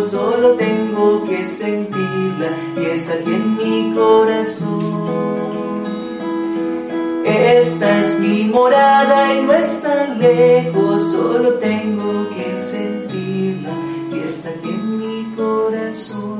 Solo 0.00 0.54
tengo 0.54 1.24
que 1.26 1.44
sentirla 1.44 2.50
y 2.76 2.84
está 2.86 3.14
aquí 3.14 3.34
en 3.34 3.56
mi 3.56 3.94
corazón. 3.94 5.28
Esta 7.24 8.00
es 8.00 8.20
mi 8.20 8.44
morada 8.44 9.34
y 9.34 9.42
no 9.42 9.52
está 9.54 10.14
lejos, 10.14 11.12
solo 11.12 11.54
tengo 11.54 12.28
que 12.30 12.58
sentirla 12.58 13.70
y 14.12 14.28
está 14.28 14.50
aquí 14.50 14.68
en 14.68 14.98
mi 14.98 15.34
corazón. 15.36 16.38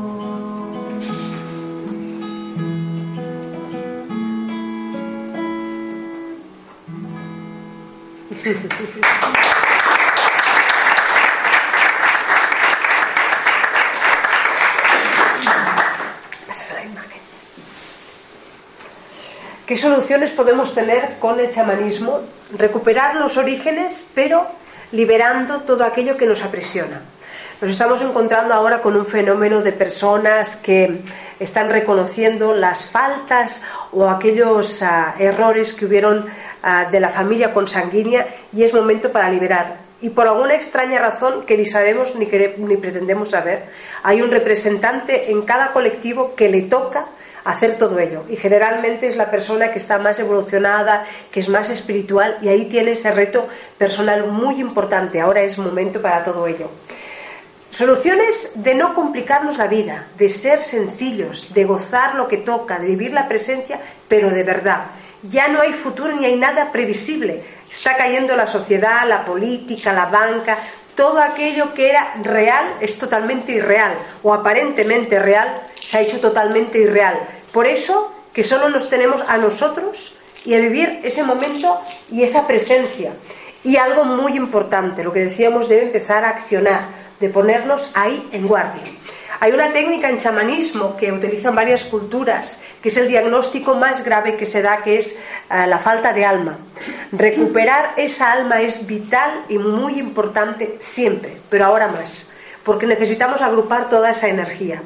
¿Qué 19.68 19.76
soluciones 19.76 20.30
podemos 20.30 20.74
tener 20.74 21.18
con 21.20 21.38
el 21.38 21.50
chamanismo? 21.50 22.20
Recuperar 22.56 23.16
los 23.16 23.36
orígenes, 23.36 24.10
pero 24.14 24.46
liberando 24.92 25.60
todo 25.60 25.84
aquello 25.84 26.16
que 26.16 26.24
nos 26.24 26.42
aprisiona. 26.42 27.02
Nos 27.60 27.72
estamos 27.72 28.00
encontrando 28.00 28.54
ahora 28.54 28.80
con 28.80 28.96
un 28.96 29.04
fenómeno 29.04 29.60
de 29.60 29.72
personas 29.72 30.56
que 30.56 31.02
están 31.38 31.68
reconociendo 31.68 32.54
las 32.54 32.86
faltas 32.86 33.62
o 33.92 34.08
aquellos 34.08 34.82
ah, 34.82 35.14
errores 35.18 35.74
que 35.74 35.84
hubieron 35.84 36.24
ah, 36.62 36.86
de 36.90 37.00
la 37.00 37.10
familia 37.10 37.52
consanguínea 37.52 38.26
y 38.54 38.62
es 38.62 38.72
momento 38.72 39.12
para 39.12 39.28
liberar. 39.28 39.76
Y 40.00 40.08
por 40.08 40.28
alguna 40.28 40.54
extraña 40.54 40.98
razón 40.98 41.44
que 41.44 41.58
ni 41.58 41.66
sabemos 41.66 42.14
ni, 42.14 42.24
ni 42.24 42.76
pretendemos 42.78 43.32
saber, 43.32 43.66
hay 44.02 44.22
un 44.22 44.30
representante 44.30 45.30
en 45.30 45.42
cada 45.42 45.72
colectivo 45.72 46.34
que 46.34 46.48
le 46.48 46.62
toca 46.62 47.04
hacer 47.48 47.78
todo 47.78 47.98
ello. 47.98 48.24
Y 48.28 48.36
generalmente 48.36 49.08
es 49.08 49.16
la 49.16 49.30
persona 49.30 49.72
que 49.72 49.78
está 49.78 49.98
más 49.98 50.18
evolucionada, 50.18 51.04
que 51.30 51.40
es 51.40 51.48
más 51.48 51.70
espiritual 51.70 52.38
y 52.42 52.48
ahí 52.48 52.66
tiene 52.66 52.92
ese 52.92 53.10
reto 53.10 53.48
personal 53.78 54.26
muy 54.26 54.60
importante. 54.60 55.20
Ahora 55.20 55.40
es 55.40 55.58
momento 55.58 56.02
para 56.02 56.22
todo 56.22 56.46
ello. 56.46 56.70
Soluciones 57.70 58.52
de 58.56 58.74
no 58.74 58.94
complicarnos 58.94 59.58
la 59.58 59.66
vida, 59.66 60.06
de 60.16 60.28
ser 60.28 60.62
sencillos, 60.62 61.54
de 61.54 61.64
gozar 61.64 62.14
lo 62.14 62.28
que 62.28 62.38
toca, 62.38 62.78
de 62.78 62.86
vivir 62.86 63.12
la 63.12 63.28
presencia, 63.28 63.80
pero 64.08 64.30
de 64.30 64.42
verdad. 64.42 64.86
Ya 65.22 65.48
no 65.48 65.60
hay 65.60 65.72
futuro 65.72 66.14
ni 66.14 66.26
hay 66.26 66.36
nada 66.36 66.70
previsible. 66.70 67.42
Está 67.70 67.96
cayendo 67.96 68.36
la 68.36 68.46
sociedad, 68.46 69.06
la 69.08 69.24
política, 69.24 69.92
la 69.92 70.06
banca, 70.06 70.58
todo 70.94 71.20
aquello 71.22 71.72
que 71.74 71.90
era 71.90 72.14
real 72.22 72.74
es 72.80 72.98
totalmente 72.98 73.52
irreal 73.52 73.94
o 74.22 74.34
aparentemente 74.34 75.18
real 75.18 75.62
se 75.80 75.96
ha 75.96 76.00
hecho 76.00 76.20
totalmente 76.20 76.78
irreal. 76.78 77.18
Por 77.52 77.66
eso 77.66 78.12
que 78.32 78.44
solo 78.44 78.68
nos 78.68 78.88
tenemos 78.88 79.22
a 79.26 79.36
nosotros 79.36 80.16
y 80.44 80.54
a 80.54 80.58
vivir 80.58 81.00
ese 81.02 81.24
momento 81.24 81.80
y 82.10 82.22
esa 82.22 82.46
presencia. 82.46 83.12
Y 83.64 83.76
algo 83.76 84.04
muy 84.04 84.36
importante, 84.36 85.02
lo 85.02 85.12
que 85.12 85.20
decíamos, 85.20 85.68
debe 85.68 85.82
empezar 85.82 86.24
a 86.24 86.30
accionar, 86.30 86.82
de 87.18 87.28
ponernos 87.28 87.90
ahí 87.94 88.28
en 88.32 88.46
guardia. 88.46 88.82
Hay 89.40 89.52
una 89.52 89.72
técnica 89.72 90.08
en 90.08 90.18
chamanismo 90.18 90.96
que 90.96 91.12
utilizan 91.12 91.54
varias 91.54 91.84
culturas, 91.84 92.64
que 92.82 92.88
es 92.88 92.96
el 92.96 93.06
diagnóstico 93.06 93.76
más 93.76 94.04
grave 94.04 94.36
que 94.36 94.46
se 94.46 94.62
da, 94.62 94.82
que 94.82 94.96
es 94.96 95.12
eh, 95.50 95.66
la 95.66 95.78
falta 95.78 96.12
de 96.12 96.24
alma. 96.24 96.58
Recuperar 97.12 97.92
esa 97.96 98.32
alma 98.32 98.60
es 98.60 98.86
vital 98.86 99.44
y 99.48 99.58
muy 99.58 99.98
importante 99.98 100.78
siempre, 100.80 101.36
pero 101.48 101.66
ahora 101.66 101.86
más, 101.88 102.32
porque 102.64 102.86
necesitamos 102.86 103.40
agrupar 103.40 103.88
toda 103.88 104.10
esa 104.10 104.28
energía. 104.28 104.82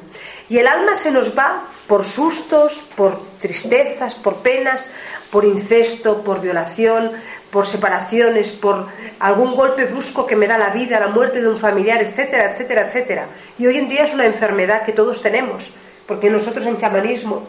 Y 0.51 0.59
el 0.59 0.67
alma 0.67 0.95
se 0.95 1.11
nos 1.11 1.37
va 1.37 1.63
por 1.87 2.05
sustos, 2.05 2.87
por 2.97 3.21
tristezas, 3.41 4.15
por 4.15 4.37
penas, 4.37 4.93
por 5.31 5.45
incesto, 5.45 6.23
por 6.23 6.41
violación, 6.41 7.13
por 7.51 7.67
separaciones, 7.67 8.53
por 8.53 8.87
algún 9.21 9.55
golpe 9.55 9.85
brusco 9.85 10.27
que 10.27 10.37
me 10.37 10.47
da 10.47 10.57
la 10.57 10.71
vida, 10.71 10.99
la 10.99 11.09
muerte 11.09 11.43
de 11.43 11.49
un 11.49 11.59
familiar, 11.59 12.03
etcétera, 12.03 12.51
etcétera, 12.51 12.87
etcétera. 12.87 13.27
Y 13.59 13.67
hoy 13.67 13.77
en 13.77 13.89
día 13.89 14.05
es 14.05 14.15
una 14.15 14.25
enfermedad 14.25 14.85
que 14.85 14.93
todos 14.93 15.21
tenemos, 15.21 15.71
porque 16.07 16.31
nosotros 16.31 16.65
en 16.67 16.79
chamanismo, 16.79 17.47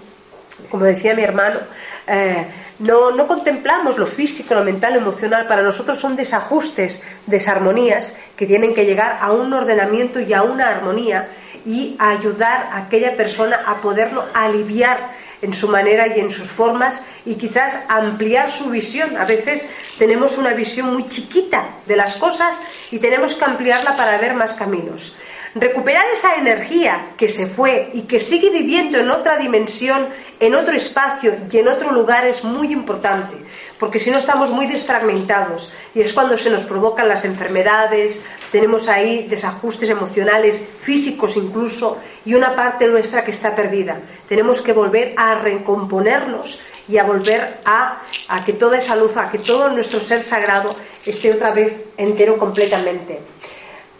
como 0.69 0.83
decía 0.83 1.15
mi 1.15 1.23
hermano, 1.23 1.59
eh, 2.07 2.45
no, 2.79 3.11
no 3.11 3.27
contemplamos 3.27 3.97
lo 3.97 4.05
físico, 4.05 4.55
lo 4.55 4.63
mental, 4.63 4.93
lo 4.93 4.99
emocional. 4.99 5.47
Para 5.47 5.61
nosotros 5.61 5.97
son 5.97 6.17
desajustes, 6.17 7.01
desarmonías 7.27 8.17
que 8.35 8.45
tienen 8.45 8.75
que 8.75 8.85
llegar 8.85 9.19
a 9.21 9.31
un 9.31 9.53
ordenamiento 9.53 10.19
y 10.19 10.33
a 10.33 10.43
una 10.43 10.69
armonía 10.69 11.29
y 11.65 11.95
a 11.99 12.09
ayudar 12.09 12.69
a 12.71 12.77
aquella 12.77 13.15
persona 13.15 13.59
a 13.65 13.75
poderlo 13.81 14.23
aliviar 14.33 15.11
en 15.43 15.53
su 15.53 15.67
manera 15.67 16.07
y 16.07 16.19
en 16.19 16.31
sus 16.31 16.49
formas 16.51 17.05
y 17.25 17.35
quizás 17.35 17.83
ampliar 17.89 18.51
su 18.51 18.69
visión. 18.69 19.17
A 19.17 19.25
veces 19.25 19.67
tenemos 19.97 20.37
una 20.37 20.53
visión 20.53 20.93
muy 20.93 21.07
chiquita 21.07 21.65
de 21.85 21.97
las 21.97 22.15
cosas 22.15 22.59
y 22.91 22.99
tenemos 22.99 23.35
que 23.35 23.45
ampliarla 23.45 23.95
para 23.95 24.17
ver 24.17 24.35
más 24.35 24.53
caminos. 24.53 25.15
Recuperar 25.55 26.05
esa 26.11 26.33
energía 26.35 27.09
que 27.15 27.29
se 27.29 27.45
fue 27.45 27.91
y 27.93 28.03
que 28.03 28.19
sigue 28.19 28.49
viviendo 28.49 28.97
en 28.97 29.11
otra 29.11 29.37
dimensión, 29.37 30.07
en 30.39 30.55
otro 30.55 30.75
espacio 30.75 31.35
y 31.51 31.57
en 31.57 31.67
otro 31.67 31.91
lugar 31.91 32.25
es 32.25 32.43
muy 32.43 32.71
importante, 32.71 33.35
porque 33.83 33.99
si 33.99 34.11
no 34.11 34.17
estamos 34.17 34.49
muy 34.49 34.65
desfragmentados 34.65 35.69
y 35.93 35.99
es 35.99 36.13
cuando 36.13 36.37
se 36.37 36.49
nos 36.49 36.63
provocan 36.63 37.09
las 37.09 37.25
enfermedades, 37.25 38.23
tenemos 38.49 38.87
ahí 38.87 39.27
desajustes 39.27 39.89
emocionales, 39.89 40.65
físicos 40.79 41.35
incluso, 41.35 41.97
y 42.23 42.33
una 42.33 42.55
parte 42.55 42.87
nuestra 42.87 43.25
que 43.25 43.31
está 43.31 43.53
perdida. 43.53 43.99
Tenemos 44.29 44.61
que 44.61 44.71
volver 44.71 45.13
a 45.17 45.35
recomponernos 45.35 46.61
y 46.87 46.97
a 46.97 47.03
volver 47.03 47.59
a, 47.65 48.03
a 48.29 48.45
que 48.45 48.53
toda 48.53 48.77
esa 48.77 48.95
luz, 48.95 49.17
a 49.17 49.29
que 49.29 49.39
todo 49.39 49.67
nuestro 49.71 49.99
ser 49.99 50.23
sagrado 50.23 50.73
esté 51.05 51.33
otra 51.33 51.51
vez 51.51 51.87
entero 51.97 52.37
completamente. 52.37 53.19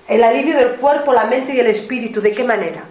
El 0.08 0.24
alivio 0.24 0.56
del 0.56 0.76
cuerpo, 0.76 1.12
la 1.12 1.26
mente 1.26 1.54
y 1.54 1.60
el 1.60 1.68
espíritu, 1.68 2.22
¿de 2.22 2.32
qué 2.32 2.46
manera? 2.46 2.86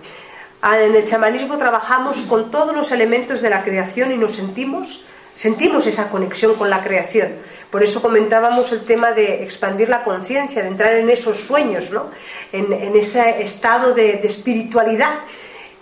Ah, 0.60 0.78
en 0.78 0.94
el 0.94 1.06
chamanismo 1.06 1.56
trabajamos 1.56 2.18
con 2.28 2.50
todos 2.50 2.76
los 2.76 2.92
elementos 2.92 3.40
de 3.40 3.48
la 3.48 3.64
creación 3.64 4.12
y 4.12 4.18
nos 4.18 4.36
sentimos, 4.36 5.06
sentimos 5.36 5.86
esa 5.86 6.10
conexión 6.10 6.54
con 6.54 6.70
la 6.70 6.82
creación. 6.82 7.34
Por 7.70 7.82
eso 7.82 8.02
comentábamos 8.02 8.70
el 8.72 8.84
tema 8.84 9.12
de 9.12 9.42
expandir 9.42 9.88
la 9.88 10.04
conciencia, 10.04 10.62
de 10.62 10.68
entrar 10.68 10.92
en 10.94 11.08
esos 11.08 11.40
sueños, 11.40 11.90
¿no? 11.90 12.10
en, 12.52 12.96
ese 12.96 13.42
estado 13.42 13.94
de, 13.94 14.18
de 14.18 14.26
espiritualidad 14.26 15.14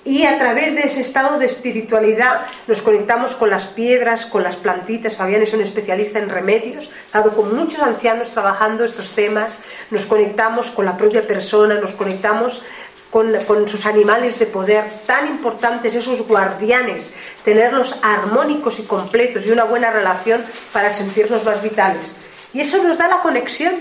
y 0.02 0.24
a 0.24 0.38
través 0.38 0.74
de 0.74 0.80
ese 0.80 1.02
estado 1.02 1.38
de 1.38 1.44
espiritualidad 1.44 2.46
nos 2.66 2.80
conectamos 2.80 3.34
con 3.34 3.50
las 3.50 3.66
piedras, 3.66 4.24
con 4.24 4.42
las 4.42 4.56
plantitas. 4.56 5.16
Fabián 5.16 5.42
es 5.42 5.52
un 5.52 5.60
especialista 5.60 6.18
en 6.18 6.30
remedios, 6.30 6.88
ha 6.88 7.06
estado 7.06 7.34
con 7.34 7.54
muchos 7.54 7.80
ancianos 7.80 8.30
trabajando 8.30 8.84
estos 8.84 9.10
temas. 9.10 9.58
Nos 9.90 10.06
conectamos 10.06 10.70
con 10.70 10.86
la 10.86 10.96
propia 10.96 11.26
persona, 11.26 11.74
nos 11.74 11.92
conectamos 11.92 12.62
con, 13.10 13.34
con, 13.46 13.68
sus 13.68 13.86
animales 13.86 14.38
de 14.38 14.46
poder, 14.46 14.84
tan 15.06 15.26
importantes 15.26 15.94
esos 15.94 16.26
guardianes, 16.26 17.14
tenerlos 17.44 17.96
armónicos 18.02 18.78
y 18.78 18.84
completos 18.84 19.46
y 19.46 19.50
una 19.50 19.64
buena 19.64 19.90
relación 19.90 20.44
para 20.72 20.90
sentirnos 20.90 21.44
más 21.44 21.62
vitales. 21.62 22.14
Y 22.52 22.60
eso 22.60 22.82
nos 22.82 22.98
da 22.98 23.08
la 23.08 23.22
conexión, 23.22 23.74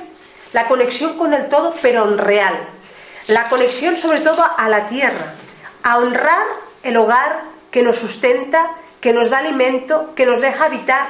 la 0.54 0.68
conexión 0.68 1.18
con 1.18 1.34
el 1.34 1.48
todo, 1.48 1.74
pero 1.82 2.08
en 2.08 2.18
real. 2.18 2.56
La 3.28 3.50
conexión 3.50 3.96
sobre 3.96 4.22
todo 4.22 4.44
a 4.58 4.70
la 4.70 4.88
tierra, 4.88 5.34
a 5.84 5.98
honrar 5.98 6.46
el 6.84 6.98
hogar 6.98 7.42
que 7.72 7.84
nos 7.84 7.98
sustenta, 7.98 8.72
que 9.02 9.14
nos 9.14 9.30
da 9.30 9.40
alimento, 9.40 10.14
que 10.16 10.26
nos 10.26 10.42
deja 10.42 10.66
habitar. 10.66 11.08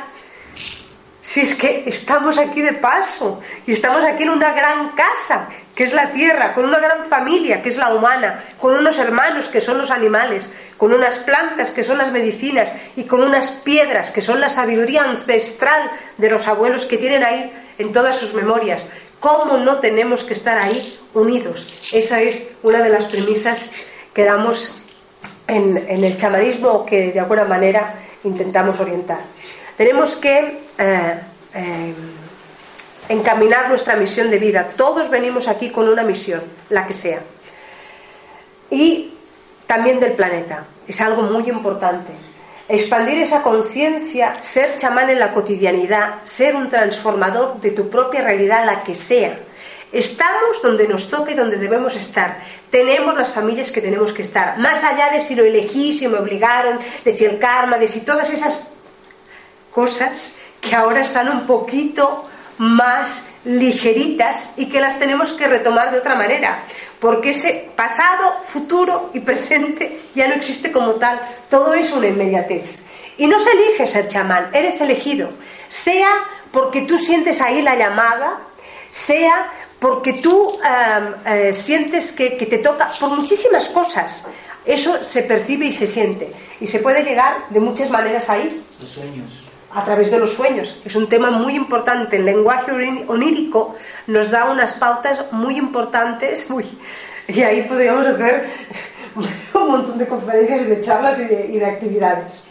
Si 1.21 1.41
es 1.41 1.55
que 1.55 1.83
estamos 1.87 2.37
aquí 2.37 2.61
de 2.61 2.73
paso 2.73 3.41
y 3.65 3.73
estamos 3.73 4.03
aquí 4.03 4.23
en 4.23 4.29
una 4.29 4.53
gran 4.53 4.89
casa, 4.89 5.49
que 5.79 5.85
es 5.85 5.93
la 5.93 6.11
tierra, 6.11 6.53
con 6.53 6.65
una 6.65 6.77
gran 6.77 7.05
familia, 7.05 7.61
que 7.61 7.69
es 7.69 7.77
la 7.77 7.93
humana, 7.93 8.43
con 8.59 8.75
unos 8.75 8.97
hermanos, 8.97 9.47
que 9.47 9.61
son 9.61 9.77
los 9.77 9.91
animales, 9.91 10.51
con 10.75 10.91
unas 10.91 11.19
plantas, 11.19 11.71
que 11.71 11.83
son 11.83 11.99
las 11.99 12.11
medicinas, 12.11 12.73
y 12.97 13.05
con 13.05 13.23
unas 13.23 13.51
piedras, 13.51 14.11
que 14.11 14.21
son 14.21 14.41
la 14.41 14.49
sabiduría 14.49 15.05
ancestral 15.05 15.89
de 16.17 16.31
los 16.31 16.49
abuelos 16.49 16.83
que 16.83 16.97
tienen 16.97 17.23
ahí 17.23 17.49
en 17.77 17.93
todas 17.93 18.17
sus 18.17 18.33
memorias. 18.33 18.83
¿Cómo 19.21 19.55
no 19.55 19.77
tenemos 19.77 20.25
que 20.25 20.33
estar 20.33 20.57
ahí 20.57 20.99
unidos? 21.13 21.73
Esa 21.93 22.19
es 22.19 22.49
una 22.61 22.81
de 22.83 22.89
las 22.89 23.05
premisas 23.05 23.71
quedamos 24.13 24.81
en, 25.47 25.77
el 25.77 26.17
chamanismo 26.17 26.85
que 26.85 27.13
de 27.13 27.21
alguna 27.21 27.45
manera 27.45 27.93
intentamos 28.25 28.81
orientar. 28.81 29.21
Tenemos 29.77 30.17
que 30.17 30.59
eh, 30.77 31.19
eh, 31.53 31.93
encaminar 33.09 33.67
nuestra 33.67 33.95
misión 33.95 34.29
de 34.29 34.39
vida. 34.39 34.71
Todos 34.77 35.09
venimos 35.09 35.47
aquí 35.47 35.71
con 35.71 35.89
una 35.89 36.03
misión, 36.03 36.41
la 36.69 36.87
que 36.87 36.93
sea. 36.93 37.21
Y 38.69 39.13
también 39.67 39.99
del 39.99 40.13
planeta. 40.13 40.65
Es 40.87 41.01
algo 41.01 41.23
muy 41.23 41.49
importante. 41.49 42.13
Expandir 42.67 43.21
esa 43.21 43.41
conciencia, 43.41 44.41
ser 44.41 44.77
chamán 44.77 45.09
en 45.09 45.19
la 45.19 45.33
cotidianidad, 45.33 46.19
ser 46.23 46.55
un 46.55 46.69
transformador 46.69 47.59
de 47.59 47.71
tu 47.71 47.89
propia 47.89 48.21
realidad, 48.21 48.65
la 48.65 48.83
que 48.83 48.95
sea. 48.95 49.39
Estamos 49.91 50.61
donde 50.61 50.87
nos 50.87 51.09
toque, 51.09 51.33
donde 51.33 51.57
debemos 51.57 51.95
estar. 51.95 52.39
Tenemos 52.69 53.17
las 53.17 53.33
familias 53.33 53.71
que 53.71 53.81
tenemos 53.81 54.13
que 54.13 54.21
estar. 54.21 54.59
Más 54.59 54.83
allá 54.83 55.09
de 55.09 55.19
si 55.19 55.33
lo 55.33 55.43
elegí, 55.43 55.93
si 55.93 56.07
me 56.07 56.19
obligaron, 56.19 56.79
de 57.03 57.11
si 57.11 57.25
el 57.25 57.39
karma, 57.39 57.79
de 57.79 57.87
si 57.87 58.01
todas 58.01 58.29
esas 58.29 58.71
cosas 59.71 60.37
que 60.61 60.75
ahora 60.75 61.01
están 61.01 61.27
un 61.29 61.47
poquito 61.47 62.23
más 62.59 63.31
ligeritas 63.45 64.53
y 64.57 64.69
que 64.69 64.81
las 64.81 64.99
tenemos 64.99 65.31
que 65.31 65.47
retomar 65.47 65.91
de 65.91 65.99
otra 65.99 66.15
manera. 66.15 66.63
Porque 66.99 67.31
ese 67.31 67.71
pasado, 67.75 68.33
futuro 68.51 69.11
y 69.13 69.21
presente 69.21 69.99
ya 70.13 70.27
no 70.27 70.35
existe 70.35 70.71
como 70.71 70.91
tal. 70.95 71.19
Todo 71.49 71.73
es 71.73 71.91
una 71.93 72.07
inmediatez. 72.07 72.83
Y 73.17 73.27
no 73.27 73.39
se 73.39 73.51
elige 73.51 73.87
ser 73.87 74.09
chamán, 74.09 74.49
eres 74.53 74.79
elegido. 74.81 75.29
Sea 75.69 76.11
porque 76.51 76.81
tú 76.81 76.97
sientes 76.97 77.41
ahí 77.41 77.61
la 77.61 77.75
llamada, 77.75 78.39
sea 78.89 79.51
porque 79.79 80.13
tú 80.13 80.59
eh, 81.25 81.53
sientes 81.53 82.11
que, 82.11 82.31
te 82.31 82.57
toca 82.57 82.91
por 82.99 83.09
muchísimas 83.11 83.67
cosas. 83.67 84.27
Eso 84.65 85.01
se 85.01 85.23
percibe 85.23 85.67
y 85.67 85.73
se 85.73 85.87
siente. 85.87 86.31
Y 86.59 86.67
se 86.67 86.79
puede 86.79 87.03
llegar 87.03 87.45
de 87.49 87.61
muchas 87.61 87.89
maneras 87.89 88.29
ahí. 88.29 88.63
Los 88.79 88.89
sueños. 88.89 89.48
A 89.73 89.85
través 89.85 90.09
de 90.09 90.19
los 90.19 90.33
sueños. 90.33 90.81
Es 90.83 90.95
un 90.95 91.07
tema 91.07 91.29
muy 91.29 91.55
importante. 91.55 92.15
El 92.15 92.25
lenguaje 92.25 92.71
onírico 93.07 93.75
nos 94.07 94.31
da 94.31 94.49
unas 94.49 94.73
pautas 94.73 95.31
muy 95.31 95.57
importantes. 95.57 96.49
Uy, 96.49 96.65
Y 97.29 97.41
ahí 97.43 97.61
podríamos 97.63 98.05
hacer 98.07 98.49
un 99.53 99.67
montón 99.67 99.97
de 99.97 100.07
conferencias 100.07 100.61
y 100.61 100.65
de 100.65 100.81
charlas 100.81 101.19
y 101.19 101.25
de, 101.25 101.65
actividades. 101.65 102.45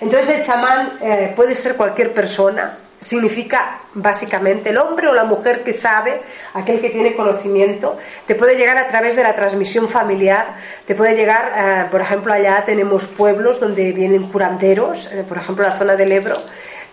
Entonces 0.00 0.38
el 0.38 0.44
chamán 0.44 0.98
eh, 1.00 1.32
puede 1.36 1.54
ser 1.54 1.76
cualquier 1.76 2.12
persona, 2.12 2.76
significa 3.04 3.80
básicamente 3.92 4.70
el 4.70 4.78
hombre 4.78 5.08
o 5.08 5.14
la 5.14 5.24
mujer 5.24 5.62
que 5.62 5.72
sabe, 5.72 6.22
aquel 6.54 6.80
que 6.80 6.88
tiene 6.88 7.14
conocimiento, 7.14 7.98
te 8.26 8.34
puede 8.34 8.56
llegar 8.56 8.78
a 8.78 8.86
través 8.86 9.14
de 9.14 9.22
la 9.22 9.34
transmisión 9.34 9.90
familiar, 9.90 10.56
te 10.86 10.94
puede 10.94 11.14
llegar, 11.14 11.52
eh, 11.54 11.88
por 11.90 12.00
ejemplo, 12.00 12.32
allá 12.32 12.64
tenemos 12.64 13.06
pueblos 13.06 13.60
donde 13.60 13.92
vienen 13.92 14.22
curanderos, 14.30 15.12
eh, 15.12 15.22
por 15.28 15.36
ejemplo, 15.36 15.68
la 15.68 15.76
zona 15.76 15.96
del 15.96 16.12
Ebro, 16.12 16.36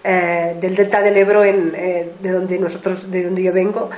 eh, 0.04 0.58
del 0.60 0.76
delta 0.76 1.02
del 1.02 1.16
Ebro, 1.16 1.46
en, 1.46 1.72
de 1.72 2.30
donde 2.30 2.60
nosotros, 2.60 3.10
de 3.10 3.24
donde 3.24 3.44
yo 3.44 3.54
vengo, 3.54 3.90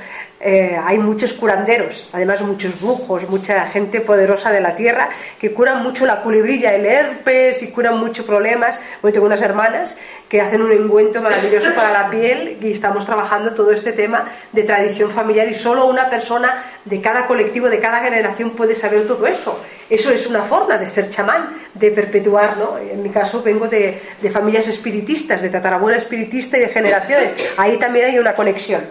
eh, 0.46 0.78
hay 0.78 0.98
muchos 0.98 1.32
curanderos, 1.32 2.06
además 2.12 2.42
muchos 2.42 2.78
brujos, 2.78 3.26
mucha 3.30 3.64
gente 3.64 4.02
poderosa 4.02 4.52
de 4.52 4.60
la 4.60 4.76
tierra 4.76 5.08
que 5.40 5.54
curan 5.54 5.82
mucho 5.82 6.04
la 6.04 6.20
culebrilla, 6.20 6.74
el 6.74 6.84
herpes 6.84 7.62
y 7.62 7.72
curan 7.72 7.98
muchos 7.98 8.26
problemas. 8.26 8.78
Bueno, 9.00 9.14
tengo 9.14 9.24
unas 9.24 9.40
hermanas 9.40 9.98
que 10.28 10.42
hacen 10.42 10.60
un 10.60 10.70
engüento 10.70 11.22
maravilloso 11.22 11.74
para 11.74 11.90
la 11.90 12.10
piel 12.10 12.58
y 12.60 12.72
estamos 12.72 13.06
trabajando 13.06 13.54
todo 13.54 13.72
este 13.72 13.94
tema 13.94 14.26
de 14.52 14.64
tradición 14.64 15.10
familiar 15.10 15.48
y 15.48 15.54
solo 15.54 15.86
una 15.86 16.10
persona 16.10 16.62
de 16.84 17.00
cada 17.00 17.26
colectivo, 17.26 17.70
de 17.70 17.80
cada 17.80 18.00
generación 18.00 18.50
puede 18.50 18.74
saber 18.74 19.06
todo 19.06 19.26
eso. 19.26 19.58
Eso 19.88 20.10
es 20.10 20.26
una 20.26 20.42
forma 20.42 20.76
de 20.76 20.86
ser 20.86 21.08
chamán, 21.08 21.56
de 21.72 21.90
perpetuar, 21.90 22.58
¿no? 22.58 22.76
En 22.76 23.02
mi 23.02 23.08
caso 23.08 23.42
vengo 23.42 23.66
de, 23.66 23.98
de 24.20 24.30
familias 24.30 24.68
espiritistas, 24.68 25.40
de 25.40 25.48
tatarabuela 25.48 25.96
espiritista 25.96 26.58
y 26.58 26.60
de 26.60 26.68
generaciones. 26.68 27.32
Ahí 27.56 27.78
también 27.78 28.04
hay 28.04 28.18
una 28.18 28.34
conexión. 28.34 28.82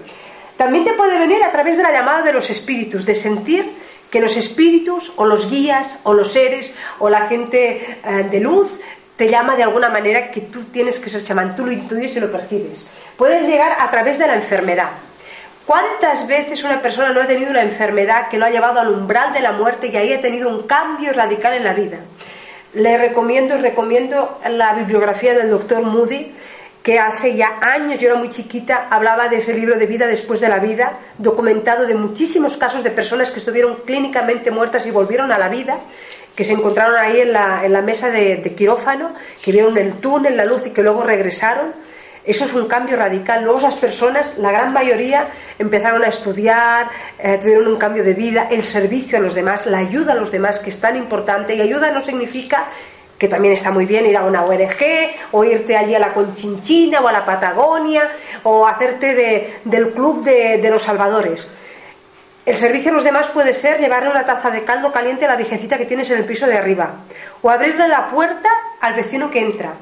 También 0.57 0.85
te 0.85 0.93
puede 0.93 1.17
venir 1.17 1.43
a 1.43 1.51
través 1.51 1.77
de 1.77 1.83
la 1.83 1.91
llamada 1.91 2.21
de 2.21 2.33
los 2.33 2.49
espíritus, 2.49 3.05
de 3.05 3.15
sentir 3.15 3.71
que 4.09 4.21
los 4.21 4.37
espíritus 4.37 5.11
o 5.15 5.25
los 5.25 5.49
guías 5.49 5.99
o 6.03 6.13
los 6.13 6.31
seres 6.31 6.75
o 6.99 7.09
la 7.09 7.27
gente 7.27 7.99
eh, 8.05 8.27
de 8.29 8.39
luz 8.39 8.79
te 9.15 9.27
llama 9.27 9.55
de 9.55 9.63
alguna 9.63 9.89
manera 9.89 10.31
que 10.31 10.41
tú 10.41 10.65
tienes 10.65 10.99
que 10.99 11.09
ser 11.09 11.23
chamán, 11.23 11.55
tú 11.55 11.65
lo 11.65 11.71
intuyes 11.71 12.15
y 12.15 12.19
lo 12.19 12.31
percibes. 12.31 12.91
Puedes 13.17 13.47
llegar 13.47 13.75
a 13.79 13.89
través 13.89 14.17
de 14.19 14.27
la 14.27 14.35
enfermedad. 14.35 14.89
¿Cuántas 15.65 16.27
veces 16.27 16.63
una 16.63 16.81
persona 16.81 17.09
no 17.09 17.21
ha 17.21 17.27
tenido 17.27 17.49
una 17.49 17.61
enfermedad 17.61 18.27
que 18.27 18.37
lo 18.37 18.45
ha 18.45 18.49
llevado 18.49 18.79
al 18.79 18.89
umbral 18.89 19.31
de 19.33 19.39
la 19.39 19.53
muerte 19.53 19.87
y 19.87 19.95
ahí 19.95 20.13
ha 20.13 20.21
tenido 20.21 20.49
un 20.49 20.67
cambio 20.67 21.13
radical 21.13 21.53
en 21.53 21.63
la 21.63 21.73
vida? 21.73 21.99
Le 22.73 22.97
recomiendo, 22.97 23.57
recomiendo 23.57 24.39
la 24.49 24.73
bibliografía 24.73 25.33
del 25.33 25.49
doctor 25.49 25.83
Moody, 25.83 26.33
que 26.83 26.99
hace 26.99 27.35
ya 27.35 27.59
años, 27.61 27.97
yo 27.97 28.09
era 28.09 28.17
muy 28.17 28.27
chiquita, 28.27 28.87
hablaba 28.89 29.29
de 29.29 29.37
ese 29.37 29.53
libro 29.53 29.79
de 29.79 29.85
vida 29.85 30.05
después 30.05 30.41
de 30.41 30.49
la 30.49 30.59
vida, 30.59 30.99
documentado 31.17 31.87
de 31.87 31.95
muchísimos 31.95 32.57
casos 32.57 32.83
de 32.83 32.91
personas 32.91 33.31
que 33.31 33.39
estuvieron 33.39 33.77
clínicamente 33.85 34.51
muertas 34.51 34.85
y 34.85 34.91
volvieron 34.91 35.31
a 35.31 35.37
la 35.37 35.47
vida, 35.47 35.79
que 36.35 36.43
se 36.43 36.51
encontraron 36.51 36.97
ahí 36.97 37.21
en 37.21 37.31
la, 37.31 37.63
en 37.63 37.71
la 37.71 37.81
mesa 37.81 38.11
de, 38.11 38.53
quirófano, 38.57 39.13
que 39.41 39.53
vieron 39.53 39.77
el 39.77 39.93
túnel, 39.93 40.35
la 40.35 40.43
luz 40.43 40.67
y 40.67 40.71
que 40.71 40.83
luego 40.83 41.03
regresaron. 41.03 41.71
Eso 42.25 42.45
es 42.45 42.53
un 42.53 42.67
cambio 42.67 42.97
radical. 42.97 43.43
Luego 43.43 43.59
esas 43.59 43.75
personas, 43.75 44.37
la 44.37 44.51
gran 44.51 44.73
mayoría, 44.73 45.27
empezaron 45.59 46.03
a 46.03 46.07
estudiar, 46.07 46.89
eh, 47.19 47.37
tuvieron 47.39 47.67
un 47.67 47.77
cambio 47.77 48.03
de 48.03 48.13
vida, 48.13 48.47
el 48.49 48.63
servicio 48.63 49.17
a 49.17 49.21
los 49.21 49.33
demás, 49.33 49.65
la 49.67 49.79
ayuda 49.79 50.13
a 50.13 50.15
los 50.15 50.31
demás, 50.31 50.59
que 50.59 50.69
es 50.69 50.79
tan 50.79 50.97
importante. 50.97 51.55
Y 51.55 51.61
ayuda 51.61 51.91
no 51.91 52.01
significa 52.01 52.67
que 53.23 53.29
también 53.29 53.53
está 53.53 53.71
muy 53.71 53.85
bien 53.85 54.05
ir 54.05 54.17
a 54.17 54.25
una 54.25 54.43
ONG 54.43 54.83
o 55.31 55.45
irte 55.45 55.77
allí 55.77 55.95
a 55.95 55.99
la 55.99 56.13
Conchinchina 56.13 56.99
o 56.99 57.07
a 57.07 57.13
la 57.13 57.23
Patagonia 57.23 58.11
o 58.43 58.67
hacerte 58.67 59.61
del 59.63 59.93
club 59.93 60.25
de, 60.25 60.69
los 60.69 60.81
salvadores. 60.83 61.49
El 62.45 62.57
servicio 62.57 62.91
a 62.91 62.95
los 62.95 63.05
demás 63.05 63.29
puede 63.29 63.53
ser 63.53 63.79
llevarle 63.79 64.09
una 64.09 64.25
taza 64.25 64.51
de 64.51 64.65
caldo 64.65 64.91
caliente 64.91 65.23
a 65.23 65.29
la 65.29 65.37
viejecita 65.37 65.77
que 65.77 65.85
tienes 65.85 66.09
en 66.09 66.17
el 66.17 66.25
piso 66.25 66.47
de 66.47 66.57
arriba 66.57 66.95
o 67.41 67.49
abrirle 67.49 67.87
la 67.87 68.09
puerta 68.09 68.49
al 68.81 68.93
vecino 68.95 69.31
que 69.31 69.39
entra. 69.39 69.73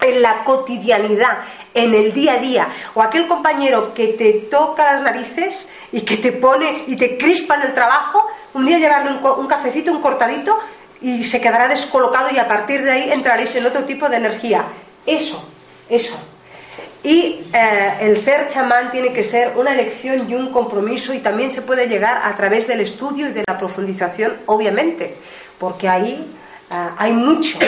En 0.00 0.20
la 0.20 0.42
cotidianidad, 0.42 1.38
en 1.72 1.94
el 1.94 2.12
día 2.12 2.32
a 2.32 2.38
día, 2.38 2.68
o 2.94 3.02
aquel 3.02 3.28
compañero 3.28 3.94
que 3.94 4.08
te 4.08 4.32
toca 4.50 4.92
las 4.92 5.02
narices 5.02 5.72
y 5.92 6.00
que 6.00 6.16
te 6.16 6.32
pone 6.32 6.82
y 6.88 6.96
te 6.96 7.16
crispa 7.16 7.54
en 7.54 7.62
el 7.62 7.74
trabajo, 7.74 8.26
un 8.54 8.66
día 8.66 8.80
llevarle 8.80 9.12
un, 9.12 9.24
un 9.24 9.46
cafecito, 9.46 9.92
un 9.92 10.02
cortadito 10.02 10.58
y 11.02 11.24
se 11.24 11.40
quedará 11.40 11.68
descolocado 11.68 12.30
y 12.32 12.38
a 12.38 12.48
partir 12.48 12.82
de 12.82 12.90
ahí 12.90 13.12
entraréis 13.12 13.54
en 13.56 13.66
otro 13.66 13.84
tipo 13.84 14.08
de 14.08 14.16
energía. 14.16 14.64
Eso, 15.04 15.48
eso. 15.88 16.16
Y 17.02 17.44
eh, 17.52 17.94
el 18.00 18.16
ser 18.16 18.48
chamán 18.48 18.92
tiene 18.92 19.12
que 19.12 19.24
ser 19.24 19.56
una 19.56 19.72
elección 19.72 20.30
y 20.30 20.34
un 20.34 20.52
compromiso 20.52 21.12
y 21.12 21.18
también 21.18 21.52
se 21.52 21.62
puede 21.62 21.88
llegar 21.88 22.20
a 22.22 22.36
través 22.36 22.68
del 22.68 22.80
estudio 22.80 23.28
y 23.28 23.32
de 23.32 23.42
la 23.46 23.58
profundización, 23.58 24.34
obviamente, 24.46 25.16
porque 25.58 25.88
ahí 25.88 26.24
eh, 26.70 26.88
hay 26.96 27.12
mucho 27.12 27.58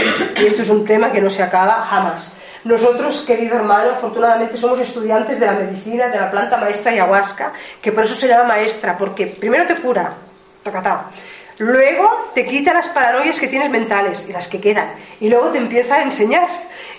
y 0.40 0.46
esto 0.46 0.62
es 0.62 0.70
un 0.70 0.86
tema 0.86 1.10
que 1.10 1.20
no 1.20 1.30
se 1.30 1.42
acaba 1.42 1.84
jamás. 1.84 2.36
Nosotros, 2.62 3.24
querido 3.26 3.56
hermano, 3.56 3.90
afortunadamente 3.90 4.56
somos 4.56 4.78
estudiantes 4.78 5.38
de 5.40 5.46
la 5.46 5.52
medicina, 5.52 6.08
de 6.08 6.18
la 6.18 6.30
planta 6.30 6.56
maestra 6.56 6.92
ayahuasca, 6.92 7.52
que 7.82 7.92
por 7.92 8.04
eso 8.04 8.14
se 8.14 8.28
llama 8.28 8.44
maestra, 8.44 8.96
porque 8.96 9.26
primero 9.26 9.66
te 9.66 9.74
cura, 9.74 10.14
tacatá, 10.62 11.10
Luego 11.58 12.30
te 12.34 12.46
quita 12.46 12.74
las 12.74 12.88
paranoias 12.88 13.38
que 13.38 13.46
tienes 13.46 13.70
mentales 13.70 14.28
y 14.28 14.32
las 14.32 14.48
que 14.48 14.60
quedan. 14.60 14.94
Y 15.20 15.28
luego 15.28 15.50
te 15.50 15.58
empieza 15.58 15.96
a 15.96 16.02
enseñar. 16.02 16.48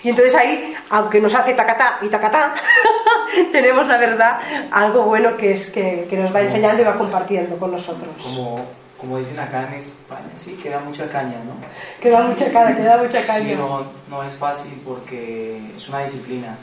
Y 0.02 0.08
entonces 0.08 0.34
ahí, 0.34 0.74
aunque 0.90 1.20
nos 1.20 1.34
hace 1.34 1.52
tacatá 1.52 1.98
y 2.00 2.08
tacatá, 2.08 2.54
tenemos 3.52 3.86
la 3.86 3.98
verdad 3.98 4.40
algo 4.70 5.02
bueno 5.02 5.36
que 5.36 5.52
es 5.52 5.70
que, 5.70 6.08
nos 6.12 6.34
va 6.34 6.40
enseñando 6.40 6.82
y 6.82 6.86
va 6.86 6.94
compartiendo 6.96 7.56
con 7.58 7.72
nosotros. 7.72 8.08
Como, 8.22 8.64
como 8.98 9.18
dicen 9.18 9.38
acá 9.38 9.68
en 9.68 9.80
España, 9.80 10.30
sí, 10.36 10.58
queda 10.62 10.80
mucha 10.80 11.06
caña, 11.08 11.36
¿no? 11.44 11.54
Queda 12.00 12.22
mucha 12.22 12.50
caña, 12.50 12.76
queda 12.76 12.96
mucha 12.96 13.26
caña. 13.26 13.44
Sí, 13.44 13.54
no, 13.54 13.84
no 14.08 14.22
es 14.22 14.34
fácil 14.34 14.80
porque 14.84 15.60
es 15.76 15.88
una 15.88 16.00
disciplina. 16.04 16.56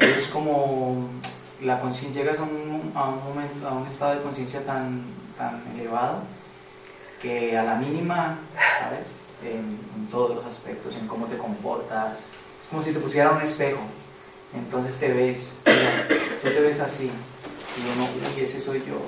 Es 0.00 0.28
como 0.28 1.08
la 1.60 1.78
conciencia, 1.78 2.22
llegas 2.22 2.38
a 2.38 2.42
un, 2.42 2.90
a 2.94 3.04
un 3.10 3.22
momento, 3.22 3.68
a 3.68 3.72
un 3.72 3.86
estado 3.86 4.14
de 4.14 4.22
conciencia 4.22 4.64
tan, 4.64 5.02
tan 5.36 5.62
elevado 5.78 6.22
que 7.22 7.56
a 7.56 7.62
la 7.62 7.76
mínima, 7.76 8.36
¿sabes? 8.80 9.22
En, 9.44 9.92
todos 10.10 10.36
los 10.36 10.44
aspectos, 10.44 10.94
en 10.96 11.08
cómo 11.08 11.24
te 11.24 11.38
comportas, 11.38 12.28
es 12.60 12.68
como 12.68 12.82
si 12.82 12.92
te 12.92 13.00
pusieran 13.00 13.36
un 13.36 13.42
espejo, 13.42 13.80
entonces 14.54 14.98
te 14.98 15.10
ves, 15.10 15.56
tú 15.64 16.48
te 16.50 16.60
ves 16.60 16.80
así, 16.80 17.04
y 17.06 17.96
uno, 17.96 18.06
uy, 18.36 18.42
ese 18.42 18.60
soy 18.60 18.84
yo. 18.86 19.00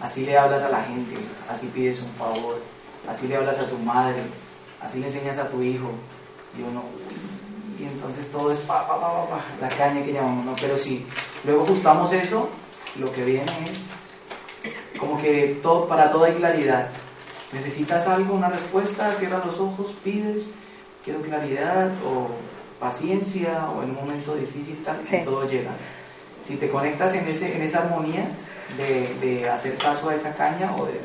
Así 0.00 0.24
le 0.24 0.38
hablas 0.38 0.62
a 0.62 0.68
la 0.68 0.84
gente, 0.84 1.16
así 1.48 1.66
pides 1.74 2.00
un 2.00 2.12
favor, 2.12 2.62
así 3.08 3.26
le 3.26 3.38
hablas 3.38 3.58
a 3.58 3.64
tu 3.64 3.76
madre, 3.78 4.20
así 4.80 5.00
le 5.00 5.06
enseñas 5.06 5.38
a 5.38 5.48
tu 5.48 5.60
hijo, 5.62 5.90
y 6.56 6.62
uno, 6.62 6.84
uy, 6.94 7.84
y 7.84 7.88
entonces 7.88 8.30
todo 8.30 8.52
es 8.52 8.58
pa, 8.58 8.86
pa, 8.86 9.00
pa, 9.00 9.26
pa, 9.26 9.40
la 9.60 9.68
caña 9.68 10.04
que 10.04 10.12
llamamos, 10.12 10.44
¿no? 10.44 10.54
Pero 10.60 10.78
si 10.78 11.04
luego 11.42 11.64
ajustamos 11.64 12.12
eso, 12.12 12.50
lo 13.00 13.12
que 13.12 13.24
viene 13.24 13.50
es 13.68 13.99
como 15.00 15.20
que 15.20 15.58
todo, 15.62 15.88
para 15.88 16.12
todo 16.12 16.24
hay 16.24 16.34
claridad. 16.34 16.88
Necesitas 17.52 18.06
algo, 18.06 18.34
una 18.34 18.50
respuesta, 18.50 19.10
cierras 19.12 19.44
los 19.44 19.58
ojos, 19.58 19.94
pides, 20.04 20.52
quiero 21.04 21.20
claridad 21.22 21.90
o 22.06 22.28
paciencia 22.78 23.68
o 23.70 23.82
en 23.82 23.90
un 23.90 23.96
momento 23.96 24.36
difícil 24.36 24.82
tal, 24.84 25.00
y 25.00 25.24
todo 25.24 25.48
llega. 25.48 25.72
Si 26.42 26.56
te 26.56 26.70
conectas 26.70 27.14
en, 27.14 27.26
ese, 27.26 27.56
en 27.56 27.62
esa 27.62 27.80
armonía 27.80 28.28
de, 28.76 29.14
de 29.20 29.48
hacer 29.48 29.76
caso 29.76 30.10
a 30.10 30.14
esa 30.14 30.34
caña 30.36 30.70
o 30.76 30.86
de, 30.86 31.00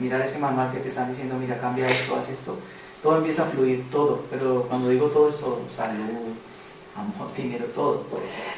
mirar 0.00 0.20
ese 0.22 0.38
manual 0.38 0.72
que 0.72 0.80
te 0.80 0.88
están 0.88 1.10
diciendo, 1.10 1.36
mira, 1.38 1.58
cambia 1.58 1.88
esto, 1.88 2.16
haz 2.16 2.28
esto, 2.30 2.56
todo 3.02 3.18
empieza 3.18 3.42
a 3.42 3.46
fluir, 3.46 3.84
todo, 3.90 4.24
pero 4.30 4.62
cuando 4.62 4.88
digo 4.88 5.08
todo 5.08 5.28
es 5.28 5.38
todo, 5.38 5.60
salud, 5.76 6.34
todo. 7.74 8.04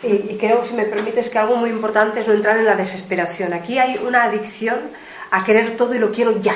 Y, 0.03 0.36
creo, 0.36 0.64
si 0.64 0.74
me 0.74 0.84
permites, 0.84 1.30
que 1.30 1.38
algo 1.38 1.57
muy 1.57 1.70
importante 1.70 2.20
es 2.20 2.28
no 2.28 2.34
entrar 2.34 2.57
en 2.57 2.64
la 2.64 2.74
desesperación. 2.74 3.53
Aquí 3.53 3.78
hay 3.78 3.99
una 4.07 4.24
adicción 4.24 4.78
a 5.30 5.45
querer 5.45 5.76
todo 5.76 5.95
y 5.95 5.99
lo 5.99 6.12
quiero 6.12 6.38
ya. 6.40 6.55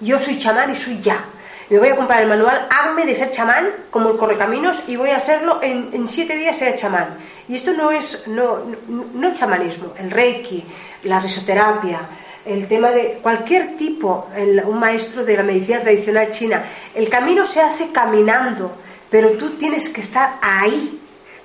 Yo 0.00 0.18
soy 0.18 0.38
chamán 0.38 0.70
y 0.72 0.76
soy 0.76 0.98
ya. 1.00 1.24
Me 1.70 1.78
voy 1.78 1.88
a 1.88 1.96
comprar 1.96 2.22
el 2.22 2.28
manual 2.28 2.66
Hazme 2.70 3.04
de 3.04 3.14
ser 3.14 3.30
chamán, 3.30 3.68
como 3.90 4.10
el 4.10 4.16
correcaminos, 4.16 4.82
y 4.86 4.96
voy 4.96 5.10
a 5.10 5.16
hacerlo 5.16 5.60
en, 5.62 6.08
siete 6.08 6.36
días 6.36 6.56
ser 6.56 6.76
chamán. 6.76 7.18
Y 7.46 7.56
esto 7.56 7.72
no 7.72 7.90
es 7.90 8.26
no, 8.26 8.60
no, 8.88 9.28
el 9.28 9.34
chamanismo, 9.34 9.92
el 9.98 10.10
reiki, 10.10 10.64
la 11.04 11.20
risoterapia, 11.20 12.00
el 12.46 12.66
tema 12.66 12.90
de 12.90 13.18
cualquier 13.22 13.76
tipo, 13.76 14.28
un 14.64 14.78
maestro 14.78 15.24
de 15.24 15.36
la 15.36 15.42
medicina 15.42 15.80
tradicional 15.80 16.30
china. 16.30 16.64
El 16.94 17.10
camino 17.10 17.44
se 17.44 17.60
hace 17.60 17.92
caminando, 17.92 18.74
pero 19.10 19.32
tú 19.32 19.50
tienes 19.50 19.90
que 19.90 20.00
estar 20.00 20.38
ahí, 20.40 20.98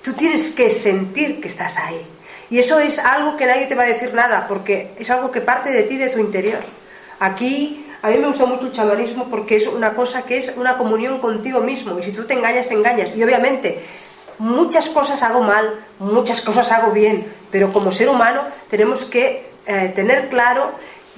Tú 0.04 0.14
tienes 0.14 0.51
que 0.51 0.70
sentir 0.70 1.39
que 1.41 1.47
estás 1.47 1.78
ahí. 1.78 2.06
Y 2.49 2.60
eso 2.60 2.80
es 2.80 2.99
algo 2.99 3.38
que 3.38 3.47
nadie 3.47 3.68
te 3.68 3.76
va 3.76 3.84
a 3.84 3.88
decir 3.88 4.14
nada, 4.14 4.45
porque 4.47 4.91
es 4.99 5.10
algo 5.10 5.32
que 5.32 5.41
parte 5.41 5.72
de 5.72 5.84
ti, 5.84 5.97
de 5.97 6.10
tu 6.10 6.20
interior. 6.20 6.60
Aquí, 7.20 7.88
a 8.01 8.10
mí 8.10 8.18
me 8.18 8.28
gusta 8.28 8.45
mucho 8.45 8.68
el 8.68 8.74
chamanismo 8.74 9.30
porque 9.30 9.56
es 9.56 9.66
una 9.66 9.93
cosa 9.93 10.24
que 10.24 10.38
es 10.38 10.54
una 10.58 10.78
comunión 10.78 11.20
contigo 11.20 11.62
mismo. 11.62 11.97
Y 11.97 12.04
si 12.04 12.12
tú 12.12 12.26
te 12.26 12.34
engañas, 12.34 12.68
te 12.68 12.74
engañas. 12.74 13.16
Y 13.16 13.24
obviamente, 13.24 13.82
muchas 14.39 14.89
cosas 14.89 15.24
hago 15.24 15.41
mal, 15.41 15.74
muchas 15.99 16.41
cosas 16.41 16.70
hago 16.72 16.91
bien, 16.91 17.26
pero 17.49 17.72
como 17.72 17.91
ser 17.91 18.10
humano 18.10 18.43
tenemos 18.70 19.06
que 19.06 19.45
eh, 19.66 19.93
tener 19.95 20.28
claro 20.28 20.72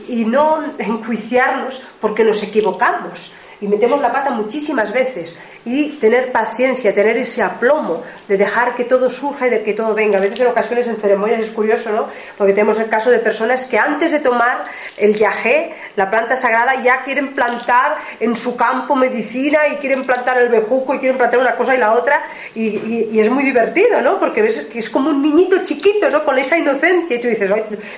y 0.08 0.26
no 0.26 0.64
enjuiciarnos 0.78 1.82
porque 2.00 2.24
nos 2.24 2.44
equivocamos 2.44 3.34
y 3.62 3.68
metemos 3.68 4.02
la 4.02 4.12
pata 4.12 4.32
muchísimas 4.32 4.92
veces 4.92 5.40
y 5.66 5.92
tener 5.98 6.32
paciencia, 6.32 6.94
tener 6.94 7.18
ese 7.18 7.42
aplomo 7.42 8.04
de 8.28 8.38
dejar 8.38 8.76
que 8.76 8.84
todo 8.84 9.10
surja 9.10 9.48
y 9.48 9.50
de 9.50 9.64
que 9.64 9.74
todo 9.74 9.94
venga. 9.94 10.18
A 10.18 10.22
veces 10.22 10.42
en 10.42 10.48
ocasiones 10.48 10.88
en 10.88 10.98
ceremonias 10.98 11.40
es 11.40 11.52
curioso, 11.52 11.92
¿no? 11.92 12.08
Porque 12.38 12.54
tenemos 12.54 12.80
el 12.80 12.90
caso 12.90 13.10
de 13.10 13.20
personas 13.20 13.66
que 13.66 13.78
antes 13.78 14.12
de 14.12 14.20
tomar 14.20 14.64
el 14.98 15.16
yagé, 15.16 15.74
la 15.96 16.10
planta 16.10 16.36
sagrada, 16.36 16.82
ya 16.84 17.04
quieren 17.04 17.34
plantar 17.34 17.98
en 18.20 18.36
su 18.36 18.56
campo 18.56 18.96
medicina 18.96 19.68
y 19.72 19.76
quieren 19.78 20.04
plantar 20.04 20.38
el 20.40 20.50
bejuco 20.50 20.94
y 20.94 21.00
quieren 21.00 21.18
plantar 21.18 21.40
una 21.40 21.56
cosa 21.56 21.76
y 21.76 21.78
la 21.78 21.94
otra 21.94 22.24
y, 22.54 23.20
es 23.20 23.30
muy 23.30 23.44
divertido, 23.44 24.02
¿no? 24.02 24.20
Porque 24.20 24.42
ves 24.42 24.68
que 24.72 24.80
es 24.80 24.90
como 24.90 25.10
un 25.10 25.22
niñito 25.22 25.64
chiquito, 25.64 26.10
¿no? 26.10 26.24
Con 26.24 26.38
esa 26.38 26.58
inocencia 26.58 27.16
y 27.16 27.22
tú 27.22 27.28
dices, 27.28 27.50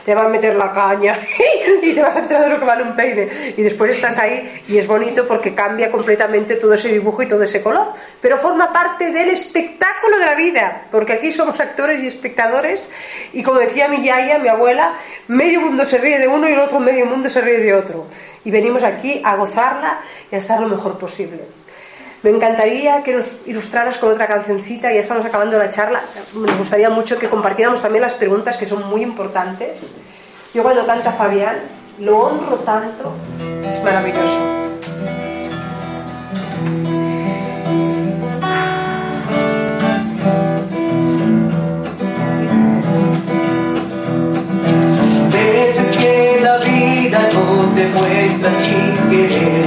te 0.05 0.15
va 0.15 0.25
a 0.25 0.29
meter 0.29 0.55
la 0.55 0.71
caña 0.71 1.19
y 1.81 1.93
te 1.93 2.01
vas 2.01 2.15
a 2.15 2.19
enterar 2.19 2.45
de 2.45 2.49
lo 2.51 2.59
que 2.59 2.65
vale 2.65 2.83
un 2.83 2.95
peine 2.95 3.27
y 3.57 3.61
después 3.61 3.91
estás 3.91 4.17
ahí 4.17 4.63
y 4.67 4.77
es 4.77 4.87
bonito 4.87 5.27
porque 5.27 5.46
cambia 5.53 5.91
completamente 5.91 6.55
todo 6.55 6.73
ese 6.73 6.89
dibujo 6.89 7.21
y 7.21 7.27
todo 7.27 7.43
ese 7.43 7.61
color, 7.61 7.93
pero 8.21 8.37
forma 8.37 8.71
parte 8.71 9.11
del 9.11 9.29
espectáculo 9.29 10.17
de 10.17 10.25
la 10.25 10.35
vida, 10.35 10.83
porque 10.91 11.13
aquí 11.13 11.31
somos 11.31 11.59
actores 11.59 12.01
y 12.01 12.07
espectadores, 12.07 12.89
y 13.33 13.43
como 13.43 13.59
decía 13.59 13.87
mi 13.87 14.03
yaya, 14.03 14.37
mi 14.39 14.47
abuela, 14.47 14.93
medio 15.27 15.61
mundo 15.61 15.85
se 15.85 15.97
ríe 15.97 16.19
de 16.19 16.27
uno 16.27 16.49
y 16.49 16.53
el 16.53 16.59
otro 16.59 16.79
medio 16.79 17.05
mundo 17.05 17.29
se 17.29 17.41
ríe 17.41 17.59
de 17.59 17.73
otro, 17.73 18.05
y 18.43 18.51
venimos 18.51 18.83
aquí 18.83 19.21
a 19.23 19.35
gozarla 19.35 19.99
y 20.31 20.35
a 20.35 20.39
estar 20.39 20.59
lo 20.59 20.67
mejor 20.67 20.97
posible. 20.97 21.41
Me 22.23 22.31
encantaría 22.31 23.03
que 23.03 23.13
nos 23.13 23.27
ilustraras 23.45 23.97
con 23.97 24.11
otra 24.11 24.27
cancioncita, 24.27 24.91
ya 24.91 25.01
estamos 25.01 25.25
acabando 25.25 25.57
la 25.57 25.69
charla, 25.69 26.01
me 26.33 26.51
gustaría 26.53 26.89
mucho 26.89 27.19
que 27.19 27.29
compartiéramos 27.29 27.81
también 27.81 28.01
las 28.01 28.15
preguntas 28.15 28.57
que 28.57 28.65
son 28.65 28.87
muy 28.89 29.03
importantes. 29.03 29.95
Yo 30.53 30.63
cuando 30.63 30.85
canta 30.87 31.11
Fabián, 31.11 31.57
lo 31.99 32.17
honro 32.17 32.57
tanto, 32.57 33.13
es 33.71 33.83
maravilloso. 33.83 34.66
Demuestra 47.77 48.49
sin 48.63 49.09
querer. 49.09 49.65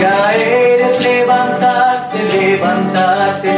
Caer 0.00 0.80
es 0.80 1.04
levantarse, 1.04 2.18
levantarse 2.38 3.55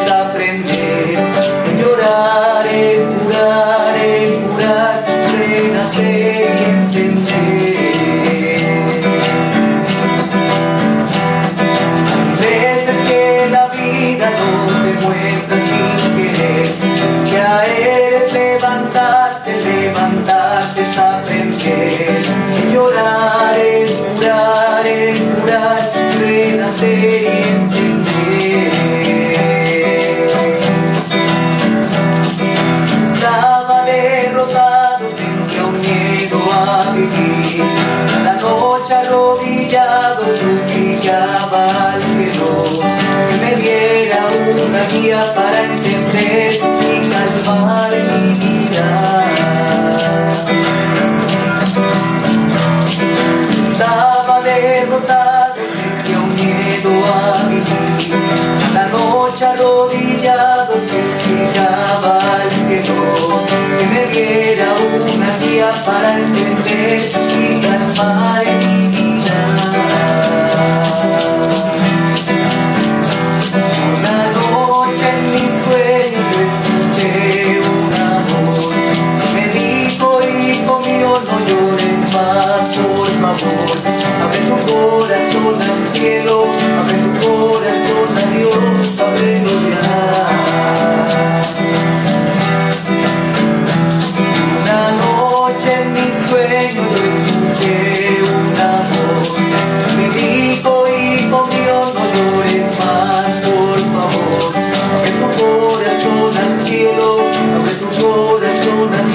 entender 66.79 67.48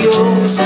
You. 0.04 0.62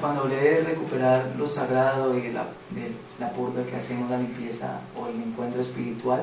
Cuando 0.00 0.22
hablé 0.22 0.36
de 0.36 0.60
recuperar 0.64 1.32
lo 1.38 1.46
sagrado 1.46 2.16
y 2.16 2.22
de 2.22 2.32
la, 2.32 2.46
la 3.18 3.30
purga 3.32 3.64
que 3.64 3.76
hacemos, 3.76 4.10
la 4.10 4.18
limpieza 4.18 4.80
o 4.96 5.06
el 5.08 5.16
encuentro 5.22 5.60
espiritual, 5.60 6.22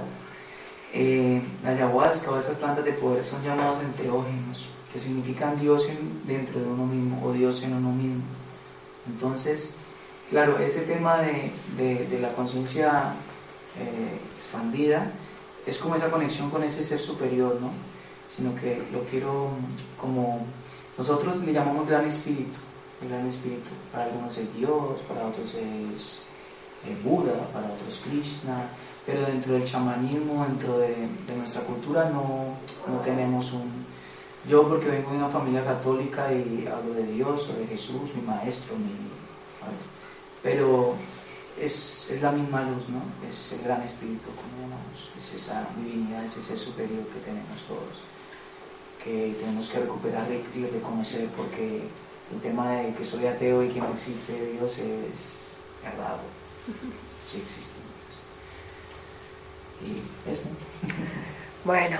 eh, 0.93 1.41
la 1.63 1.71
ayahuasca 1.71 2.31
o 2.31 2.37
esas 2.37 2.57
plantas 2.57 2.83
de 2.83 2.93
poder 2.93 3.23
son 3.23 3.43
llamados 3.43 3.81
enteógenos, 3.83 4.69
que 4.91 4.99
significan 4.99 5.59
Dios 5.59 5.87
dentro 6.25 6.59
de 6.59 6.67
uno 6.67 6.85
mismo 6.85 7.25
o 7.25 7.31
Dios 7.31 7.63
en 7.63 7.75
uno 7.75 7.91
mismo. 7.91 8.23
Entonces, 9.07 9.75
claro, 10.29 10.57
ese 10.59 10.81
tema 10.81 11.21
de, 11.21 11.51
de, 11.77 12.19
la 12.19 12.29
conciencia 12.33 13.13
eh, 13.79 14.19
expandida 14.37 15.11
es 15.65 15.77
como 15.77 15.95
esa 15.95 16.09
conexión 16.09 16.49
con 16.49 16.63
ese 16.63 16.83
ser 16.83 16.99
superior, 16.99 17.59
¿no? 17.61 17.69
Sino 18.35 18.55
que 18.55 18.81
lo 18.91 19.03
quiero 19.03 19.49
como 19.99 20.45
nosotros 20.99 21.41
le 21.43 21.53
llamamos 21.53 21.87
gran 21.87 22.05
espíritu 22.05 22.59
el 23.01 23.09
gran 23.09 23.27
espíritu. 23.27 23.69
Para 23.91 24.05
algunos 24.05 24.37
es 24.37 24.53
Dios, 24.55 25.01
para 25.07 25.27
otros 25.27 25.53
es 25.55 26.19
eh, 26.85 26.97
Buda, 27.03 27.33
para 27.53 27.67
otros 27.67 28.01
Krishna, 28.03 28.69
pero 29.05 29.25
dentro 29.25 29.53
del 29.53 29.65
chamanismo, 29.65 30.45
dentro 30.45 30.79
de, 30.79 31.07
nuestra 31.37 31.61
cultura 31.61 32.09
no, 32.09 32.55
no, 32.87 32.99
tenemos 33.01 33.53
un... 33.53 33.85
Yo 34.47 34.67
porque 34.67 34.87
vengo 34.87 35.11
de 35.11 35.17
una 35.17 35.29
familia 35.29 35.65
católica 35.65 36.31
y 36.33 36.67
hablo 36.67 36.93
de 36.93 37.03
Dios 37.03 37.49
o 37.49 37.59
de 37.59 37.67
Jesús, 37.67 38.15
mi 38.15 38.21
maestro, 38.21 38.75
mi... 38.77 39.09
Pero 40.41 40.95
es, 41.59 42.09
es, 42.09 42.21
la 42.21 42.31
misma 42.31 42.61
luz, 42.61 42.87
¿no? 42.87 43.01
Es 43.27 43.51
el 43.51 43.61
gran 43.63 43.81
espíritu, 43.81 44.29
como 44.29 44.73
es 45.19 45.35
esa 45.35 45.67
divinidad, 45.75 46.23
ese 46.23 46.41
ser 46.41 46.57
superior 46.57 47.03
que 47.07 47.19
tenemos 47.19 47.61
todos, 47.67 47.99
que 49.03 49.35
tenemos 49.39 49.69
que 49.69 49.79
recuperar 49.79 50.27
y 50.55 50.65
reconocer 50.65 51.27
porque 51.35 51.81
el 52.33 52.41
tema 52.41 52.71
de 52.73 52.93
que 52.93 53.05
soy 53.05 53.27
ateo 53.27 53.63
y 53.63 53.69
que 53.69 53.79
no 53.79 53.91
existe 53.93 54.33
Dios 54.51 54.77
es 54.79 55.55
errado. 55.83 56.19
Sí 57.25 57.41
existe 57.43 57.79
Y 59.85 60.29
eso. 60.29 60.49
Bueno, 61.65 61.97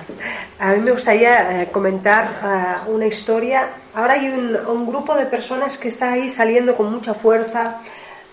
a 0.57 0.71
mí 0.71 0.79
me 0.79 0.91
gustaría 0.91 1.63
eh, 1.63 1.67
comentar 1.69 2.39
eh, 2.41 2.89
una 2.91 3.07
historia. 3.07 3.67
Ahora 3.93 4.13
hay 4.13 4.29
un, 4.29 4.87
grupo 4.87 5.15
de 5.15 5.25
personas 5.25 5.77
que 5.77 5.89
está 5.89 6.13
ahí 6.13 6.29
saliendo 6.29 6.75
con 6.75 6.89
mucha 6.89 7.13
fuerza 7.13 7.81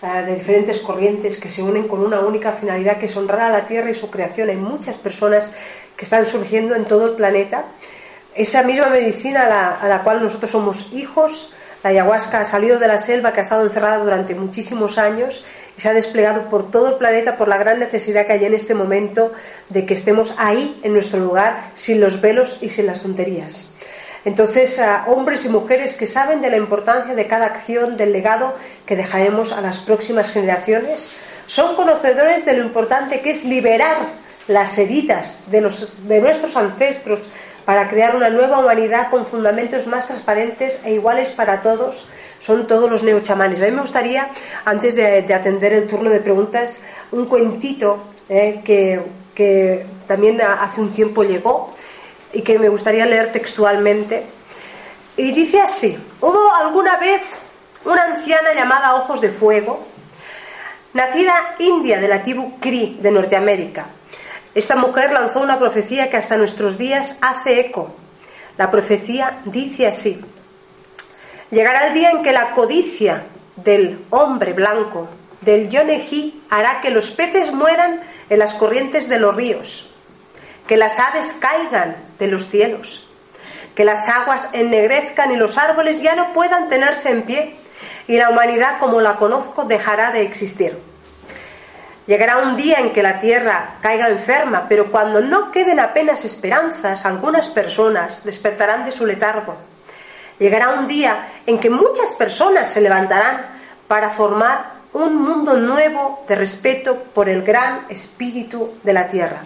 eh, 0.01 0.23
de 0.25 0.35
diferentes 0.35 0.79
corrientes 0.79 1.37
que 1.37 1.49
se 1.49 1.61
unen 1.61 1.89
con 1.89 1.99
una 1.99 2.21
única 2.21 2.53
finalidad 2.53 2.97
que 2.97 3.07
es 3.07 3.17
honrar 3.17 3.41
a 3.41 3.49
la 3.49 3.65
Tierra 3.65 3.91
y 3.91 3.93
su 3.93 4.09
creación. 4.09 4.49
Hay 4.49 4.55
muchas 4.55 4.95
personas 4.95 5.51
que 5.97 6.05
están 6.05 6.25
surgiendo 6.27 6.75
en 6.75 6.85
todo 6.85 7.07
el 7.07 7.13
planeta. 7.15 7.65
Esa 8.37 8.61
misma 8.61 8.89
medicina 8.89 9.77
a 9.81 9.87
la 9.87 10.03
cual 10.03 10.21
nosotros 10.21 10.51
somos 10.51 10.93
hijos, 10.93 11.53
la 11.83 11.89
ayahuasca 11.89 12.41
ha 12.41 12.43
salido 12.43 12.77
de 12.77 12.87
la 12.87 12.99
selva 12.99 13.33
que 13.33 13.39
ha 13.39 13.41
estado 13.41 13.63
encerrada 13.63 13.97
durante 13.97 14.35
muchísimos 14.35 14.99
años 14.99 15.43
y 15.75 15.81
se 15.81 15.89
ha 15.89 15.93
desplegado 15.93 16.43
por 16.47 16.69
todo 16.69 16.89
el 16.89 16.95
planeta 16.95 17.35
por 17.35 17.47
la 17.47 17.57
gran 17.57 17.79
necesidad 17.79 18.27
que 18.27 18.33
hay 18.33 18.45
en 18.45 18.53
este 18.53 18.75
momento 18.75 19.31
de 19.69 19.87
que 19.87 19.95
estemos 19.95 20.35
ahí 20.37 20.79
en 20.83 20.93
nuestro 20.93 21.19
lugar 21.19 21.71
sin 21.73 21.99
los 21.99 22.21
velos 22.21 22.59
y 22.61 22.69
sin 22.69 22.85
las 22.85 23.01
tonterías. 23.01 23.71
Entonces, 24.23 24.79
hombres 25.07 25.43
y 25.45 25.49
mujeres 25.49 25.95
que 25.95 26.05
saben 26.05 26.39
de 26.41 26.51
la 26.51 26.57
importancia 26.57 27.15
de 27.15 27.25
cada 27.25 27.47
acción, 27.47 27.97
del 27.97 28.11
legado 28.11 28.53
que 28.85 28.95
dejaremos 28.95 29.51
a 29.51 29.61
las 29.61 29.79
próximas 29.79 30.29
generaciones, 30.29 31.09
son 31.47 31.75
conocedores 31.75 32.45
de 32.45 32.53
lo 32.53 32.63
importante 32.63 33.21
que 33.21 33.31
es 33.31 33.45
liberar 33.45 33.97
las 34.47 34.77
heridas 34.77 35.39
de, 35.47 35.61
los, 35.61 36.07
de 36.07 36.21
nuestros 36.21 36.55
ancestros, 36.55 37.21
para 37.67 37.89
crear 37.89 38.15
una 38.15 38.29
nueva 38.29 38.59
humanidad 38.59 39.09
con 39.09 39.25
fundamentos 39.25 39.87
más 39.87 40.07
transparentes 40.07 40.79
e 40.85 40.93
iguales 40.93 41.31
para 41.31 41.59
todos, 41.59 42.07
son 42.39 42.65
todos 42.65 42.89
los 42.89 43.03
neochamanes. 43.03 43.61
A 43.61 43.65
mí 43.65 43.71
me 43.71 43.81
gustaría, 43.81 44.29
antes 44.63 44.95
de, 44.95 45.33
atender 45.33 45.73
el 45.73 45.85
turno 45.85 46.09
de 46.09 46.21
preguntas, 46.21 46.79
un 47.11 47.25
cuentito 47.25 48.05
eh, 48.29 48.61
que, 48.63 49.01
que 49.35 49.85
también 50.07 50.39
hace 50.41 50.79
un 50.79 50.93
tiempo 50.93 51.25
llegó 51.25 51.73
y 52.31 52.41
que 52.41 52.57
me 52.57 52.69
gustaría 52.69 53.05
leer 53.05 53.33
textualmente. 53.33 54.23
Y 55.17 55.33
dice 55.33 55.59
así, 55.59 55.99
hubo 56.21 56.53
alguna 56.55 56.95
vez 56.95 57.49
una 57.83 58.05
anciana 58.05 58.53
llamada 58.53 58.95
Ojos 58.95 59.19
de 59.19 59.27
Fuego, 59.27 59.85
nacida 60.93 61.35
india 61.59 61.99
de 61.99 62.07
la 62.07 62.23
tribu 62.23 62.61
Cree 62.61 62.95
de 63.01 63.11
Norteamérica, 63.11 63.87
esta 64.55 64.75
mujer 64.75 65.11
lanzó 65.11 65.41
una 65.41 65.59
profecía 65.59 66.09
que 66.09 66.17
hasta 66.17 66.37
nuestros 66.37 66.77
días 66.77 67.17
hace 67.21 67.59
eco. 67.59 67.95
La 68.57 68.71
profecía 68.71 69.39
dice 69.45 69.87
así, 69.87 70.19
llegará 71.51 71.87
el 71.87 71.93
día 71.93 72.11
en 72.11 72.23
que 72.23 72.31
la 72.31 72.51
codicia 72.51 73.23
del 73.55 74.03
hombre 74.09 74.53
blanco, 74.53 75.07
del 75.41 75.69
yoneji, 75.69 76.41
hará 76.49 76.81
que 76.81 76.89
los 76.89 77.11
peces 77.11 77.51
mueran 77.53 78.01
en 78.29 78.39
las 78.39 78.53
corrientes 78.53 79.07
de 79.09 79.19
los 79.19 79.35
ríos, 79.35 79.93
que 80.67 80.77
las 80.77 80.99
aves 80.99 81.35
caigan 81.39 81.95
de 82.19 82.27
los 82.27 82.49
cielos, 82.49 83.07
que 83.75 83.85
las 83.85 84.09
aguas 84.09 84.49
ennegrezcan 84.53 85.31
y 85.31 85.35
los 85.35 85.57
árboles 85.57 86.01
ya 86.01 86.15
no 86.15 86.33
puedan 86.33 86.67
tenerse 86.67 87.11
en 87.11 87.23
pie, 87.23 87.55
y 88.07 88.17
la 88.17 88.29
humanidad 88.29 88.79
como 88.79 89.01
la 89.01 89.17
conozco 89.17 89.65
dejará 89.65 90.11
de 90.11 90.21
existir. 90.21 90.86
Llegará 92.07 92.37
un 92.37 92.55
día 92.55 92.79
en 92.79 92.93
que 92.93 93.03
la 93.03 93.19
tierra 93.19 93.75
caiga 93.81 94.07
enferma, 94.07 94.67
pero 94.69 94.89
cuando 94.89 95.19
no 95.19 95.51
queden 95.51 95.77
apenas 95.77 96.23
esperanzas, 96.23 97.05
algunas 97.05 97.49
personas 97.49 98.23
despertarán 98.23 98.85
de 98.85 98.91
su 98.91 99.05
letargo. 99.05 99.57
Llegará 100.39 100.69
un 100.69 100.87
día 100.87 101.27
en 101.45 101.59
que 101.59 101.69
muchas 101.69 102.13
personas 102.13 102.71
se 102.71 102.79
levantarán 102.79 103.45
para 103.89 104.11
formar 104.11 104.77
un 104.93 105.21
mundo 105.21 105.57
nuevo 105.57 106.23
de 106.29 106.35
respeto 106.35 106.95
por 107.13 107.27
el 107.27 107.43
gran 107.43 107.85
espíritu 107.89 108.77
de 108.83 108.93
la 108.93 109.09
tierra. 109.09 109.41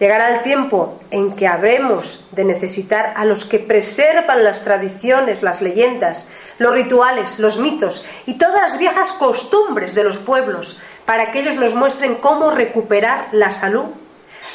Llegará 0.00 0.34
el 0.34 0.42
tiempo 0.42 1.00
en 1.12 1.36
que 1.36 1.46
habremos 1.46 2.24
de 2.32 2.44
necesitar 2.44 3.12
a 3.14 3.24
los 3.24 3.44
que 3.44 3.60
preservan 3.60 4.42
las 4.42 4.64
tradiciones, 4.64 5.42
las 5.42 5.62
leyendas, 5.62 6.26
los 6.58 6.74
rituales, 6.74 7.38
los 7.38 7.58
mitos 7.58 8.04
y 8.26 8.36
todas 8.36 8.62
las 8.62 8.78
viejas 8.78 9.12
costumbres 9.12 9.94
de 9.94 10.02
los 10.02 10.18
pueblos 10.18 10.80
para 11.04 11.32
que 11.32 11.40
ellos 11.40 11.56
nos 11.56 11.74
muestren 11.74 12.16
cómo 12.16 12.50
recuperar 12.50 13.28
la 13.32 13.50
salud, 13.50 13.86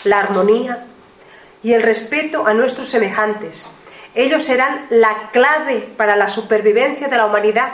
la 0.03 0.19
armonía 0.19 0.85
y 1.63 1.73
el 1.73 1.83
respeto 1.83 2.47
a 2.47 2.53
nuestros 2.53 2.87
semejantes. 2.87 3.69
Ellos 4.15 4.43
serán 4.43 4.85
la 4.89 5.29
clave 5.31 5.87
para 5.97 6.15
la 6.15 6.29
supervivencia 6.29 7.07
de 7.07 7.17
la 7.17 7.25
humanidad 7.25 7.69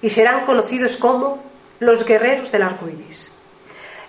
y 0.00 0.10
serán 0.10 0.44
conocidos 0.44 0.96
como 0.96 1.42
los 1.80 2.04
guerreros 2.04 2.52
del 2.52 2.62
arco 2.62 2.88
iris. 2.88 3.32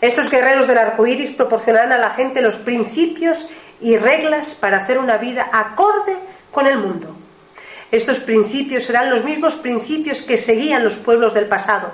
Estos 0.02 0.30
guerreros 0.30 0.68
del 0.68 0.78
arco 0.78 1.08
iris 1.08 1.32
proporcionarán 1.32 1.94
a 1.94 1.98
la 1.98 2.10
gente 2.10 2.42
los 2.42 2.58
principios 2.58 3.48
y 3.80 3.98
reglas 3.98 4.56
para 4.56 4.78
hacer 4.78 4.98
una 4.98 5.18
vida 5.18 5.50
acorde 5.52 6.18
con 6.52 6.68
el 6.68 6.78
mundo. 6.78 7.16
Estos 7.92 8.20
principios 8.20 8.84
serán 8.84 9.10
los 9.10 9.24
mismos 9.24 9.56
principios 9.56 10.22
que 10.22 10.36
seguían 10.36 10.84
los 10.84 10.98
pueblos 10.98 11.34
del 11.34 11.46
pasado 11.46 11.92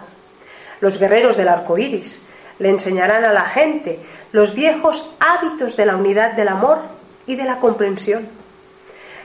los 0.82 0.98
guerreros 1.00 1.38
del 1.38 1.48
arco 1.48 1.78
iris. 1.78 2.26
Le 2.60 2.70
enseñarán 2.70 3.24
a 3.26 3.34
la 3.34 3.44
gente 3.44 4.00
los 4.32 4.54
viejos 4.54 5.12
hábitos 5.20 5.78
de 5.78 5.86
la 5.86 5.96
unidad 5.96 6.34
del 6.34 6.50
amor 6.50 6.80
y 7.26 7.36
de 7.36 7.46
la 7.46 7.60
comprensión. 7.60 8.28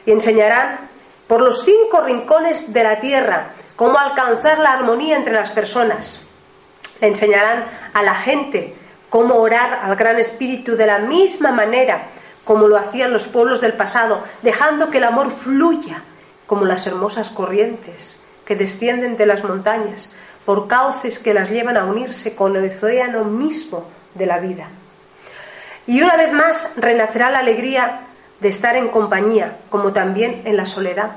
Y 0.06 0.12
enseñarán 0.12 0.88
por 1.26 1.40
los 1.40 1.64
cinco 1.64 2.02
rincones 2.02 2.72
de 2.72 2.84
la 2.84 3.00
tierra 3.00 3.50
cómo 3.76 3.98
alcanzar 3.98 4.58
la 4.58 4.72
armonía 4.72 5.16
entre 5.16 5.34
las 5.34 5.50
personas. 5.50 6.20
Le 7.00 7.08
enseñarán 7.08 7.64
a 7.92 8.02
la 8.02 8.14
gente 8.14 8.74
cómo 9.08 9.36
orar 9.36 9.80
al 9.82 9.96
Gran 9.96 10.18
Espíritu 10.18 10.76
de 10.76 10.86
la 10.86 10.98
misma 10.98 11.52
manera 11.52 12.08
como 12.44 12.68
lo 12.68 12.76
hacían 12.76 13.12
los 13.12 13.26
pueblos 13.26 13.60
del 13.60 13.72
pasado, 13.72 14.22
dejando 14.42 14.90
que 14.90 14.98
el 14.98 15.04
amor 15.04 15.30
fluya 15.30 16.02
como 16.46 16.66
las 16.66 16.86
hermosas 16.86 17.30
corrientes 17.30 18.20
que 18.44 18.54
descienden 18.54 19.16
de 19.16 19.26
las 19.26 19.42
montañas 19.44 20.12
por 20.44 20.68
cauces 20.68 21.18
que 21.18 21.34
las 21.34 21.50
llevan 21.50 21.76
a 21.76 21.84
unirse 21.84 22.34
con 22.34 22.56
el 22.56 22.70
océano 22.70 23.24
mismo 23.24 23.86
de 24.14 24.26
la 24.26 24.38
vida. 24.38 24.68
Y 25.86 26.02
una 26.02 26.16
vez 26.16 26.32
más 26.32 26.74
renacerá 26.76 27.30
la 27.30 27.40
alegría 27.40 28.00
de 28.40 28.48
estar 28.48 28.76
en 28.76 28.88
compañía, 28.88 29.58
como 29.70 29.92
también 29.92 30.42
en 30.44 30.56
la 30.56 30.66
soledad. 30.66 31.12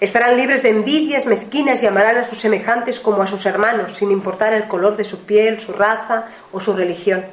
Estarán 0.00 0.36
libres 0.36 0.62
de 0.62 0.70
envidias 0.70 1.26
mezquinas 1.26 1.82
y 1.82 1.86
amarán 1.86 2.18
a 2.18 2.28
sus 2.28 2.38
semejantes 2.38 3.00
como 3.00 3.22
a 3.22 3.26
sus 3.26 3.46
hermanos, 3.46 3.92
sin 3.94 4.10
importar 4.10 4.52
el 4.52 4.68
color 4.68 4.96
de 4.96 5.04
su 5.04 5.24
piel, 5.24 5.60
su 5.60 5.72
raza 5.72 6.26
o 6.52 6.60
su 6.60 6.72
religión. 6.74 7.24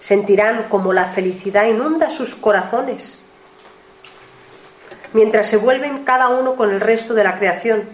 Sentirán 0.00 0.64
como 0.64 0.92
la 0.92 1.04
felicidad 1.04 1.66
inunda 1.66 2.10
sus 2.10 2.34
corazones, 2.34 3.24
mientras 5.12 5.46
se 5.46 5.56
vuelven 5.56 6.04
cada 6.04 6.28
uno 6.28 6.54
con 6.54 6.70
el 6.70 6.80
resto 6.80 7.14
de 7.14 7.24
la 7.24 7.38
creación. 7.38 7.84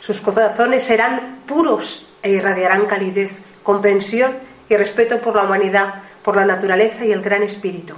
Sus 0.00 0.20
corazones 0.20 0.82
serán 0.82 1.42
puros 1.46 2.11
e 2.22 2.30
irradiarán 2.30 2.86
calidez, 2.86 3.44
comprensión 3.62 4.32
y 4.68 4.76
respeto 4.76 5.20
por 5.20 5.36
la 5.36 5.44
humanidad, 5.44 5.94
por 6.22 6.36
la 6.36 6.44
naturaleza 6.44 7.04
y 7.04 7.12
el 7.12 7.22
gran 7.22 7.42
espíritu. 7.42 7.94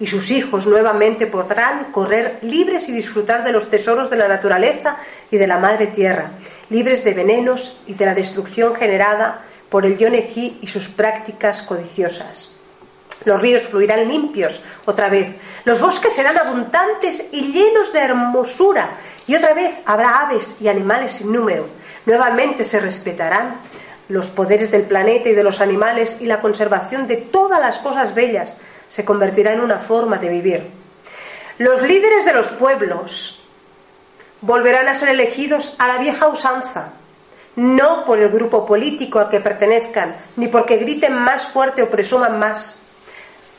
Y 0.00 0.06
sus 0.06 0.30
hijos 0.30 0.66
nuevamente 0.66 1.26
podrán 1.26 1.90
correr 1.90 2.38
libres 2.42 2.88
y 2.88 2.92
disfrutar 2.92 3.42
de 3.42 3.52
los 3.52 3.68
tesoros 3.68 4.10
de 4.10 4.16
la 4.16 4.28
naturaleza 4.28 4.96
y 5.30 5.38
de 5.38 5.46
la 5.46 5.58
madre 5.58 5.88
tierra, 5.88 6.30
libres 6.70 7.02
de 7.02 7.14
venenos 7.14 7.80
y 7.86 7.94
de 7.94 8.06
la 8.06 8.14
destrucción 8.14 8.76
generada 8.76 9.42
por 9.68 9.84
el 9.84 9.98
yoneji 9.98 10.58
y 10.62 10.66
sus 10.68 10.88
prácticas 10.88 11.62
codiciosas. 11.62 12.52
Los 13.24 13.42
ríos 13.42 13.66
fluirán 13.66 14.08
limpios 14.08 14.62
otra 14.84 15.08
vez, 15.08 15.34
los 15.64 15.80
bosques 15.80 16.12
serán 16.12 16.38
abundantes 16.38 17.26
y 17.32 17.52
llenos 17.52 17.92
de 17.92 17.98
hermosura, 17.98 18.90
y 19.26 19.34
otra 19.34 19.54
vez 19.54 19.80
habrá 19.84 20.20
aves 20.20 20.56
y 20.60 20.68
animales 20.68 21.12
sin 21.12 21.32
número. 21.32 21.66
Nuevamente 22.08 22.64
se 22.64 22.80
respetarán 22.80 23.60
los 24.08 24.28
poderes 24.28 24.70
del 24.70 24.84
planeta 24.84 25.28
y 25.28 25.34
de 25.34 25.44
los 25.44 25.60
animales 25.60 26.16
y 26.20 26.24
la 26.24 26.40
conservación 26.40 27.06
de 27.06 27.16
todas 27.16 27.60
las 27.60 27.76
cosas 27.80 28.14
bellas 28.14 28.56
se 28.88 29.04
convertirá 29.04 29.52
en 29.52 29.60
una 29.60 29.78
forma 29.78 30.16
de 30.16 30.30
vivir. 30.30 30.70
Los 31.58 31.82
líderes 31.82 32.24
de 32.24 32.32
los 32.32 32.46
pueblos 32.46 33.42
volverán 34.40 34.88
a 34.88 34.94
ser 34.94 35.10
elegidos 35.10 35.76
a 35.78 35.86
la 35.86 35.98
vieja 35.98 36.28
usanza, 36.28 36.92
no 37.56 38.06
por 38.06 38.18
el 38.18 38.30
grupo 38.30 38.64
político 38.64 39.18
al 39.18 39.28
que 39.28 39.40
pertenezcan, 39.40 40.16
ni 40.36 40.48
porque 40.48 40.78
griten 40.78 41.12
más 41.12 41.48
fuerte 41.48 41.82
o 41.82 41.90
presuman 41.90 42.38
más, 42.38 42.80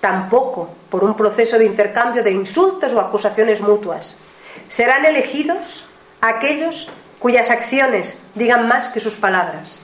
tampoco 0.01 0.71
por 0.89 1.03
un 1.03 1.15
proceso 1.15 1.59
de 1.59 1.65
intercambio 1.65 2.23
de 2.23 2.31
insultos 2.31 2.95
o 2.95 2.99
acusaciones 2.99 3.61
mutuas. 3.61 4.17
Serán 4.67 5.05
elegidos 5.05 5.85
aquellos 6.19 6.91
cuyas 7.19 7.49
acciones 7.49 8.21
digan 8.35 8.67
más 8.67 8.89
que 8.89 8.99
sus 8.99 9.15
palabras. 9.15 9.79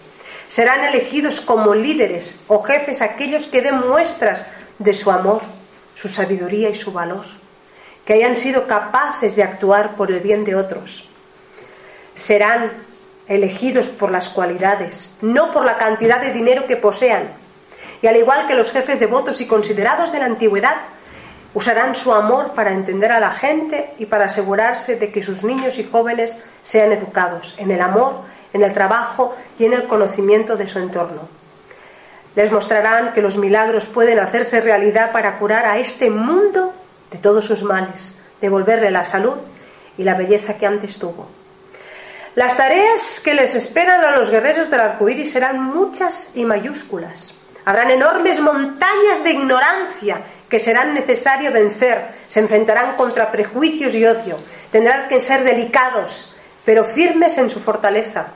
Serán 0.47 0.83
elegidos 0.85 1.41
como 1.41 1.75
líderes 1.75 2.39
o 2.47 2.63
jefes 2.63 3.01
aquellos 3.01 3.47
que 3.47 3.61
den 3.61 3.87
muestras 3.87 4.45
de 4.79 4.93
su 4.93 5.11
amor, 5.11 5.41
su 5.95 6.07
sabiduría 6.07 6.69
y 6.69 6.75
su 6.75 6.91
valor, 6.91 7.25
que 8.05 8.13
hayan 8.13 8.37
sido 8.37 8.67
capaces 8.67 9.35
de 9.35 9.43
actuar 9.43 9.95
por 9.95 10.11
el 10.11 10.19
bien 10.19 10.45
de 10.45 10.55
otros. 10.55 11.09
Serán 12.13 12.71
elegidos 13.27 13.89
por 13.89 14.11
las 14.11 14.29
cualidades, 14.29 15.13
no 15.21 15.51
por 15.51 15.65
la 15.65 15.77
cantidad 15.77 16.21
de 16.21 16.31
dinero 16.31 16.67
que 16.67 16.77
posean. 16.77 17.29
Y 18.01 18.07
al 18.07 18.17
igual 18.17 18.47
que 18.47 18.55
los 18.55 18.71
jefes 18.71 18.99
devotos 18.99 19.41
y 19.41 19.47
considerados 19.47 20.11
de 20.11 20.19
la 20.19 20.25
antigüedad, 20.25 20.75
Usarán 21.55 21.95
su 21.95 22.13
amor 22.13 22.51
para 22.51 22.73
entender 22.73 23.13
a 23.13 23.19
la 23.21 23.31
gente 23.31 23.93
y 23.97 24.07
para 24.07 24.25
asegurarse 24.25 24.97
de 24.97 25.09
que 25.09 25.23
sus 25.23 25.45
niños 25.45 25.79
y 25.79 25.85
jóvenes 25.85 26.37
sean 26.61 26.91
educados 26.91 27.55
en 27.57 27.71
el 27.71 27.79
amor, 27.79 28.17
en 28.51 28.61
el 28.61 28.73
trabajo 28.73 29.33
y 29.57 29.63
en 29.63 29.71
el 29.71 29.87
conocimiento 29.87 30.57
de 30.57 30.67
su 30.67 30.79
entorno. 30.79 31.29
Les 32.35 32.51
mostrarán 32.51 33.13
que 33.13 33.21
los 33.21 33.37
milagros 33.37 33.85
pueden 33.85 34.19
hacerse 34.19 34.59
realidad 34.59 35.13
para 35.13 35.39
curar 35.39 35.65
a 35.65 35.79
este 35.79 36.09
mundo 36.09 36.73
de 37.09 37.19
todos 37.19 37.45
sus 37.45 37.63
males, 37.63 38.19
devolverle 38.41 38.91
la 38.91 39.05
salud 39.05 39.37
y 39.97 40.03
la 40.03 40.15
belleza 40.15 40.55
que 40.55 40.65
antes 40.67 40.99
tuvo. 40.99 41.29
Las 42.35 42.57
tareas 42.57 43.21
que 43.23 43.33
les 43.33 43.55
esperan 43.55 44.03
a 44.03 44.11
los 44.11 44.29
guerreros 44.29 44.69
del 44.69 44.81
arcoíris 44.81 45.31
serán 45.31 45.63
muchas 45.63 46.31
y 46.35 46.43
mayúsculas. 46.43 47.33
Habrán 47.63 47.91
enormes 47.91 48.41
montañas 48.41 49.23
de 49.23 49.31
ignorancia 49.31 50.21
que 50.49 50.59
serán 50.59 50.93
necesario 50.93 51.51
vencer, 51.51 52.05
se 52.27 52.39
enfrentarán 52.39 52.95
contra 52.95 53.31
prejuicios 53.31 53.95
y 53.95 54.05
odio, 54.05 54.37
tendrán 54.71 55.07
que 55.07 55.21
ser 55.21 55.43
delicados, 55.43 56.33
pero 56.63 56.83
firmes 56.83 57.37
en 57.37 57.49
su 57.49 57.59
fortaleza, 57.59 58.27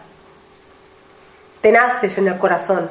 tenaces 1.62 2.18
en 2.18 2.28
el 2.28 2.38
corazón, 2.38 2.90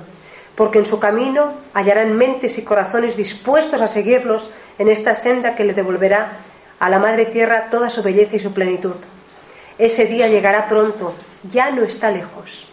porque 0.54 0.78
en 0.78 0.84
su 0.84 0.98
camino 0.98 1.54
hallarán 1.74 2.16
mentes 2.16 2.58
y 2.58 2.64
corazones 2.64 3.16
dispuestos 3.16 3.80
a 3.80 3.86
seguirlos 3.86 4.50
en 4.78 4.88
esta 4.88 5.14
senda 5.14 5.54
que 5.54 5.64
le 5.64 5.74
devolverá 5.74 6.38
a 6.78 6.88
la 6.88 6.98
Madre 6.98 7.26
Tierra 7.26 7.70
toda 7.70 7.90
su 7.90 8.02
belleza 8.02 8.36
y 8.36 8.40
su 8.40 8.52
plenitud. 8.52 8.96
Ese 9.78 10.06
día 10.06 10.28
llegará 10.28 10.66
pronto, 10.66 11.14
ya 11.44 11.70
no 11.70 11.84
está 11.84 12.10
lejos. 12.10 12.66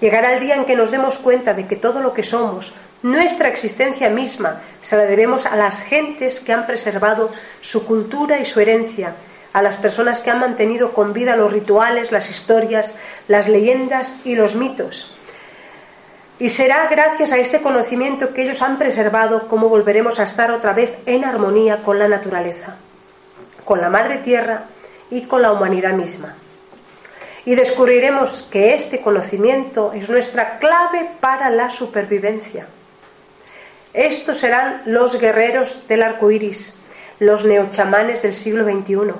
Llegará 0.00 0.34
el 0.34 0.40
día 0.40 0.54
en 0.56 0.64
que 0.64 0.76
nos 0.76 0.90
demos 0.90 1.18
cuenta 1.18 1.54
de 1.54 1.66
que 1.66 1.76
todo 1.76 2.00
lo 2.00 2.12
que 2.12 2.22
somos, 2.22 2.72
nuestra 3.04 3.50
existencia 3.50 4.08
misma 4.08 4.62
se 4.80 4.96
la 4.96 5.04
debemos 5.04 5.44
a 5.44 5.56
las 5.56 5.82
gentes 5.82 6.40
que 6.40 6.54
han 6.54 6.64
preservado 6.66 7.30
su 7.60 7.84
cultura 7.84 8.40
y 8.40 8.46
su 8.46 8.60
herencia, 8.60 9.14
a 9.52 9.60
las 9.60 9.76
personas 9.76 10.22
que 10.22 10.30
han 10.30 10.40
mantenido 10.40 10.94
con 10.94 11.12
vida 11.12 11.36
los 11.36 11.52
rituales, 11.52 12.12
las 12.12 12.30
historias, 12.30 12.94
las 13.28 13.46
leyendas 13.46 14.22
y 14.24 14.36
los 14.36 14.54
mitos. 14.54 15.14
Y 16.38 16.48
será 16.48 16.88
gracias 16.88 17.32
a 17.32 17.36
este 17.36 17.60
conocimiento 17.60 18.32
que 18.32 18.42
ellos 18.42 18.62
han 18.62 18.78
preservado 18.78 19.48
como 19.48 19.68
volveremos 19.68 20.18
a 20.18 20.22
estar 20.22 20.50
otra 20.50 20.72
vez 20.72 20.96
en 21.04 21.26
armonía 21.26 21.82
con 21.82 21.98
la 21.98 22.08
naturaleza, 22.08 22.76
con 23.66 23.82
la 23.82 23.90
Madre 23.90 24.16
Tierra 24.16 24.64
y 25.10 25.26
con 25.26 25.42
la 25.42 25.52
humanidad 25.52 25.92
misma. 25.92 26.36
Y 27.44 27.54
descubriremos 27.54 28.44
que 28.44 28.72
este 28.72 29.02
conocimiento 29.02 29.92
es 29.92 30.08
nuestra 30.08 30.58
clave 30.58 31.10
para 31.20 31.50
la 31.50 31.68
supervivencia. 31.68 32.66
Estos 33.94 34.38
serán 34.38 34.82
los 34.86 35.20
guerreros 35.20 35.86
del 35.86 36.02
arco 36.02 36.32
iris, 36.32 36.80
los 37.20 37.44
neochamanes 37.44 38.22
del 38.22 38.34
siglo 38.34 38.64
XXI. 38.64 39.14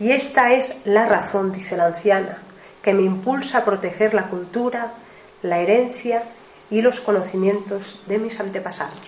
Y 0.00 0.12
esta 0.12 0.54
es 0.54 0.80
la 0.86 1.06
razón, 1.06 1.52
dice 1.52 1.76
la 1.76 1.86
anciana, 1.86 2.38
que 2.82 2.94
me 2.94 3.02
impulsa 3.02 3.58
a 3.58 3.64
proteger 3.66 4.14
la 4.14 4.28
cultura, 4.28 4.94
la 5.42 5.58
herencia 5.58 6.22
y 6.70 6.80
los 6.80 7.00
conocimientos 7.00 8.00
de 8.06 8.18
mis 8.18 8.40
antepasados. 8.40 8.98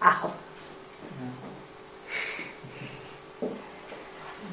Ajo. 0.00 0.32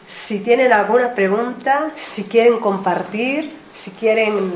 Si 0.10 0.44
tienen 0.44 0.74
alguna 0.74 1.16
pregunta, 1.16 1.92
si 1.96 2.26
quieren 2.26 2.60
compartir, 2.60 3.56
si 3.74 3.92
quieren 3.92 4.52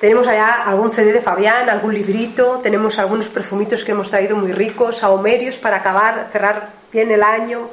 tenemos 0.00 0.28
allá 0.28 0.64
algún 0.64 0.90
CD 0.90 1.12
de 1.12 1.20
Fabián, 1.20 1.68
algún 1.68 1.92
librito, 1.92 2.60
tenemos 2.62 2.98
algunos 2.98 3.28
perfumitos 3.28 3.82
que 3.82 3.92
hemos 3.92 4.10
traído 4.10 4.36
muy 4.36 4.52
ricos, 4.52 5.02
ahomerios 5.02 5.58
para 5.58 5.78
acabar, 5.78 6.28
cerrar 6.30 6.70
bien 6.92 7.10
el 7.10 7.22
año, 7.22 7.68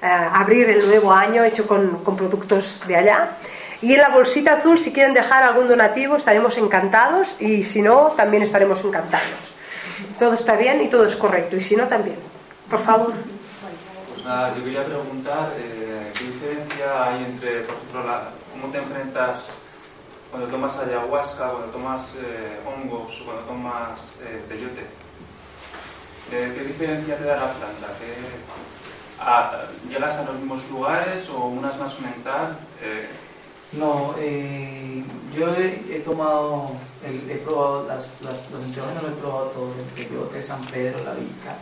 eh, 0.00 0.06
abrir 0.06 0.70
el 0.70 0.86
nuevo 0.86 1.12
año 1.12 1.42
hecho 1.42 1.66
con, 1.66 2.04
con 2.04 2.16
productos 2.16 2.84
de 2.86 2.96
allá. 2.96 3.30
Y 3.82 3.92
en 3.92 4.00
la 4.00 4.10
bolsita 4.10 4.52
azul, 4.52 4.78
si 4.78 4.92
quieren 4.92 5.14
dejar 5.14 5.42
algún 5.42 5.66
donativo, 5.66 6.16
estaremos 6.16 6.56
encantados 6.58 7.34
y 7.40 7.64
si 7.64 7.82
no, 7.82 8.12
también 8.16 8.42
estaremos 8.44 8.82
encantados. 8.84 9.54
Todo 10.18 10.34
está 10.34 10.54
bien 10.54 10.80
y 10.80 10.88
todo 10.88 11.04
es 11.06 11.16
correcto, 11.16 11.56
y 11.56 11.60
si 11.60 11.76
no, 11.76 11.88
también. 11.88 12.16
Por 12.70 12.80
favor. 12.80 13.12
Pues 14.12 14.24
nada, 14.24 14.54
yo 14.56 14.64
quería 14.64 14.84
preguntar 14.84 15.52
eh, 15.58 16.12
qué 16.16 16.24
diferencia 16.24 17.04
hay 17.04 17.24
entre, 17.24 17.60
por 17.62 17.74
ejemplo, 17.74 18.04
la, 18.06 18.30
cómo 18.52 18.72
te 18.72 18.78
enfrentas 18.78 19.63
cuando 20.34 20.50
tomas 20.50 20.76
ayahuasca, 20.78 21.48
cuando 21.48 21.68
tomas 21.68 22.16
eh, 22.16 22.58
hongos 22.66 23.20
o 23.20 23.24
cuando 23.24 23.42
tomas 23.44 24.00
eh, 24.20 24.42
peyote? 24.48 24.84
¿Qué, 26.28 26.64
diferencia 26.64 27.16
te 27.16 27.22
da 27.22 27.36
la 27.36 27.52
planta? 27.52 27.86
¿Llegas 29.88 30.16
a 30.16 30.24
los 30.24 30.34
mismos 30.34 30.68
lugares 30.72 31.30
o 31.30 31.44
unas 31.46 31.78
más 31.78 32.00
mental? 32.00 32.56
Eh, 32.82 33.06
no, 33.74 34.16
yo 35.36 35.54
he, 35.54 36.00
tomado, 36.00 36.72
he, 37.04 37.36
probado 37.36 37.86
las, 37.86 38.10
las, 38.22 38.50
los 38.50 38.64
enteógenos, 38.64 39.04
lo 39.04 39.08
he 39.10 39.12
probado 39.12 39.44
todo, 39.50 39.72
el 39.78 40.04
peyote, 40.04 40.42
San 40.42 40.64
Pedro, 40.66 40.98
la 41.04 41.14
vica. 41.14 41.54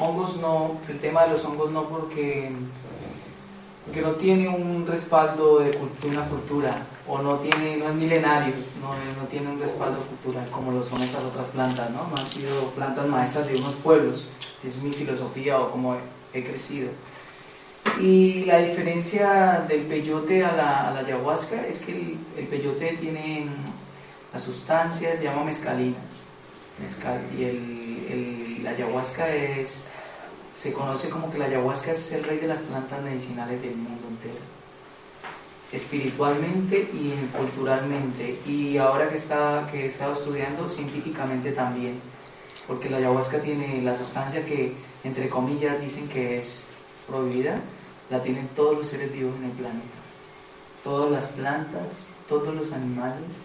Hongos 0.00 0.36
no, 0.36 0.78
el 0.86 1.00
tema 1.00 1.22
de 1.24 1.30
los 1.30 1.44
hongos 1.46 1.70
no 1.70 1.84
porque, 1.84 2.52
porque 3.86 4.02
no 4.02 4.10
tiene 4.12 4.48
un 4.48 4.86
respaldo 4.86 5.60
de 5.60 5.78
una 6.06 6.26
cultura 6.26 6.84
o 7.08 7.22
no 7.22 7.36
tiene, 7.36 7.78
no 7.78 7.88
es 7.88 7.94
milenario, 7.94 8.54
no, 8.82 8.92
no, 9.20 9.26
tiene 9.28 9.48
un 9.48 9.58
respaldo 9.58 10.00
cultural 10.00 10.48
como 10.50 10.72
lo 10.72 10.82
son 10.82 11.00
estas 11.02 11.24
otras 11.24 11.46
plantas, 11.48 11.90
¿no? 11.90 12.06
Han 12.16 12.26
sido 12.26 12.70
plantas 12.72 13.06
maestras 13.06 13.48
de 13.48 13.56
unos 13.56 13.74
pueblos, 13.76 14.26
es 14.62 14.76
mi 14.82 14.92
filosofía 14.92 15.58
o 15.58 15.70
como 15.70 15.96
he, 16.34 16.44
crecido. 16.44 16.90
Y 17.98 18.44
la 18.44 18.58
diferencia 18.58 19.64
del 19.66 19.82
peyote 19.82 20.44
a 20.44 20.52
la, 20.52 20.88
a 20.88 20.90
la 20.92 21.00
ayahuasca 21.00 21.66
es 21.66 21.80
que 21.80 21.92
el, 22.36 22.46
peyote 22.46 22.98
tiene 23.00 23.46
la 24.32 24.38
sustancia, 24.38 25.16
se 25.16 25.24
llama 25.24 25.44
mescalina, 25.44 25.96
mezcal, 26.80 27.20
y 27.36 27.44
el, 27.44 28.06
el, 28.10 28.64
la 28.64 28.70
ayahuasca 28.70 29.34
es, 29.34 29.86
se 30.52 30.74
conoce 30.74 31.08
como 31.08 31.30
que 31.32 31.38
la 31.38 31.46
ayahuasca 31.46 31.92
es 31.92 32.12
el 32.12 32.24
rey 32.24 32.38
de 32.38 32.48
las 32.48 32.60
plantas 32.60 33.02
medicinales 33.02 33.62
del 33.62 33.76
mundo 33.76 34.06
entero 34.10 34.57
espiritualmente 35.72 36.78
y 36.92 37.14
culturalmente. 37.36 38.38
Y 38.46 38.78
ahora 38.78 39.08
que 39.08 39.16
está 39.16 39.68
que 39.70 39.84
he 39.84 39.86
estado 39.86 40.14
estudiando 40.14 40.68
científicamente 40.68 41.52
también 41.52 42.00
porque 42.66 42.90
la 42.90 42.98
ayahuasca 42.98 43.40
tiene 43.40 43.82
la 43.82 43.96
sustancia 43.96 44.44
que 44.44 44.74
entre 45.04 45.28
comillas 45.28 45.80
dicen 45.80 46.08
que 46.08 46.38
es 46.38 46.64
prohibida 47.06 47.60
la 48.10 48.22
tienen 48.22 48.48
todos 48.48 48.78
los 48.78 48.88
seres 48.88 49.12
vivos 49.12 49.34
en 49.38 49.44
el 49.44 49.50
planeta. 49.52 49.98
Todas 50.84 51.10
las 51.10 51.26
plantas 51.28 52.08
todos 52.28 52.54
los 52.54 52.72
animales 52.72 53.44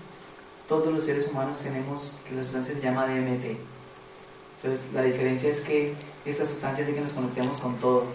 todos 0.67 0.93
los 0.93 1.03
seres 1.03 1.27
humanos 1.27 1.59
tenemos 1.59 2.13
que 2.27 2.35
la 2.35 2.43
sustancia 2.43 2.75
se 2.75 2.81
llama 2.81 3.05
DMT 3.05 3.57
entonces 4.63 4.93
la 4.93 5.01
diferencia 5.01 5.49
es 5.49 5.61
que 5.61 5.93
esta 6.25 6.45
sustancia 6.45 6.83
hace 6.83 6.93
que 6.93 7.01
nos 7.01 7.11
conectemos 7.11 7.57
con 7.57 7.75
todo 7.77 8.05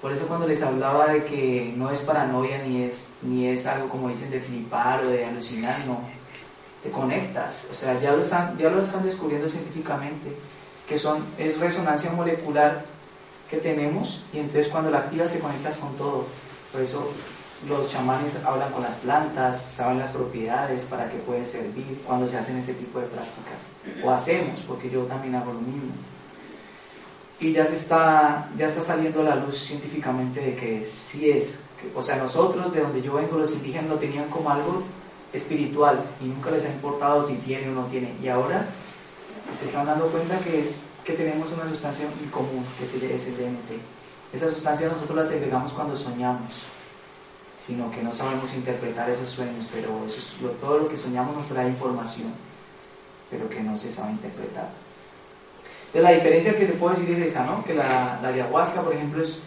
por 0.00 0.12
eso 0.12 0.26
cuando 0.26 0.46
les 0.46 0.62
hablaba 0.62 1.08
de 1.08 1.24
que 1.24 1.72
no 1.76 1.90
es 1.90 2.00
paranoia 2.00 2.58
ni 2.66 2.82
es, 2.82 3.10
ni 3.22 3.46
es 3.46 3.66
algo 3.66 3.88
como 3.88 4.08
dicen 4.08 4.30
de 4.30 4.40
flipar 4.40 5.04
o 5.04 5.08
de 5.08 5.24
alucinar, 5.24 5.86
no. 5.86 6.00
Te 6.82 6.90
conectas. 6.90 7.68
O 7.72 7.74
sea, 7.74 7.98
ya 7.98 8.12
lo 8.12 8.22
están, 8.22 8.56
ya 8.58 8.68
lo 8.68 8.82
están 8.82 9.04
descubriendo 9.04 9.48
científicamente, 9.48 10.36
que 10.86 10.98
son, 10.98 11.24
es 11.38 11.58
resonancia 11.58 12.12
molecular 12.12 12.84
que 13.50 13.56
tenemos 13.56 14.24
y 14.32 14.38
entonces 14.38 14.68
cuando 14.68 14.90
la 14.90 14.98
activas 14.98 15.32
te 15.32 15.38
conectas 15.38 15.78
con 15.78 15.96
todo. 15.96 16.26
Por 16.70 16.82
eso 16.82 17.10
los 17.66 17.90
chamanes 17.90 18.36
hablan 18.44 18.70
con 18.72 18.82
las 18.82 18.96
plantas, 18.96 19.60
saben 19.60 19.98
las 19.98 20.10
propiedades 20.10 20.84
para 20.84 21.10
que 21.10 21.16
pueden 21.18 21.46
servir 21.46 22.02
cuando 22.06 22.28
se 22.28 22.36
hacen 22.36 22.58
este 22.58 22.74
tipo 22.74 23.00
de 23.00 23.06
prácticas. 23.06 24.04
O 24.04 24.10
hacemos, 24.10 24.60
porque 24.60 24.90
yo 24.90 25.04
también 25.04 25.36
hago 25.36 25.54
lo 25.54 25.60
mismo 25.60 25.94
y 27.38 27.52
ya 27.52 27.64
se 27.64 27.74
está, 27.74 28.48
ya 28.56 28.66
está 28.66 28.80
saliendo 28.80 29.20
a 29.20 29.24
la 29.24 29.34
luz 29.36 29.58
científicamente 29.58 30.40
de 30.40 30.54
que 30.54 30.84
sí 30.84 31.30
es. 31.30 31.60
o 31.94 32.02
sea, 32.02 32.16
nosotros, 32.16 32.72
de 32.72 32.80
donde 32.80 33.02
yo 33.02 33.14
vengo, 33.14 33.36
los 33.36 33.52
indígenas 33.52 33.90
lo 33.90 33.96
tenían 33.96 34.28
como 34.28 34.50
algo 34.50 34.82
espiritual 35.32 36.02
y 36.22 36.26
nunca 36.26 36.50
les 36.50 36.64
ha 36.64 36.70
importado 36.70 37.26
si 37.26 37.34
tiene 37.36 37.68
o 37.68 37.72
no 37.72 37.84
tiene. 37.86 38.14
Y 38.22 38.28
ahora 38.28 38.66
se 39.54 39.66
están 39.66 39.86
dando 39.86 40.06
cuenta 40.06 40.38
que, 40.38 40.60
es, 40.60 40.86
que 41.04 41.12
tenemos 41.12 41.52
una 41.52 41.68
sustancia 41.68 42.06
en 42.06 42.30
común, 42.30 42.64
que 42.78 42.84
es 42.84 42.94
el 42.94 43.36
DMT. 43.36 43.80
Esa 44.32 44.50
sustancia 44.50 44.88
nosotros 44.88 45.16
la 45.16 45.24
segregamos 45.26 45.72
cuando 45.72 45.94
soñamos, 45.94 46.50
sino 47.64 47.90
que 47.90 48.02
no 48.02 48.12
sabemos 48.12 48.54
interpretar 48.54 49.10
esos 49.10 49.28
sueños, 49.28 49.66
pero 49.72 49.90
eso 50.06 50.20
todo 50.60 50.78
lo 50.78 50.88
que 50.88 50.96
soñamos 50.96 51.36
nos 51.36 51.46
trae 51.46 51.68
información, 51.68 52.32
pero 53.30 53.48
que 53.48 53.62
no 53.62 53.76
se 53.76 53.92
sabe 53.92 54.12
interpretar 54.12 54.85
la 55.94 56.10
diferencia 56.10 56.56
que 56.56 56.66
te 56.66 56.72
puedo 56.74 56.94
decir 56.94 57.10
es 57.10 57.32
esa, 57.32 57.44
¿no? 57.44 57.64
Que 57.64 57.74
la, 57.74 58.20
ayahuasca, 58.20 58.82
por 58.82 58.94
ejemplo, 58.94 59.22
es, 59.22 59.42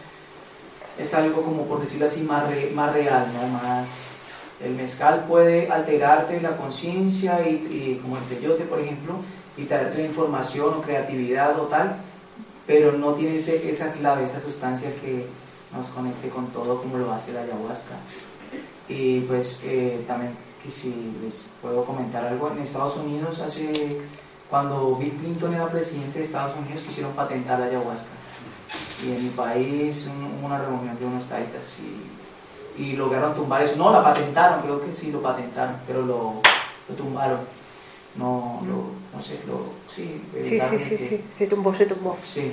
es 0.97 1.13
algo 1.13 1.41
como, 1.41 1.65
por 1.65 1.81
decirlo 1.81 2.05
así, 2.05 2.21
más, 2.21 2.43
más 2.73 2.93
real, 2.93 3.27
¿no? 3.33 3.47
Más... 3.47 4.15
El 4.63 4.75
mezcal 4.75 5.25
puede 5.25 5.71
alterarte 5.71 6.41
la 6.41 6.57
conciencia 6.57 7.47
y, 7.47 7.97
como 8.01 8.17
el 8.17 8.23
peyote, 8.23 8.65
por 8.65 8.79
ejemplo, 8.79 9.15
y 9.55 9.63
traerte 9.63 10.03
información 10.03 10.73
o 10.73 10.81
creatividad 10.81 11.57
o 11.59 11.63
tal, 11.63 11.95
pero 12.67 12.91
no 12.91 13.13
tiene 13.13 13.37
esa 13.37 13.91
clave, 13.93 14.25
esa 14.25 14.41
sustancia 14.41 14.93
que 15.01 15.25
nos 15.73 15.87
conecte 15.87 16.29
con 16.29 16.47
todo 16.47 16.81
como 16.81 16.97
lo 16.97 17.11
hace 17.13 17.31
la 17.31 17.41
ayahuasca. 17.41 17.95
Y 18.89 19.21
pues 19.21 19.61
eh, 19.63 20.03
también, 20.07 20.33
que 20.61 20.69
si 20.69 21.13
les 21.23 21.45
puedo 21.61 21.85
comentar 21.85 22.25
algo, 22.25 22.51
en 22.51 22.59
Estados 22.59 22.97
Unidos 22.97 23.39
hace 23.39 23.97
cuando 24.49 24.95
Bill 24.95 25.11
Clinton 25.11 25.53
era 25.53 25.67
presidente 25.67 26.19
de 26.19 26.25
Estados 26.25 26.55
Unidos 26.57 26.81
quisieron 26.81 27.13
patentar 27.13 27.59
la 27.59 27.65
ayahuasca. 27.65 28.09
Y 29.05 29.11
en 29.11 29.23
mi 29.23 29.29
país 29.29 30.09
hubo 30.41 30.47
una 30.47 30.57
reunión 30.57 30.97
de 30.99 31.05
unos 31.05 31.25
taitas 31.27 31.77
y, 31.79 32.81
y, 32.81 32.93
lograron 32.93 33.35
tumbar 33.35 33.63
eso. 33.63 33.77
No, 33.77 33.91
la 33.91 34.03
patentaron, 34.03 34.61
creo 34.61 34.83
que 34.83 34.93
sí 34.93 35.11
lo 35.11 35.21
patentaron, 35.21 35.75
pero 35.87 36.01
lo, 36.01 36.41
lo 36.87 36.95
tumbaron. 36.95 37.39
No, 38.15 38.61
lo, 38.65 39.15
no 39.15 39.21
sé, 39.21 39.39
lo, 39.47 39.69
sí. 39.93 40.21
Sí, 40.43 40.59
sí, 40.59 40.79
sí, 40.79 40.97
sí, 40.97 41.25
se 41.31 41.47
tumbó, 41.47 41.73
se 41.73 41.85
tumbó. 41.85 42.17
Sí, 42.25 42.51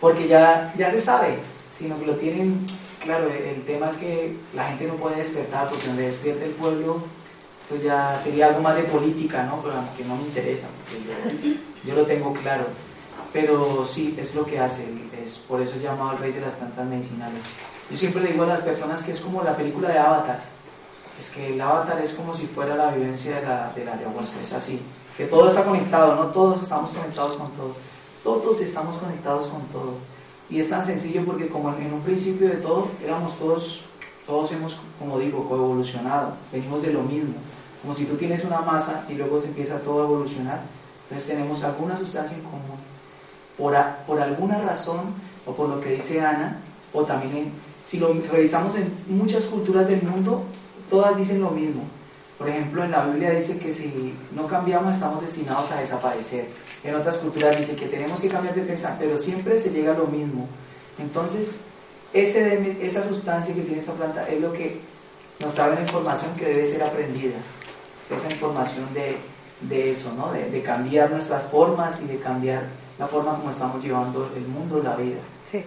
porque 0.00 0.28
ya, 0.28 0.72
ya 0.78 0.90
se 0.90 1.00
sabe, 1.00 1.38
sino 1.70 1.98
que 1.98 2.06
lo 2.06 2.14
tienen, 2.14 2.64
claro, 3.02 3.28
el, 3.28 3.64
tema 3.64 3.88
es 3.88 3.96
que 3.96 4.36
la 4.54 4.68
gente 4.68 4.86
no 4.86 4.94
puede 4.94 5.16
despertar, 5.16 5.68
porque 5.68 5.88
donde 5.88 6.06
despierte 6.06 6.44
el 6.44 6.52
pueblo 6.52 7.02
eso 7.64 7.76
ya 7.76 8.18
sería 8.22 8.48
algo 8.48 8.60
más 8.60 8.76
de 8.76 8.82
política, 8.82 9.44
¿no? 9.44 9.62
Pero 9.62 9.76
que 9.96 10.04
no 10.04 10.16
me 10.16 10.24
interesa, 10.24 10.66
porque 10.84 11.56
yo, 11.84 11.94
lo 11.94 12.04
tengo 12.04 12.34
claro. 12.34 12.66
Pero 13.32 13.86
sí, 13.86 14.14
es 14.18 14.34
lo 14.34 14.44
que 14.44 14.60
hace, 14.60 14.86
es 15.22 15.38
por 15.38 15.62
eso 15.62 15.78
llamado 15.78 16.12
el 16.12 16.18
rey 16.18 16.32
de 16.32 16.42
las 16.42 16.52
plantas 16.52 16.86
medicinales. 16.86 17.40
Yo 17.90 17.96
siempre 17.96 18.22
le 18.22 18.32
digo 18.32 18.44
a 18.44 18.48
las 18.48 18.60
personas 18.60 19.02
que 19.02 19.12
es 19.12 19.20
como 19.20 19.42
la 19.42 19.56
película 19.56 19.88
de 19.88 19.98
Avatar. 19.98 20.40
Es 21.18 21.30
que 21.30 21.54
el 21.54 21.60
Avatar 21.60 22.00
es 22.02 22.12
como 22.12 22.34
si 22.34 22.46
fuera 22.46 22.76
la 22.76 22.90
vivencia 22.90 23.36
de 23.36 23.42
la, 23.46 23.72
de 23.74 23.84
la 23.84 23.94
ayahuasca, 23.94 24.40
es 24.42 24.52
así. 24.52 24.82
Que 25.16 25.24
todo 25.24 25.48
está 25.48 25.64
conectado, 25.64 26.16
no 26.16 26.26
todos 26.26 26.62
estamos 26.62 26.90
conectados 26.90 27.36
con 27.36 27.50
todo. 27.52 27.74
Todos 28.22 28.60
estamos 28.60 28.96
conectados 28.96 29.46
con 29.46 29.62
todo. 29.68 29.94
Y 30.50 30.60
es 30.60 30.68
tan 30.68 30.84
sencillo 30.84 31.24
porque 31.24 31.48
como 31.48 31.74
en 31.74 31.94
un 31.94 32.02
principio 32.02 32.48
de 32.48 32.56
todo 32.56 32.88
éramos 33.02 33.38
todos, 33.38 33.84
todos 34.26 34.52
hemos, 34.52 34.80
como 34.98 35.18
digo, 35.18 35.48
coevolucionado, 35.48 36.34
venimos 36.52 36.82
de 36.82 36.92
lo 36.92 37.02
mismo 37.02 37.34
como 37.84 37.94
si 37.94 38.06
tú 38.06 38.16
tienes 38.16 38.42
una 38.44 38.60
masa 38.60 39.04
y 39.10 39.12
luego 39.12 39.38
se 39.42 39.48
empieza 39.48 39.78
todo 39.80 40.00
a 40.00 40.04
evolucionar. 40.06 40.62
Entonces 41.02 41.28
tenemos 41.28 41.62
alguna 41.64 41.94
sustancia 41.98 42.34
en 42.34 42.42
común. 42.42 42.78
Por, 43.58 43.76
por 44.06 44.20
alguna 44.22 44.58
razón, 44.58 45.00
o 45.44 45.52
por 45.52 45.68
lo 45.68 45.80
que 45.82 45.90
dice 45.90 46.22
Ana, 46.22 46.60
o 46.94 47.04
también 47.04 47.52
si 47.84 47.98
lo 47.98 48.14
revisamos 48.32 48.74
en 48.76 48.90
muchas 49.06 49.44
culturas 49.44 49.86
del 49.86 50.00
mundo, 50.02 50.44
todas 50.88 51.14
dicen 51.18 51.42
lo 51.42 51.50
mismo. 51.50 51.82
Por 52.38 52.48
ejemplo, 52.48 52.84
en 52.84 52.90
la 52.90 53.04
Biblia 53.04 53.30
dice 53.30 53.58
que 53.58 53.70
si 53.70 54.14
no 54.34 54.46
cambiamos 54.46 54.94
estamos 54.94 55.20
destinados 55.20 55.70
a 55.70 55.78
desaparecer. 55.78 56.48
En 56.82 56.94
otras 56.94 57.18
culturas 57.18 57.56
dice 57.58 57.76
que 57.76 57.86
tenemos 57.86 58.18
que 58.18 58.28
cambiar 58.28 58.54
de 58.54 58.62
pensar, 58.62 58.96
pero 58.98 59.18
siempre 59.18 59.60
se 59.60 59.70
llega 59.70 59.92
a 59.92 59.98
lo 59.98 60.06
mismo. 60.06 60.48
Entonces, 60.98 61.56
esa 62.14 63.06
sustancia 63.06 63.54
que 63.54 63.60
tiene 63.60 63.80
esta 63.80 63.92
planta 63.92 64.26
es 64.26 64.40
lo 64.40 64.52
que 64.54 64.80
nos 65.38 65.54
da 65.54 65.68
la 65.68 65.82
información 65.82 66.34
que 66.34 66.46
debe 66.46 66.64
ser 66.64 66.82
aprendida 66.82 67.36
esa 68.10 68.30
información 68.30 68.92
de, 68.94 69.16
de 69.60 69.90
eso, 69.90 70.12
¿no? 70.14 70.32
De, 70.32 70.50
de, 70.50 70.62
cambiar 70.62 71.10
nuestras 71.10 71.42
formas 71.50 72.00
y 72.02 72.06
de 72.06 72.18
cambiar 72.18 72.62
la 72.98 73.06
forma 73.06 73.34
como 73.36 73.50
estamos 73.50 73.82
llevando 73.82 74.30
el 74.36 74.46
mundo, 74.46 74.82
la 74.82 74.96
vida. 74.96 75.18
Sí. 75.50 75.64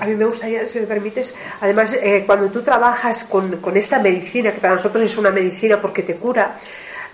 A 0.00 0.06
mí 0.06 0.16
me 0.16 0.24
gustaría, 0.24 0.66
si 0.66 0.80
me 0.80 0.86
permites, 0.86 1.34
además, 1.60 1.92
eh, 1.94 2.24
cuando 2.26 2.48
tú 2.48 2.62
trabajas 2.62 3.24
con, 3.24 3.58
con, 3.58 3.76
esta 3.76 3.98
medicina, 3.98 4.52
que 4.52 4.58
para 4.58 4.74
nosotros 4.74 5.04
es 5.04 5.16
una 5.16 5.30
medicina 5.30 5.80
porque 5.80 6.02
te 6.02 6.16
cura, 6.16 6.58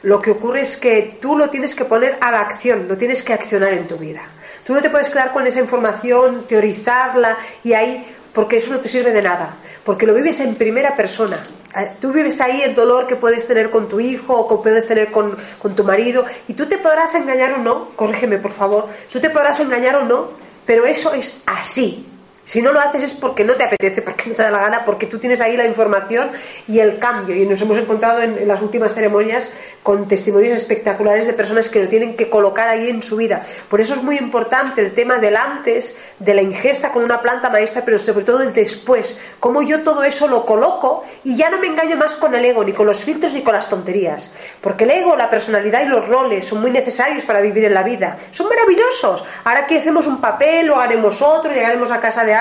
lo 0.03 0.19
que 0.19 0.31
ocurre 0.31 0.63
es 0.63 0.77
que 0.77 1.19
tú 1.21 1.37
lo 1.37 1.51
tienes 1.51 1.75
que 1.75 1.85
poner 1.85 2.17
a 2.21 2.31
la 2.31 2.41
acción, 2.41 2.87
lo 2.89 2.97
tienes 2.97 3.23
que 3.23 3.33
accionar 3.33 3.73
en 3.73 3.87
tu 3.89 3.97
vida. 3.97 4.23
Tú 4.65 4.73
no 4.73 4.81
te 4.81 4.91
puedes 4.91 5.11
quedar 5.11 5.33
con 5.33 5.47
esa 5.47 5.61
información, 5.61 6.45
teorizarla 6.47 7.37
y 7.65 7.73
ahí, 7.73 8.07
porque 8.33 8.59
eso 8.59 8.71
no 8.71 8.79
te 8.79 8.89
sirve 8.89 9.13
de 9.13 9.23
nada, 9.23 9.57
porque 9.85 10.07
lo 10.07 10.15
vives 10.15 10.41
en 10.41 10.55
primera 10.55 10.95
persona. 10.95 11.39
Ah, 11.79 11.91
tú 12.01 12.11
vives 12.11 12.41
ahí 12.41 12.63
el 12.63 12.75
dolor 12.75 13.07
que 13.07 13.17
puedes 13.17 13.47
tener 13.47 13.69
con 13.69 13.87
tu 13.87 14.01
hijo 14.01 14.33
o 14.33 14.49
que 14.49 14.63
puedes 14.63 14.89
tener 14.89 15.11
con, 15.11 15.37
tu 15.77 15.85
marido 15.85 16.25
y 16.49 16.55
tú 16.55 16.65
te 16.65 16.79
podrás 16.79 17.15
engañar 17.15 17.53
o 17.53 17.59
no, 17.59 17.89
corrígeme 17.95 18.39
por 18.39 18.53
favor, 18.53 18.89
tú 19.13 19.21
te 19.21 19.29
podrás 19.29 19.61
engañar 19.61 19.97
o 19.97 20.07
no, 20.07 20.31
pero 20.65 20.87
eso 20.87 21.13
es 21.13 21.43
así. 21.45 22.07
Si 22.47 22.63
no 22.63 22.73
lo 22.73 22.79
haces 22.79 23.03
es 23.03 23.13
porque 23.13 23.43
no 23.43 23.55
te 23.55 23.65
apetece, 23.65 24.03
porque 24.03 24.31
no 24.31 24.37
te 24.37 24.43
da 24.45 24.53
la 24.53 24.61
gana, 24.61 24.85
porque 24.85 25.07
tú 25.07 25.19
tienes 25.19 25.41
ahí 25.41 25.57
la 25.57 25.67
información 25.67 26.31
y 26.69 26.79
el 26.79 27.01
cambio. 27.01 27.35
Y 27.35 27.45
nos 27.45 27.61
hemos 27.61 27.77
encontrado 27.77 28.23
en, 28.23 28.47
las 28.47 28.63
últimas 28.63 28.95
ceremonias 28.95 29.51
con 29.83 30.07
testimonios 30.07 30.61
espectaculares 30.61 31.27
de 31.27 31.33
personas 31.33 31.69
que 31.69 31.83
lo 31.83 31.89
tienen 31.89 32.17
que 32.17 32.31
colocar 32.31 32.69
ahí 32.69 32.89
en 32.89 33.03
su 33.03 33.17
vida. 33.17 33.43
Por 33.69 33.81
eso 33.81 33.95
es 33.95 34.03
muy 34.05 34.17
importante 34.17 34.81
el 34.81 34.93
tema 34.95 35.19
del 35.19 35.37
antes, 35.37 35.99
de 36.21 36.35
la 36.35 36.43
ingesta 36.43 36.93
con 36.93 37.03
una 37.03 37.21
planta 37.21 37.51
maestra, 37.51 37.83
pero 37.85 37.99
sobre 37.99 38.25
todo 38.25 38.41
el 38.41 38.53
después. 38.53 39.19
Cómo 39.41 39.63
yo 39.63 39.83
todo 39.83 40.05
eso 40.05 40.29
lo 40.29 40.47
coloco 40.47 41.05
y 41.25 41.37
ya 41.37 41.51
no 41.51 41.59
me 41.59 41.67
engaño 41.67 41.97
más 41.97 42.15
con 42.15 42.33
el 42.33 42.45
ego, 42.45 42.63
ni 42.63 42.73
con 42.73 42.87
los 42.87 43.03
filtros, 43.05 43.33
ni 43.33 43.43
con 43.43 43.55
las 43.55 43.69
tonterías. 43.69 44.31
Porque 44.61 44.85
el 44.85 44.91
ego, 44.91 45.17
la 45.17 45.29
personalidad 45.29 45.85
y 45.85 45.89
los 45.89 46.07
roles 46.07 46.47
son 46.47 46.61
muy 46.61 46.71
necesarios 46.71 47.25
para 47.25 47.41
vivir 47.41 47.65
en 47.65 47.75
la 47.75 47.83
vida. 47.83 48.17
Son 48.31 48.49
maravillosos. 48.49 49.25
Ahora 49.43 49.67
que 49.67 49.79
hacemos 49.79 50.07
un 50.07 50.21
papel, 50.21 50.71
o 50.71 50.79
haremos 50.79 51.21
otro, 51.21 51.53
llegaremos 51.53 51.91
a 51.91 51.99
casa 51.99 52.25
de 52.25 52.36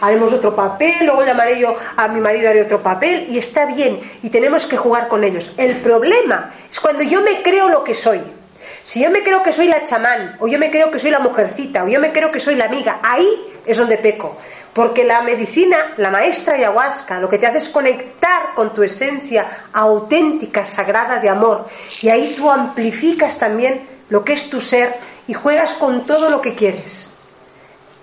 haremos 0.00 0.32
otro 0.32 0.54
papel, 0.54 1.06
luego 1.06 1.24
llamaré 1.24 1.58
yo 1.58 1.74
a 1.96 2.08
mi 2.08 2.20
marido, 2.20 2.50
haré 2.50 2.62
otro 2.62 2.82
papel, 2.82 3.26
y 3.30 3.38
está 3.38 3.66
bien, 3.66 4.00
y 4.22 4.30
tenemos 4.30 4.66
que 4.66 4.76
jugar 4.76 5.08
con 5.08 5.24
ellos. 5.24 5.52
El 5.56 5.76
problema 5.80 6.52
es 6.70 6.80
cuando 6.80 7.02
yo 7.02 7.22
me 7.22 7.42
creo 7.42 7.68
lo 7.68 7.84
que 7.84 7.94
soy. 7.94 8.20
Si 8.82 9.02
yo 9.02 9.10
me 9.10 9.22
creo 9.22 9.42
que 9.42 9.52
soy 9.52 9.68
la 9.68 9.84
chamán, 9.84 10.36
o 10.40 10.48
yo 10.48 10.58
me 10.58 10.70
creo 10.70 10.90
que 10.90 10.98
soy 10.98 11.10
la 11.10 11.20
mujercita, 11.20 11.84
o 11.84 11.88
yo 11.88 12.00
me 12.00 12.12
creo 12.12 12.32
que 12.32 12.40
soy 12.40 12.56
la 12.56 12.64
amiga, 12.64 12.98
ahí 13.02 13.28
es 13.64 13.76
donde 13.76 13.98
peco. 13.98 14.36
Porque 14.72 15.04
la 15.04 15.20
medicina, 15.22 15.76
la 15.98 16.10
maestra 16.10 16.54
ayahuasca, 16.54 17.20
lo 17.20 17.28
que 17.28 17.38
te 17.38 17.46
hace 17.46 17.58
es 17.58 17.68
conectar 17.68 18.54
con 18.54 18.72
tu 18.74 18.82
esencia 18.82 19.46
auténtica, 19.72 20.64
sagrada 20.64 21.18
de 21.18 21.28
amor. 21.28 21.66
Y 22.00 22.08
ahí 22.08 22.34
tú 22.36 22.50
amplificas 22.50 23.38
también 23.38 23.86
lo 24.08 24.24
que 24.24 24.32
es 24.32 24.48
tu 24.48 24.60
ser 24.60 24.94
y 25.26 25.34
juegas 25.34 25.74
con 25.74 26.04
todo 26.04 26.30
lo 26.30 26.40
que 26.40 26.54
quieres. 26.54 27.11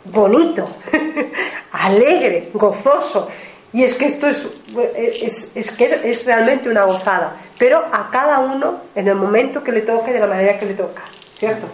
Bonito, 0.06 0.68
alegre, 1.72 2.50
gozoso. 2.54 3.28
Y 3.72 3.84
es 3.84 3.94
que 3.94 4.08
esto 4.08 4.28
es, 4.28 4.48
es, 4.96 5.56
es 5.56 5.72
que 5.72 5.86
es, 6.04 6.26
realmente 6.26 6.70
una 6.70 6.84
gozada. 6.86 7.38
Pero 7.58 7.86
a 7.92 8.10
cada 8.10 8.40
uno 8.40 8.82
en 8.96 9.08
el 9.08 9.16
momento 9.16 9.64
que 9.64 9.72
le 9.72 9.82
toque, 9.82 10.12
de 10.12 10.20
la 10.20 10.28
manera 10.28 10.58
que 10.58 10.66
le 10.66 10.74
toca. 10.74 11.04
¿Cierto? 11.38 11.68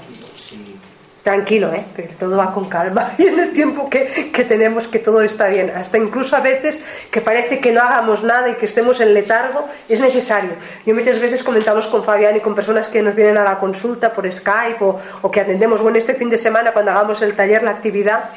Tranquilo, 1.26 1.74
¿eh? 1.74 1.84
que 1.96 2.04
todo 2.04 2.38
va 2.38 2.54
con 2.54 2.70
calma 2.70 3.12
y 3.18 3.26
en 3.26 3.40
el 3.40 3.52
tiempo 3.52 3.90
que, 3.90 4.30
que, 4.32 4.44
tenemos 4.44 4.88
que 4.88 5.00
todo 5.00 5.24
está 5.24 5.48
bien. 5.48 5.72
Hasta 5.76 5.98
incluso 5.98 6.36
a 6.36 6.40
veces 6.40 6.84
que 7.10 7.20
parece 7.20 7.60
que 7.60 7.72
no 7.72 7.82
hagamos 7.82 8.22
nada 8.24 8.48
y 8.48 8.54
que 8.54 8.66
estemos 8.68 9.00
en 9.00 9.12
letargo, 9.12 9.66
es 9.90 10.00
necesario. 10.00 10.52
Yo 10.86 10.94
muchas 10.94 11.20
veces 11.20 11.42
comentamos 11.42 11.88
con 11.88 12.04
Fabián 12.04 12.36
y 12.36 12.42
con 12.42 12.54
personas 12.54 12.88
que 12.88 13.02
nos 13.02 13.16
vienen 13.16 13.40
a 13.40 13.44
la 13.44 13.58
consulta 13.58 14.14
por 14.14 14.32
Skype 14.32 14.84
o, 14.86 15.00
o 15.24 15.32
que 15.32 15.42
atendemos, 15.42 15.82
bueno, 15.82 15.98
este 15.98 16.14
fin 16.14 16.30
de 16.30 16.38
semana 16.38 16.74
cuando 16.74 16.92
hagamos 16.92 17.20
el 17.24 17.34
taller, 17.34 17.64
la 17.64 17.72
actividad, 17.72 18.30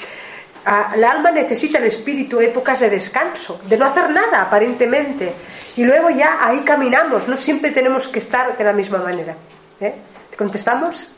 el 0.95 1.05
alma 1.05 1.31
necesita 1.31 1.77
el 1.77 1.85
espíritu 1.85 2.41
épocas 2.41 2.81
de 2.81 2.89
descanso, 2.89 3.61
de 3.69 3.77
no 3.77 3.85
hacer 3.85 4.09
nada 4.09 4.41
aparentemente. 4.41 5.35
Y 5.77 5.85
luego 5.85 6.09
ya 6.09 6.39
ahí 6.41 6.61
caminamos, 6.61 7.29
no 7.29 7.37
siempre 7.37 7.71
tenemos 7.71 8.09
que 8.09 8.19
estar 8.19 8.57
de 8.57 8.65
la 8.65 8.73
misma 8.73 8.97
manera. 8.97 9.37
¿eh? 9.79 9.95
¿Te 10.31 10.37
contestamos? 10.39 11.18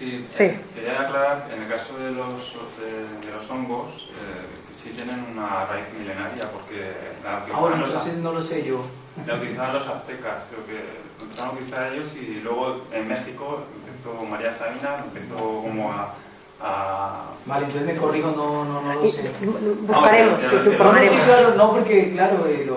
Sí, 0.00 0.50
quería 0.74 1.02
aclarar, 1.02 1.48
en 1.54 1.62
el 1.62 1.68
caso 1.68 1.98
de 1.98 2.10
los, 2.12 2.56
de, 2.80 3.32
los 3.32 3.50
hongos, 3.50 4.08
eh, 4.08 4.46
sí 4.82 4.90
tienen 4.96 5.24
una 5.32 5.66
raíz 5.66 5.84
milenaria, 5.98 6.44
porque 6.50 6.92
la 7.22 7.44
Ahora, 7.54 7.76
no, 7.76 7.86
los, 7.86 8.06
no 8.06 8.32
lo 8.32 8.42
sé 8.42 8.64
yo. 8.64 8.82
La 9.26 9.34
utilizaban 9.34 9.74
los 9.74 9.86
aztecas, 9.86 10.44
creo 10.50 10.64
que 10.64 11.22
empezaron 11.22 11.50
a 11.50 11.52
utilizar 11.52 11.92
ellos 11.92 12.08
y 12.16 12.40
luego 12.40 12.86
en 12.92 13.08
México 13.08 13.64
empezó 13.86 14.24
María 14.24 14.52
Sabina, 14.52 14.94
empezó 14.96 15.36
como 15.36 15.92
a 15.92 16.14
Vale, 17.46 17.64
entonces 17.66 17.86
me 17.86 17.96
corrijo, 17.96 18.32
no, 18.36 18.64
no, 18.64 18.82
no 18.82 18.94
lo 18.94 19.06
sé. 19.06 19.30
Buscaremos, 19.82 20.42
no, 20.78 21.54
no, 21.56 21.72
porque 21.72 22.10
claro, 22.12 22.46
eh, 22.46 22.70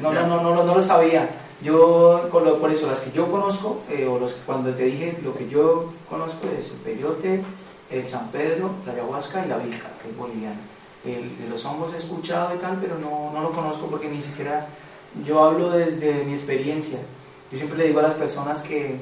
no, 0.00 0.12
no, 0.12 0.26
no, 0.26 0.40
no, 0.42 0.64
no, 0.64 0.74
lo 0.74 0.82
sabía. 0.82 1.28
Yo, 1.62 2.28
por 2.30 2.72
eso, 2.72 2.86
las 2.88 3.00
que 3.00 3.12
yo 3.12 3.30
conozco, 3.30 3.82
eh, 3.88 4.06
o 4.06 4.18
los 4.18 4.34
cuando 4.46 4.70
te 4.70 4.84
dije, 4.84 5.18
lo 5.22 5.34
que 5.34 5.48
yo 5.48 5.92
conozco 6.08 6.48
es 6.58 6.72
el 6.72 6.78
peyote, 6.78 7.42
el 7.90 8.08
San 8.08 8.28
Pedro, 8.28 8.70
la 8.86 8.92
ayahuasca 8.92 9.44
y 9.44 9.48
la 9.48 9.58
vilca, 9.58 9.90
que 10.02 10.10
es 10.10 10.16
boliviana. 10.16 10.60
De 11.04 11.48
los 11.50 11.64
hongos 11.66 11.92
he 11.92 11.98
escuchado 11.98 12.54
y 12.54 12.58
tal, 12.58 12.78
pero 12.80 12.98
no, 12.98 13.30
no 13.32 13.42
lo 13.42 13.50
conozco 13.50 13.86
porque 13.86 14.08
ni 14.08 14.22
siquiera 14.22 14.66
yo 15.24 15.44
hablo 15.44 15.70
desde 15.70 16.24
mi 16.24 16.32
experiencia. 16.32 16.98
Yo 17.52 17.58
siempre 17.58 17.78
le 17.78 17.86
digo 17.88 18.00
a 18.00 18.04
las 18.04 18.14
personas 18.14 18.62
que, 18.62 18.96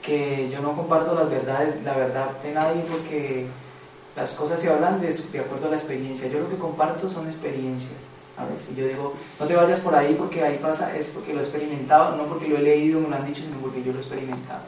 que 0.00 0.50
yo 0.50 0.60
no 0.60 0.74
comparto 0.74 1.14
las 1.14 1.30
verdades, 1.30 1.82
la 1.84 1.96
verdad 1.96 2.30
de 2.42 2.52
nadie 2.52 2.82
porque 2.90 3.46
las 4.16 4.32
cosas 4.32 4.60
se 4.60 4.70
hablan 4.70 5.00
de, 5.00 5.12
de, 5.12 5.40
acuerdo 5.40 5.66
a 5.68 5.70
la 5.70 5.76
experiencia. 5.76 6.28
Yo 6.28 6.40
lo 6.40 6.48
que 6.48 6.56
comparto 6.56 7.08
son 7.08 7.28
experiencias. 7.28 8.11
A 8.36 8.46
veces 8.46 8.74
yo 8.74 8.86
digo, 8.86 9.14
no 9.38 9.46
te 9.46 9.54
vayas 9.54 9.80
por 9.80 9.94
ahí 9.94 10.14
porque 10.14 10.42
ahí 10.42 10.58
pasa, 10.58 10.96
es 10.96 11.08
porque 11.08 11.32
lo 11.32 11.40
he 11.40 11.42
experimentado, 11.42 12.16
no 12.16 12.24
porque 12.24 12.48
lo 12.48 12.56
he 12.56 12.62
leído, 12.62 13.00
me 13.00 13.08
lo 13.08 13.16
han 13.16 13.26
dicho, 13.26 13.42
sino 13.42 13.56
porque 13.58 13.82
yo 13.82 13.92
lo 13.92 13.98
he 13.98 14.02
experimentado. 14.02 14.62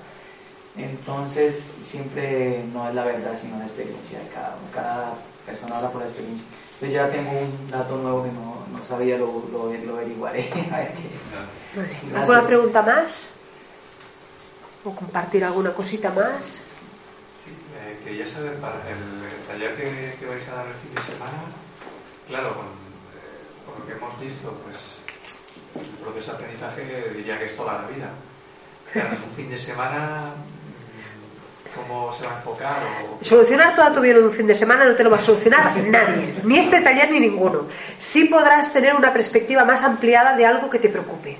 Entonces, 0.76 1.76
siempre 1.82 2.64
no 2.72 2.88
es 2.88 2.94
la 2.94 3.04
verdad, 3.04 3.38
sino 3.40 3.58
la 3.58 3.64
experiencia 3.64 4.18
de 4.18 4.28
cada 4.28 4.56
Cada 4.72 5.14
persona 5.46 5.76
habla 5.76 5.90
por 5.90 6.02
la 6.02 6.08
experiencia. 6.08 6.46
Entonces, 6.74 6.92
ya 6.92 7.08
tengo 7.08 7.30
un 7.30 7.70
dato 7.70 7.96
nuevo 7.96 8.24
que 8.24 8.32
no, 8.32 8.56
no 8.76 8.84
sabía, 8.84 9.16
lo, 9.16 9.44
lo, 9.52 9.72
lo 9.72 9.96
averiguaré. 9.96 10.50
¿Alguna 12.14 12.46
pregunta 12.46 12.82
más? 12.82 13.40
o 14.84 14.94
compartir 14.94 15.44
alguna 15.44 15.72
cosita 15.72 16.10
más. 16.10 16.66
Eh, 17.80 18.00
quería 18.04 18.26
saber, 18.26 18.56
para 18.60 18.76
el 18.88 19.30
taller 19.48 19.76
que, 19.76 20.26
vais 20.26 20.48
a 20.48 20.54
dar 20.54 20.66
el 20.66 20.74
fin 20.74 20.94
de 20.94 21.02
semana, 21.02 21.40
claro, 22.28 22.50
eh, 22.50 22.83
con, 23.66 23.80
lo 23.80 23.86
que 23.86 23.92
hemos 23.92 24.20
visto, 24.20 24.52
pues 24.64 25.00
el 25.74 25.96
proceso 25.98 26.32
de 26.32 26.36
aprendizaje 26.36 27.12
diría 27.14 27.38
que 27.38 27.46
es 27.46 27.56
toda 27.56 27.74
la 27.74 27.88
vida. 27.88 28.10
Claro, 28.92 29.16
un 29.28 29.34
fin 29.34 29.50
de 29.50 29.58
semana, 29.58 30.30
¿cómo 31.74 32.12
se 32.12 32.24
va 32.24 32.34
a 32.34 32.36
enfocar? 32.38 32.76
Solucionar 33.20 33.74
toda 33.74 33.92
tu 33.92 34.00
vida 34.00 34.18
en 34.18 34.24
un 34.24 34.32
fin 34.32 34.46
de 34.46 34.54
semana 34.54 34.84
no 34.84 34.94
te 34.94 35.02
lo 35.02 35.10
va 35.10 35.18
a 35.18 35.20
solucionar 35.20 35.76
nadie, 35.88 36.34
ni 36.44 36.58
este 36.58 36.80
taller 36.80 37.10
ni 37.10 37.20
ninguno. 37.20 37.66
Sí 37.98 38.26
podrás 38.26 38.72
tener 38.72 38.94
una 38.94 39.12
perspectiva 39.12 39.64
más 39.64 39.82
ampliada 39.82 40.36
de 40.36 40.46
algo 40.46 40.70
que 40.70 40.78
te 40.78 40.88
preocupe. 40.88 41.38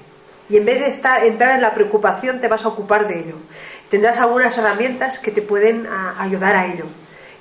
Y 0.49 0.57
en 0.57 0.65
vez 0.65 0.81
de 0.81 0.89
estar, 0.89 1.25
entrar 1.25 1.55
en 1.55 1.63
la 1.63 1.73
preocupación, 1.73 2.41
te 2.41 2.49
vas 2.49 2.65
a 2.65 2.69
ocupar 2.69 3.09
de 3.09 3.21
ello. 3.21 3.37
Tendrás 3.89 4.19
algunas 4.19 4.57
herramientas 4.59 5.19
que 5.19 5.31
te 5.31 5.41
pueden 5.41 5.89
ayudar 6.19 6.57
a 6.57 6.67
ello 6.67 6.85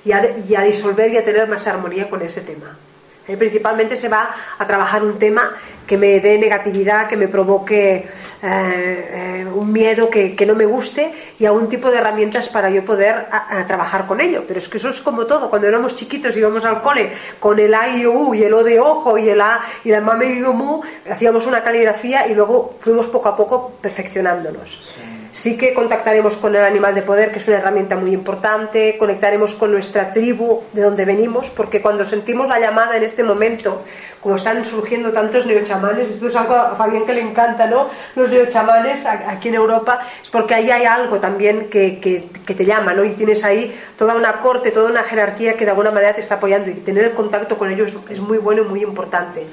y 0.04 0.12
a 0.12 0.62
disolver 0.62 1.12
y 1.12 1.18
a 1.18 1.24
tener 1.24 1.48
más 1.48 1.66
armonía 1.66 2.08
con 2.08 2.22
ese 2.22 2.40
tema. 2.42 2.78
Principalmente 3.26 3.96
se 3.96 4.08
va 4.08 4.34
a 4.58 4.66
trabajar 4.66 5.02
un 5.02 5.18
tema 5.18 5.54
que 5.86 5.96
me 5.96 6.20
dé 6.20 6.38
negatividad, 6.38 7.08
que 7.08 7.16
me 7.16 7.28
provoque 7.28 7.96
eh, 7.96 8.08
eh, 8.42 9.46
un 9.52 9.72
miedo 9.72 10.10
que, 10.10 10.44
no 10.44 10.54
me 10.54 10.66
guste 10.66 11.12
y 11.38 11.46
algún 11.46 11.68
tipo 11.68 11.90
de 11.90 11.98
herramientas 11.98 12.48
para 12.50 12.68
yo 12.68 12.84
poder 12.84 13.26
trabajar 13.66 14.06
con 14.06 14.20
ello. 14.20 14.44
Pero 14.46 14.58
es 14.58 14.68
que 14.68 14.76
eso 14.76 14.90
es 14.90 15.00
como 15.00 15.26
todo. 15.26 15.48
Cuando 15.48 15.68
éramos 15.68 15.94
chiquitos 15.94 16.36
íbamos 16.36 16.64
al 16.64 16.82
cole 16.82 17.12
con 17.40 17.58
el 17.58 17.72
A 17.74 17.96
y 17.96 18.06
U 18.06 18.34
y 18.34 18.42
el 18.42 18.52
O 18.52 18.62
de 18.62 18.78
ojo 18.78 19.16
y 19.16 19.28
el 19.28 19.40
A 19.40 19.60
y 19.84 19.90
el 19.90 20.02
mame 20.02 20.26
y 20.26 20.40
mu, 20.40 20.82
hacíamos 21.10 21.46
una 21.46 21.62
caligrafía 21.62 22.26
y 22.26 22.34
luego 22.34 22.76
fuimos 22.80 23.06
poco 23.08 23.28
a 23.28 23.36
poco 23.36 23.72
perfeccionándonos. 23.80 25.13
Que 25.42 25.74
contactaremos 25.74 26.36
con 26.36 26.54
el 26.54 26.62
animal 26.62 26.94
de 26.94 27.02
poder, 27.02 27.32
que 27.32 27.38
es 27.38 27.48
una 27.48 27.58
herramienta 27.58 27.96
muy 27.96 28.12
importante, 28.12 28.96
conectaremos 28.96 29.56
con 29.56 29.72
nuestra 29.72 30.12
tribu 30.12 30.62
de 30.72 30.82
donde 30.82 31.04
venimos, 31.04 31.50
porque 31.50 31.82
cuando 31.82 32.06
sentimos 32.06 32.48
la 32.48 32.60
llamada 32.60 32.96
en 32.96 33.02
este 33.02 33.24
momento, 33.24 33.82
como 34.20 34.36
están 34.36 34.64
surgiendo 34.64 35.12
tantos 35.12 35.44
neochamanes, 35.44 36.08
esto 36.08 36.28
es 36.28 36.36
algo 36.36 36.54
a 36.54 36.76
Fabián 36.76 37.04
que 37.04 37.14
le 37.14 37.20
encanta, 37.20 37.66
¿no? 37.66 37.90
Los 38.14 38.30
neochamanes 38.30 39.06
aquí 39.06 39.48
en 39.48 39.56
Europa, 39.56 40.00
es 40.22 40.30
porque 40.30 40.54
ahí 40.54 40.70
hay 40.70 40.84
algo 40.84 41.18
también 41.18 41.68
que, 41.68 41.98
que, 41.98 42.54
te 42.54 42.64
llama, 42.64 42.94
¿no? 42.94 43.04
Y 43.04 43.10
tienes 43.10 43.42
ahí 43.42 43.76
toda 43.98 44.14
una 44.14 44.34
corte, 44.34 44.70
toda 44.70 44.88
una 44.88 45.02
jerarquía 45.02 45.54
que 45.54 45.64
de 45.64 45.72
alguna 45.72 45.90
manera 45.90 46.14
te 46.14 46.20
está 46.20 46.36
apoyando 46.36 46.70
y 46.70 46.74
tener 46.74 47.04
el 47.04 47.10
contacto 47.10 47.58
con 47.58 47.72
ellos 47.72 47.98
es 48.08 48.20
muy 48.20 48.38
bueno 48.38 48.62
y 48.62 48.66
muy 48.66 48.82
importante 48.82 49.44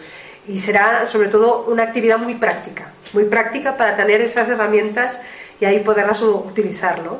y 0.47 0.59
será 0.59 1.05
sobre 1.05 1.29
todo 1.29 1.65
una 1.67 1.83
actividad 1.83 2.17
muy 2.17 2.35
práctica, 2.35 2.91
muy 3.13 3.25
práctica 3.25 3.77
para 3.77 3.95
tener 3.95 4.21
esas 4.21 4.49
herramientas 4.49 5.21
y 5.61 5.65
ahí 5.65 5.79
poderlas 5.79 6.21
utilizar, 6.23 7.01
¿no? 7.03 7.19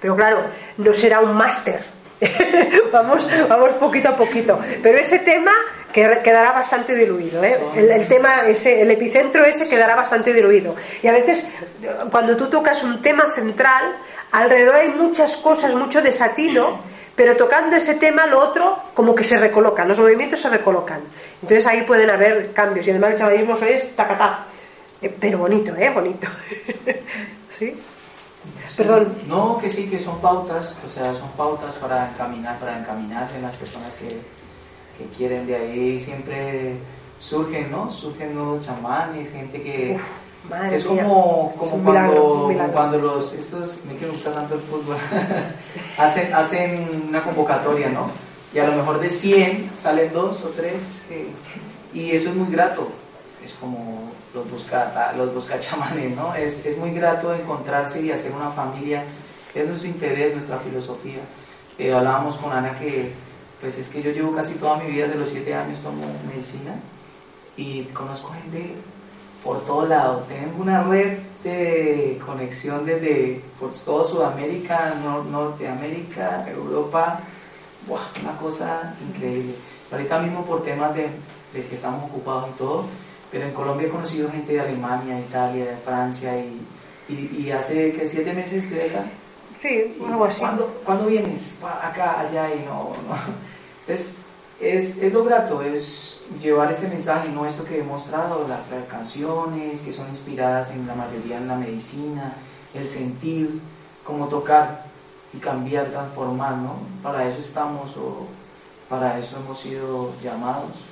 Pero 0.00 0.14
claro, 0.14 0.42
no 0.76 0.92
será 0.92 1.20
un 1.20 1.34
máster. 1.34 1.80
vamos, 2.92 3.28
vamos 3.48 3.72
poquito 3.72 4.10
a 4.10 4.16
poquito. 4.16 4.60
Pero 4.82 4.98
ese 4.98 5.20
tema 5.20 5.50
quedará 5.90 6.52
bastante 6.52 6.94
diluido. 6.94 7.42
¿eh? 7.42 7.58
El, 7.74 8.06
tema 8.06 8.46
ese, 8.46 8.82
el 8.82 8.90
epicentro 8.90 9.44
ese 9.46 9.66
quedará 9.66 9.96
bastante 9.96 10.34
diluido. 10.34 10.76
Y 11.02 11.08
a 11.08 11.12
veces, 11.12 11.48
cuando 12.10 12.36
tú 12.36 12.48
tocas 12.50 12.84
un 12.84 13.00
tema 13.00 13.32
central, 13.32 13.96
alrededor 14.32 14.74
hay 14.74 14.88
muchas 14.90 15.38
cosas, 15.38 15.74
mucho 15.74 16.02
desatino, 16.02 16.82
pero 17.16 17.34
tocando 17.34 17.76
ese 17.76 17.94
tema, 17.94 18.26
lo 18.26 18.40
otro, 18.40 18.78
como 18.92 19.14
que 19.14 19.24
se 19.24 19.38
recolocan, 19.38 19.88
los 19.88 19.98
movimientos 19.98 20.38
se 20.38 20.50
recolocan. 20.50 21.00
Entonces 21.40 21.66
ahí 21.66 21.80
pueden 21.82 22.10
haber 22.10 22.52
cambios. 22.52 22.86
Y 22.86 22.90
además 22.90 23.12
el 23.12 23.18
chavalismo 23.18 23.56
es 23.56 23.96
tacatá. 23.96 24.44
Eh, 25.00 25.14
pero 25.18 25.38
bonito, 25.38 25.74
¿eh? 25.76 25.88
Bonito. 25.88 26.28
¿Sí? 27.50 27.74
Perdón. 28.76 29.14
No, 29.26 29.58
que 29.58 29.68
sí, 29.68 29.88
que 29.88 29.98
son 29.98 30.20
pautas, 30.20 30.78
o 30.86 30.88
sea, 30.88 31.14
son 31.14 31.28
pautas 31.32 31.74
para 31.74 32.08
encaminar, 32.08 32.58
para 32.58 32.78
encaminarse 32.78 33.36
en 33.36 33.42
las 33.42 33.54
personas 33.56 33.94
que, 33.96 34.08
que 34.08 35.16
quieren 35.16 35.46
de 35.46 35.56
ahí. 35.56 36.00
Siempre 36.00 36.76
surgen, 37.18 37.70
¿no? 37.70 37.92
Surgen 37.92 38.34
nuevos 38.34 38.64
chamanes, 38.64 39.30
gente 39.30 39.60
que... 39.60 39.98
es 40.72 40.84
como, 40.84 41.52
como 41.56 41.84
cuando, 41.84 42.50
cuando 42.72 42.98
los... 42.98 43.34
Estos, 43.34 43.84
me 43.84 43.96
quiero 43.96 44.14
gustar 44.14 44.34
tanto 44.34 44.54
el 44.54 44.60
fútbol. 44.60 44.96
hacen, 45.98 46.32
hacen 46.32 47.04
una 47.08 47.22
convocatoria, 47.22 47.90
¿no? 47.90 48.10
Y 48.54 48.58
a 48.58 48.66
lo 48.66 48.72
mejor 48.74 49.00
de 49.00 49.10
100 49.10 49.72
salen 49.76 50.12
dos 50.12 50.42
o 50.44 50.48
tres. 50.48 51.02
y 51.92 52.10
eso 52.12 52.30
es 52.30 52.36
muy 52.36 52.50
grato. 52.50 52.90
Es 53.50 53.56
como 53.56 54.12
los 54.32 54.48
busca, 54.50 55.12
los 55.16 55.34
busca 55.34 55.58
chamanes, 55.58 56.14
¿no? 56.14 56.34
Es, 56.34 56.64
es, 56.64 56.78
muy 56.78 56.92
grato 56.92 57.34
encontrarse 57.34 58.00
y 58.00 58.12
hacer 58.12 58.32
una 58.32 58.50
familia, 58.50 59.04
es 59.54 59.66
nuestro 59.66 59.88
interés, 59.88 60.32
nuestra 60.32 60.58
filosofía. 60.58 61.20
Eh, 61.78 61.92
hablábamos 61.92 62.36
con 62.36 62.52
Ana 62.52 62.78
que 62.78 63.12
pues 63.60 63.76
es 63.78 63.88
que 63.88 64.02
yo 64.02 64.12
llevo 64.12 64.34
casi 64.34 64.54
toda 64.54 64.76
mi 64.76 64.90
vida, 64.90 65.08
de 65.08 65.16
los 65.16 65.28
siete 65.28 65.54
años 65.54 65.80
tomo 65.80 66.06
medicina 66.28 66.74
y 67.56 67.82
conozco 67.84 68.32
gente 68.32 68.74
por 69.44 69.64
todo 69.66 69.86
lado. 69.86 70.24
Tengo 70.28 70.62
una 70.62 70.82
red 70.84 71.18
de 71.42 72.20
conexión 72.24 72.86
desde 72.86 73.42
por 73.58 73.72
todo 73.72 74.04
Sudamérica, 74.04 74.94
Norteamérica, 75.30 76.48
Europa, 76.48 77.20
una 77.88 78.36
cosa 78.38 78.94
increíble. 79.08 79.54
Ahorita 79.90 80.20
mismo 80.20 80.44
por 80.44 80.62
temas 80.62 80.94
de, 80.94 81.08
de, 81.52 81.66
que 81.66 81.74
estamos 81.74 82.04
ocupados 82.04 82.50
y 82.54 82.58
todo, 82.58 82.84
pero 83.30 83.46
en 83.46 83.52
Colombia 83.52 83.86
he 83.86 83.90
conocido 83.90 84.30
gente 84.30 84.52
de 84.52 84.60
Alemania, 84.60 85.20
Italia, 85.20 85.66
de 85.66 85.76
Francia 85.76 86.32
y, 86.38 86.66
y, 87.08 87.50
hace 87.50 87.92
que 87.92 88.06
siete 88.06 88.32
meses 88.32 88.64
estoy 88.64 88.88
acá. 88.88 89.04
Sí, 89.60 89.96
algo 90.06 90.24
así. 90.24 90.42
¿Cuándo, 90.84 91.06
vienes? 91.06 91.58
Acá, 91.62 92.20
allá 92.20 92.54
y 92.54 92.64
no, 92.64 92.92
no. 93.08 93.16
Es, 93.92 94.18
es, 94.60 95.02
es 95.02 95.12
lo 95.12 95.24
grato, 95.24 95.62
es 95.62 96.20
llevar 96.40 96.70
ese 96.70 96.86
mensaje, 96.86 97.28
no 97.28 97.46
esto 97.46 97.64
que 97.64 97.80
he 97.80 97.82
mostrado, 97.82 98.46
las, 98.46 98.66
canciones 98.88 99.80
que 99.80 99.92
son 99.92 100.08
inspiradas 100.10 100.70
en 100.70 100.86
la 100.86 100.94
mayoría 100.94 101.38
en 101.38 101.48
la 101.48 101.56
medicina, 101.56 102.34
el 102.74 102.86
sentir, 102.86 103.60
cómo 104.04 104.28
tocar 104.28 104.84
y 105.32 105.38
cambiar, 105.38 105.86
transformar, 105.86 106.56
¿no? 106.56 106.74
Para 107.02 107.26
eso 107.26 107.40
estamos 107.40 107.96
o 107.96 108.26
para 108.88 109.18
eso 109.18 109.38
hemos 109.38 109.58
sido 109.58 110.12
llamados. 110.22 110.89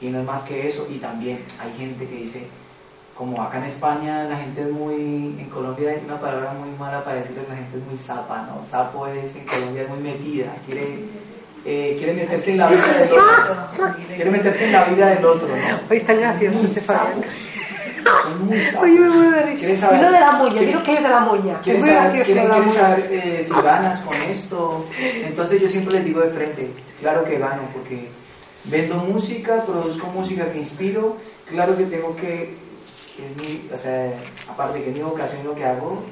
Y 0.00 0.08
no 0.08 0.20
es 0.20 0.26
más 0.26 0.42
que 0.42 0.66
eso, 0.66 0.86
y 0.90 0.98
también 0.98 1.40
hay 1.60 1.72
gente 1.76 2.08
que 2.08 2.16
dice, 2.16 2.46
como 3.14 3.42
acá 3.42 3.58
en 3.58 3.64
España 3.64 4.24
la 4.24 4.38
gente 4.38 4.62
es 4.62 4.70
muy, 4.70 5.36
en 5.38 5.48
Colombia 5.50 5.90
hay 5.90 6.02
una 6.04 6.18
palabra 6.18 6.54
muy 6.54 6.70
mala 6.78 7.04
para 7.04 7.16
decirle 7.16 7.42
la 7.48 7.56
gente 7.56 7.76
es 7.76 7.84
muy 7.84 7.98
zapa, 7.98 8.46
¿no? 8.46 8.64
Sapo 8.64 9.06
es 9.06 9.36
en 9.36 9.44
Colombia 9.44 9.82
es 9.82 9.88
muy 9.90 9.98
metida, 9.98 10.54
quiere 10.66 11.04
eh, 11.64 11.94
quiere 11.98 12.14
meterse 12.14 12.52
en 12.52 12.58
la 12.58 12.68
vida 12.68 12.86
del 12.98 13.12
otro. 13.12 13.94
Quiere 14.16 14.30
meterse 14.30 14.64
en 14.64 14.72
la 14.72 14.84
vida 14.84 15.06
del 15.10 15.24
otro, 15.24 15.48
¿no? 15.48 15.80
Hoy 15.90 15.96
está 15.98 16.14
gracioso 16.14 16.60
este 16.64 16.80
Fabián. 16.80 17.20
Son 18.22 18.46
muy 18.46 18.58
sapos. 18.58 18.82
Oye, 18.84 18.98
me 18.98 19.08
voy 19.10 19.26
a 19.26 19.42
reír. 19.42 19.58
Y 19.58 19.76
no 19.76 20.12
de 20.12 20.20
la 20.20 20.32
moña, 20.32 20.58
quiero 20.58 20.82
que 20.82 20.94
es 20.94 21.02
de 21.02 21.08
la 21.08 21.20
moña. 21.20 21.60
Quieren 21.60 21.84
saber, 21.84 22.24
quieren, 22.24 22.48
quieren 22.48 22.70
saber 22.70 23.08
eh, 23.10 23.42
si 23.42 23.52
ganas 23.52 24.00
con 24.00 24.16
esto. 24.22 24.86
Entonces 25.26 25.60
yo 25.60 25.68
siempre 25.68 25.94
les 25.94 26.04
digo 26.06 26.20
de 26.20 26.30
frente, 26.30 26.70
claro 26.98 27.24
que 27.24 27.38
gano, 27.38 27.62
porque 27.74 28.08
vendo 28.64 28.96
música, 28.96 29.64
produzco 29.64 30.06
música 30.08 30.50
que 30.50 30.58
inspiro, 30.58 31.16
claro 31.46 31.76
que 31.76 31.84
tengo 31.84 32.14
que, 32.16 32.54
mi, 33.36 33.68
o 33.72 33.76
sea, 33.76 34.12
aparte 34.48 34.82
que 34.82 34.90
mi 34.90 35.00
vocación 35.00 35.44
lo 35.44 35.54
que 35.54 35.64
hago, 35.64 36.02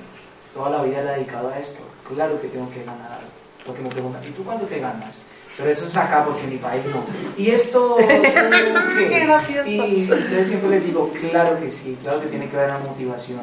toda 0.54 0.70
la 0.70 0.82
vida 0.82 1.02
la 1.02 1.14
he 1.14 1.18
dedicado 1.18 1.48
a 1.48 1.58
esto, 1.58 1.80
claro 2.14 2.40
que 2.40 2.48
tengo 2.48 2.70
que 2.70 2.84
ganar 2.84 3.20
Porque 3.66 3.82
me 3.82 3.90
preguntan, 3.90 4.22
¿y 4.24 4.30
tú 4.30 4.44
cuánto 4.44 4.66
te 4.66 4.80
ganas? 4.80 5.18
Pero 5.56 5.70
eso 5.70 5.86
es 5.86 5.96
acá 5.96 6.24
porque 6.24 6.44
en 6.44 6.50
mi 6.50 6.56
país 6.56 6.84
no. 6.86 7.04
¿Y 7.36 7.50
esto 7.50 7.96
qué? 8.06 9.66
y 9.66 10.06
yo 10.06 10.44
siempre 10.44 10.70
les 10.70 10.86
digo, 10.86 11.10
claro 11.30 11.58
que 11.58 11.68
sí, 11.68 11.98
claro 12.00 12.20
que 12.20 12.28
tiene 12.28 12.48
que 12.48 12.56
haber 12.56 12.70
una 12.70 12.78
motivación. 12.78 13.40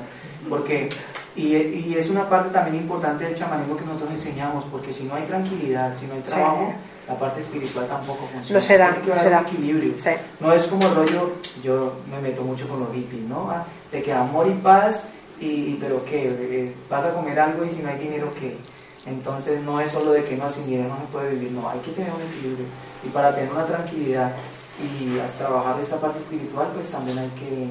Porque, 0.49 0.90
y, 1.36 1.56
y, 1.56 1.95
es 1.98 2.10
una 2.10 2.30
parte 2.30 2.52
también 2.52 2.84
importante 2.84 3.26
del 3.26 3.36
chamanismo 3.36 3.76
que 3.76 3.84
nosotros 3.84 4.11
enseñamos, 4.11 4.64
porque 4.72 4.94
si 4.94 5.03
no 5.03 5.15
hay 5.15 5.23
tranquilidad, 5.23 5.98
si 5.98 6.06
no 6.06 6.14
hay 6.14 6.22
trabajo, 6.22 6.73
la 7.07 7.18
parte 7.18 7.40
espiritual 7.40 7.88
tampoco 7.88 8.26
funciona. 8.26 8.60
No 8.60 8.61
será, 8.61 8.90
tiene 8.90 9.06
que 9.06 9.11
haber 9.11 9.23
será. 9.23 9.40
un 9.40 9.45
equilibrio. 9.45 9.94
No 10.40 10.53
es 10.53 10.64
como 10.68 10.88
el 10.88 10.95
rollo, 10.95 11.32
yo 11.64 11.94
me 12.10 12.19
meto 12.19 12.44
mucho 12.44 12.68
con 12.68 12.80
los 12.80 12.94
hippies, 12.94 13.23
¿no? 13.23 13.49
Ah, 13.52 13.65
de 13.91 14.02
que 14.02 14.11
amor 14.11 14.48
y 14.48 14.53
paz, 14.53 15.10
y, 15.40 15.76
pero 15.76 16.03
¿qué? 16.06 16.27
Eh, 16.27 16.76
¿Vas 16.90 17.03
a 17.03 17.14
comer 17.14 17.40
algo 17.40 17.64
y 17.64 17.69
si 17.69 17.84
no 17.84 17.90
hay 17.90 17.98
dinero 17.99 18.34
qué? 18.40 18.57
Entonces 19.06 19.61
no 19.61 19.80
es 19.80 19.91
solo 19.91 20.14
de 20.14 20.23
que 20.26 20.36
no, 20.36 20.49
sin 20.49 20.68
dinero 20.68 20.90
no 20.90 20.98
se 20.98 21.11
puede 21.11 21.32
vivir, 21.32 21.52
no, 21.52 21.69
hay 21.69 21.80
que 21.80 21.91
tener 21.91 22.11
un 22.11 22.22
equilibrio. 22.22 22.65
Y 23.06 23.10
para 23.10 23.36
tener 23.36 23.52
una 23.52 23.65
tranquilidad 23.65 24.34
y 24.82 25.19
hasta 25.19 25.45
trabajar 25.45 25.80
esta 25.80 25.99
parte 26.02 26.19
espiritual, 26.19 26.68
pues 26.73 26.90
también 26.90 27.19
hay 27.19 27.30
que... 27.30 27.69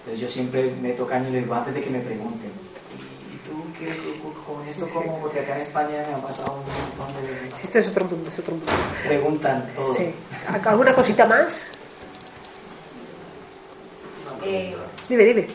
Entonces 0.00 0.20
yo 0.20 0.28
siempre 0.28 0.74
me 0.82 0.92
toca 0.92 1.18
y 1.20 1.30
le 1.30 1.40
digo 1.40 1.54
antes 1.54 1.72
de 1.72 1.80
que 1.80 1.90
me 1.90 2.00
pregunten, 2.00 2.50
¿y 2.50 2.58
tú 2.58 2.63
qué 2.63 2.63
con 4.46 4.66
esto 4.66 4.88
cómo? 4.92 5.20
Porque 5.20 5.40
acá 5.40 5.56
en 5.56 5.62
España 5.62 6.04
me 6.08 6.14
ha 6.14 6.18
pasado 6.18 6.60
un 6.60 6.98
montón 6.98 7.22
de 7.22 7.32
veces. 7.32 7.64
esto 7.64 7.78
es 7.78 7.88
otro 7.88 8.04
mundo, 8.04 8.30
es 8.30 8.38
otro 8.38 8.54
mundo. 8.54 8.72
Preguntan 9.06 9.70
todo. 9.74 9.94
Sí. 9.94 10.14
¿Alguna 10.64 10.94
cosita 10.94 11.26
más? 11.26 11.72
Eh, 14.44 14.76
dime, 15.08 15.24
dime. 15.24 15.48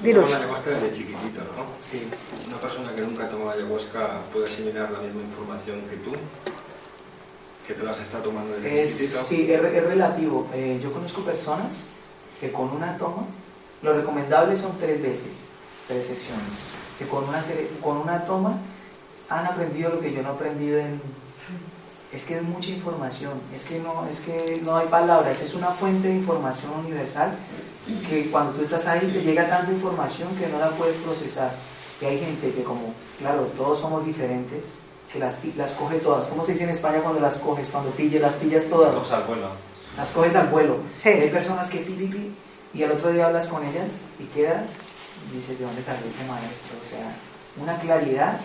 Dinos. 0.00 0.30
Una 0.30 0.38
ayahuasca 0.38 0.70
desde 0.70 0.92
chiquitito, 0.92 1.40
¿no? 1.40 1.66
Sí. 1.80 2.08
Una 2.48 2.58
persona 2.58 2.94
que 2.94 3.02
nunca 3.02 3.24
ha 3.24 3.28
tomado 3.28 3.50
ayahuasca 3.50 4.20
puede 4.32 4.46
asimilar 4.46 4.90
la 4.90 5.00
misma 5.00 5.22
información 5.22 5.82
que 5.82 5.96
tú, 5.96 6.12
que 7.66 7.74
te 7.74 7.82
las 7.82 8.00
está 8.00 8.22
tomando 8.22 8.56
desde 8.56 8.88
chiquitito. 8.88 9.22
Sí, 9.22 9.52
es, 9.52 9.60
relativo. 9.60 10.48
Eh, 10.54 10.80
yo 10.82 10.90
conozco 10.92 11.22
personas 11.22 11.90
que 12.40 12.50
con 12.50 12.70
una 12.70 12.96
toma, 12.96 13.26
lo 13.82 13.92
recomendable 13.92 14.56
son 14.56 14.78
tres 14.78 15.02
veces, 15.02 15.48
tres 15.86 16.06
sesiones, 16.06 16.79
que 17.00 17.06
con 17.06 17.26
una, 17.26 17.42
con 17.82 17.96
una 17.96 18.24
toma 18.24 18.58
han 19.30 19.46
aprendido 19.46 19.88
lo 19.88 20.00
que 20.00 20.12
yo 20.12 20.22
no 20.22 20.28
he 20.28 20.32
aprendido 20.32 20.78
en... 20.78 21.00
Es 22.12 22.24
que 22.26 22.36
es 22.36 22.42
mucha 22.42 22.70
información, 22.70 23.32
es 23.54 23.64
que 23.64 23.78
no, 23.78 24.04
es 24.06 24.20
que 24.20 24.60
no 24.64 24.76
hay 24.76 24.86
palabras, 24.88 25.40
es 25.40 25.54
una 25.54 25.68
fuente 25.68 26.08
de 26.08 26.16
información 26.16 26.72
universal 26.84 27.32
que 28.08 28.28
cuando 28.30 28.52
tú 28.52 28.62
estás 28.62 28.86
ahí 28.86 29.00
te 29.00 29.22
llega 29.22 29.48
tanta 29.48 29.72
información 29.72 30.28
que 30.36 30.48
no 30.48 30.58
la 30.58 30.70
puedes 30.70 30.96
procesar. 30.96 31.52
Y 32.02 32.04
hay 32.04 32.18
gente 32.18 32.52
que 32.52 32.64
como, 32.64 32.92
claro, 33.18 33.42
todos 33.56 33.78
somos 33.78 34.04
diferentes, 34.04 34.78
que 35.10 35.20
las, 35.20 35.38
las 35.56 35.72
coge 35.72 35.98
todas. 35.98 36.26
¿Cómo 36.26 36.44
se 36.44 36.52
dice 36.52 36.64
en 36.64 36.70
España 36.70 37.00
cuando 37.00 37.20
las 37.20 37.36
coges? 37.36 37.68
Cuando 37.68 37.90
pilles, 37.92 38.20
las 38.20 38.34
pillas 38.34 38.64
todas. 38.64 38.92
Las 38.92 39.04
coges 39.04 39.12
al 39.12 39.24
vuelo. 39.24 39.46
Las 39.96 40.10
coges 40.10 40.36
al 40.36 40.48
vuelo. 40.48 40.76
hay 41.04 41.30
personas 41.30 41.70
que 41.70 41.78
pi, 41.78 41.92
pi, 41.92 42.34
y 42.74 42.82
al 42.82 42.92
otro 42.92 43.12
día 43.12 43.26
hablas 43.26 43.46
con 43.46 43.64
ellas 43.64 44.02
y 44.18 44.24
quedas 44.24 44.78
dices, 45.32 45.58
¿de 45.58 45.64
dónde 45.64 45.82
salió 45.82 46.06
ese 46.06 46.24
maestro? 46.24 46.78
O 46.82 46.88
sea, 46.88 47.14
una 47.60 47.76
claridad. 47.78 48.40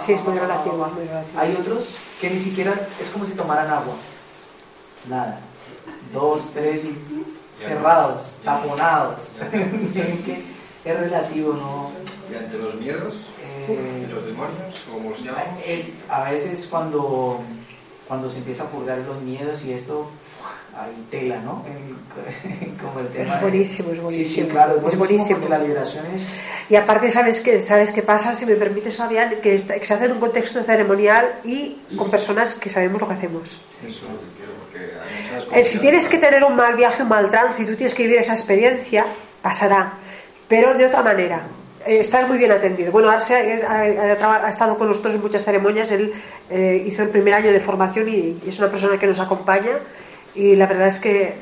sí, 0.00 0.12
es 0.12 0.24
muy 0.24 0.38
relativo. 0.38 0.88
Hay 1.36 1.56
otros 1.56 1.96
que 2.20 2.30
ni 2.30 2.38
siquiera 2.38 2.74
es 3.00 3.08
como 3.10 3.24
si 3.24 3.32
tomaran 3.32 3.70
agua. 3.70 3.94
Nada. 5.08 5.40
Dos, 6.12 6.50
tres 6.52 6.84
y 6.84 6.96
cerrados, 7.56 8.38
taponados. 8.44 9.36
es 10.84 11.00
relativo, 11.00 11.52
¿no? 11.54 11.90
¿Y 12.30 12.36
ante 12.36 12.58
los 12.58 12.74
miedos? 12.74 13.14
Eh, 13.42 14.06
¿Los 14.10 14.24
demonios? 14.26 14.86
¿Cómo 14.90 15.16
se 15.16 15.24
llama? 15.24 15.44
Es, 15.66 15.92
a 16.08 16.30
veces 16.30 16.66
cuando, 16.70 17.40
cuando 18.06 18.30
se 18.30 18.38
empieza 18.38 18.64
a 18.64 18.68
purgar 18.68 18.98
los 18.98 19.20
miedos 19.22 19.64
y 19.64 19.72
esto, 19.72 20.10
hay 20.78 21.06
tela, 21.10 21.40
¿no? 21.40 21.64
Como 22.82 23.00
el 23.00 23.08
tema 23.08 23.34
es 23.34 23.42
buenísimo, 23.42 23.92
es 23.92 24.00
buenísimo. 24.00 24.28
Sí, 24.28 24.42
sí, 24.42 24.48
claro, 24.48 24.82
es, 24.86 24.96
buenísimo. 24.96 25.38
Porque 25.38 25.48
la 25.48 25.58
liberación 25.58 26.06
es... 26.14 26.36
Y 26.68 26.76
aparte, 26.76 27.10
¿sabes 27.10 27.40
qué, 27.40 27.58
¿sabes 27.60 27.90
qué 27.90 28.02
pasa? 28.02 28.34
Si 28.34 28.46
me 28.46 28.54
permites, 28.54 28.96
Fabián, 28.96 29.30
que, 29.42 29.56
que 29.56 29.58
se 29.58 29.94
hace 29.94 30.04
en 30.04 30.12
un 30.12 30.20
contexto 30.20 30.62
ceremonial 30.62 31.40
y 31.44 31.78
con 31.96 32.10
personas 32.10 32.54
que 32.54 32.70
sabemos 32.70 33.00
lo 33.00 33.08
que 33.08 33.14
hacemos. 33.14 33.60
Sí, 33.68 33.88
eso 33.88 34.06
eh, 35.52 35.64
si 35.64 35.78
tienes 35.78 36.08
que 36.08 36.18
tener 36.18 36.44
un 36.44 36.56
mal 36.56 36.76
viaje, 36.76 37.02
un 37.02 37.08
mal 37.08 37.30
trance 37.30 37.62
y 37.62 37.66
tú 37.66 37.74
tienes 37.74 37.94
que 37.94 38.02
vivir 38.02 38.18
esa 38.18 38.34
experiencia, 38.34 39.04
pasará, 39.42 39.92
pero 40.46 40.74
de 40.74 40.86
otra 40.86 41.02
manera. 41.02 41.42
Eh, 41.86 42.00
estás 42.00 42.28
muy 42.28 42.38
bien 42.38 42.52
atendido. 42.52 42.92
Bueno, 42.92 43.08
Arce 43.08 43.34
ha, 43.34 44.48
estado 44.50 44.76
con 44.76 44.88
nosotros 44.88 45.14
en 45.14 45.20
muchas 45.22 45.44
ceremonias, 45.44 45.90
él 45.90 46.12
eh, 46.50 46.82
hizo 46.86 47.02
el 47.02 47.08
primer 47.08 47.34
año 47.34 47.50
de 47.50 47.60
formación 47.60 48.08
y, 48.08 48.38
es 48.46 48.58
una 48.58 48.70
persona 48.70 48.98
que 48.98 49.06
nos 49.06 49.20
acompaña 49.20 49.78
y 50.38 50.54
la 50.54 50.66
verdad 50.66 50.86
es 50.86 51.00
que 51.00 51.34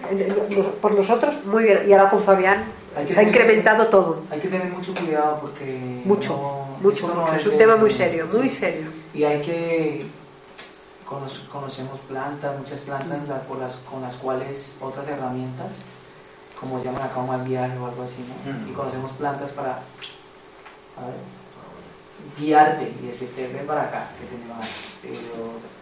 por 0.81 0.95
nosotros 0.95 1.45
muy 1.45 1.65
bien. 1.65 1.83
Y 1.87 1.93
ahora 1.93 2.09
con 2.09 2.25
Fabián 2.25 2.65
se 3.07 3.21
ha 3.21 3.23
incrementado 3.23 3.89
todo. 3.89 4.23
Hay 4.31 4.41
que 4.41 4.49
tener 4.49 4.73
mucho 4.73 4.95
cuidado 4.95 5.39
porque... 5.43 6.01
Mucho, 6.07 6.65
mucho, 6.81 7.09
mucho. 7.09 7.35
es 7.35 7.47
un 7.47 7.59
tema 7.59 7.77
muy 7.77 7.91
serio, 7.91 8.27
muy 8.33 8.49
serio. 8.49 8.87
Y 9.13 9.25
hay 9.25 9.43
que 9.43 10.07
conocemos 11.53 12.01
plantas, 12.09 12.59
muchas 12.59 12.81
plantas 12.81 13.19
por 13.47 13.59
las, 13.59 13.77
con 13.77 14.01
las 14.01 14.17
cuales 14.17 14.79
otras 14.81 15.07
herramientas, 15.07 15.83
como 16.59 16.83
llaman 16.83 17.03
acá 17.03 17.21
un 17.21 17.29
mal 17.29 17.43
viaje 17.43 17.79
o 17.79 17.87
algo 17.87 18.03
así, 18.03 18.25
¿no? 18.27 18.71
Y 18.71 18.73
conocemos 18.73 19.13
plantas 19.13 19.51
para 19.51 19.79
guiarte 22.39 22.95
y 23.03 23.07
decirte, 23.09 23.47
ven 23.53 23.67
para 23.67 23.83
acá, 23.83 24.09
que 24.19 24.25
te 24.25 25.13
Pero 25.13 25.76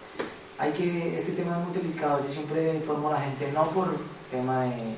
hay 0.59 0.73
que, 0.73 1.17
este 1.17 1.33
tema 1.33 1.59
es 1.59 1.67
muy 1.67 1.77
delicado, 1.77 2.25
yo 2.27 2.33
siempre 2.33 2.75
informo 2.75 3.11
a 3.11 3.15
la 3.15 3.21
gente, 3.21 3.51
no 3.53 3.69
por 3.71 3.97
tema 4.31 4.65
de, 4.65 4.95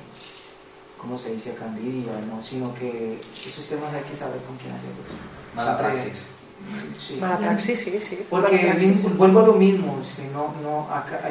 ¿cómo 0.99 1.19
se 1.19 1.33
dice 1.33 1.53
acá, 1.53 1.67
¿no? 1.67 2.43
sino 2.43 2.75
que 2.75 3.21
esos 3.47 3.67
temas 3.67 3.93
hay 3.95 4.03
que 4.03 4.15
saber 4.15 4.41
con 4.43 4.57
quién 4.57 4.73
hacerlos. 4.73 5.07
Mala 5.55 5.79
praxis. 5.79 6.27
Sí. 6.99 7.19
Mala 7.21 7.39
praxis, 7.39 7.81
sí, 7.81 7.99
sí. 8.03 8.27
Porque 8.29 8.75
vuelvo 9.17 9.41
a 9.41 9.47
lo 9.47 9.53
mismo, 9.55 9.99
no, 10.33 10.55
no, 10.63 10.89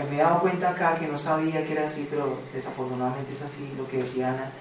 me 0.09 0.15
he 0.15 0.19
dado 0.19 0.39
cuenta 0.39 0.69
acá 0.69 0.95
que 0.97 1.07
no 1.07 1.17
sabía 1.17 1.65
que 1.65 1.73
era 1.73 1.85
así, 1.85 2.07
pero 2.09 2.37
desafortunadamente 2.53 3.33
es 3.33 3.41
así, 3.41 3.71
lo 3.77 3.87
que 3.87 3.97
decía 3.97 4.29
Ana. 4.29 4.51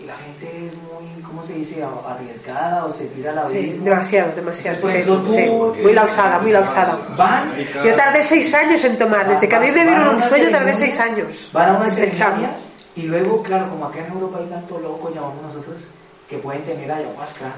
Y 0.00 0.04
la 0.06 0.16
gente 0.16 0.66
es 0.68 0.74
muy, 0.76 1.22
¿cómo 1.22 1.42
se 1.42 1.54
dice?, 1.54 1.82
arriesgada 1.84 2.84
o 2.86 2.90
se 2.90 3.06
tira 3.08 3.32
a 3.32 3.34
la 3.34 3.44
vida. 3.46 3.60
Sí, 3.60 3.78
demasiado, 3.82 4.32
demasiado. 4.34 4.76
Entonces, 4.76 5.04
sí, 5.04 5.10
por 5.10 5.14
ejemplo, 5.20 5.30
tú- 5.30 5.74
sí. 5.76 5.82
Muy 5.82 5.92
lanzada, 5.92 6.38
muy 6.38 6.52
lanzada. 6.52 6.98
Van, 7.16 7.50
Yo 7.84 7.94
tardé 7.94 8.22
seis 8.22 8.52
años 8.54 8.82
en 8.84 8.96
tomar. 8.98 9.28
Desde 9.28 9.48
que 9.48 9.56
a 9.56 9.60
mí 9.60 9.70
me 9.70 9.84
vieron 9.84 10.14
un 10.14 10.20
sueño 10.22 10.50
tardé 10.50 10.74
seis 10.74 10.98
años. 11.00 11.50
Van 11.52 11.74
a 11.74 11.78
una 11.78 11.90
ceremonia 11.90 12.50
y 12.96 13.02
luego, 13.02 13.42
claro, 13.42 13.68
como 13.68 13.84
acá 13.86 14.00
en 14.06 14.12
Europa 14.12 14.38
hay 14.40 14.46
tanto 14.46 14.78
loco, 14.80 15.10
llamamos 15.14 15.42
nosotros, 15.42 15.88
que 16.28 16.38
pueden 16.38 16.62
tener 16.64 16.90
ayahuasca. 16.90 17.52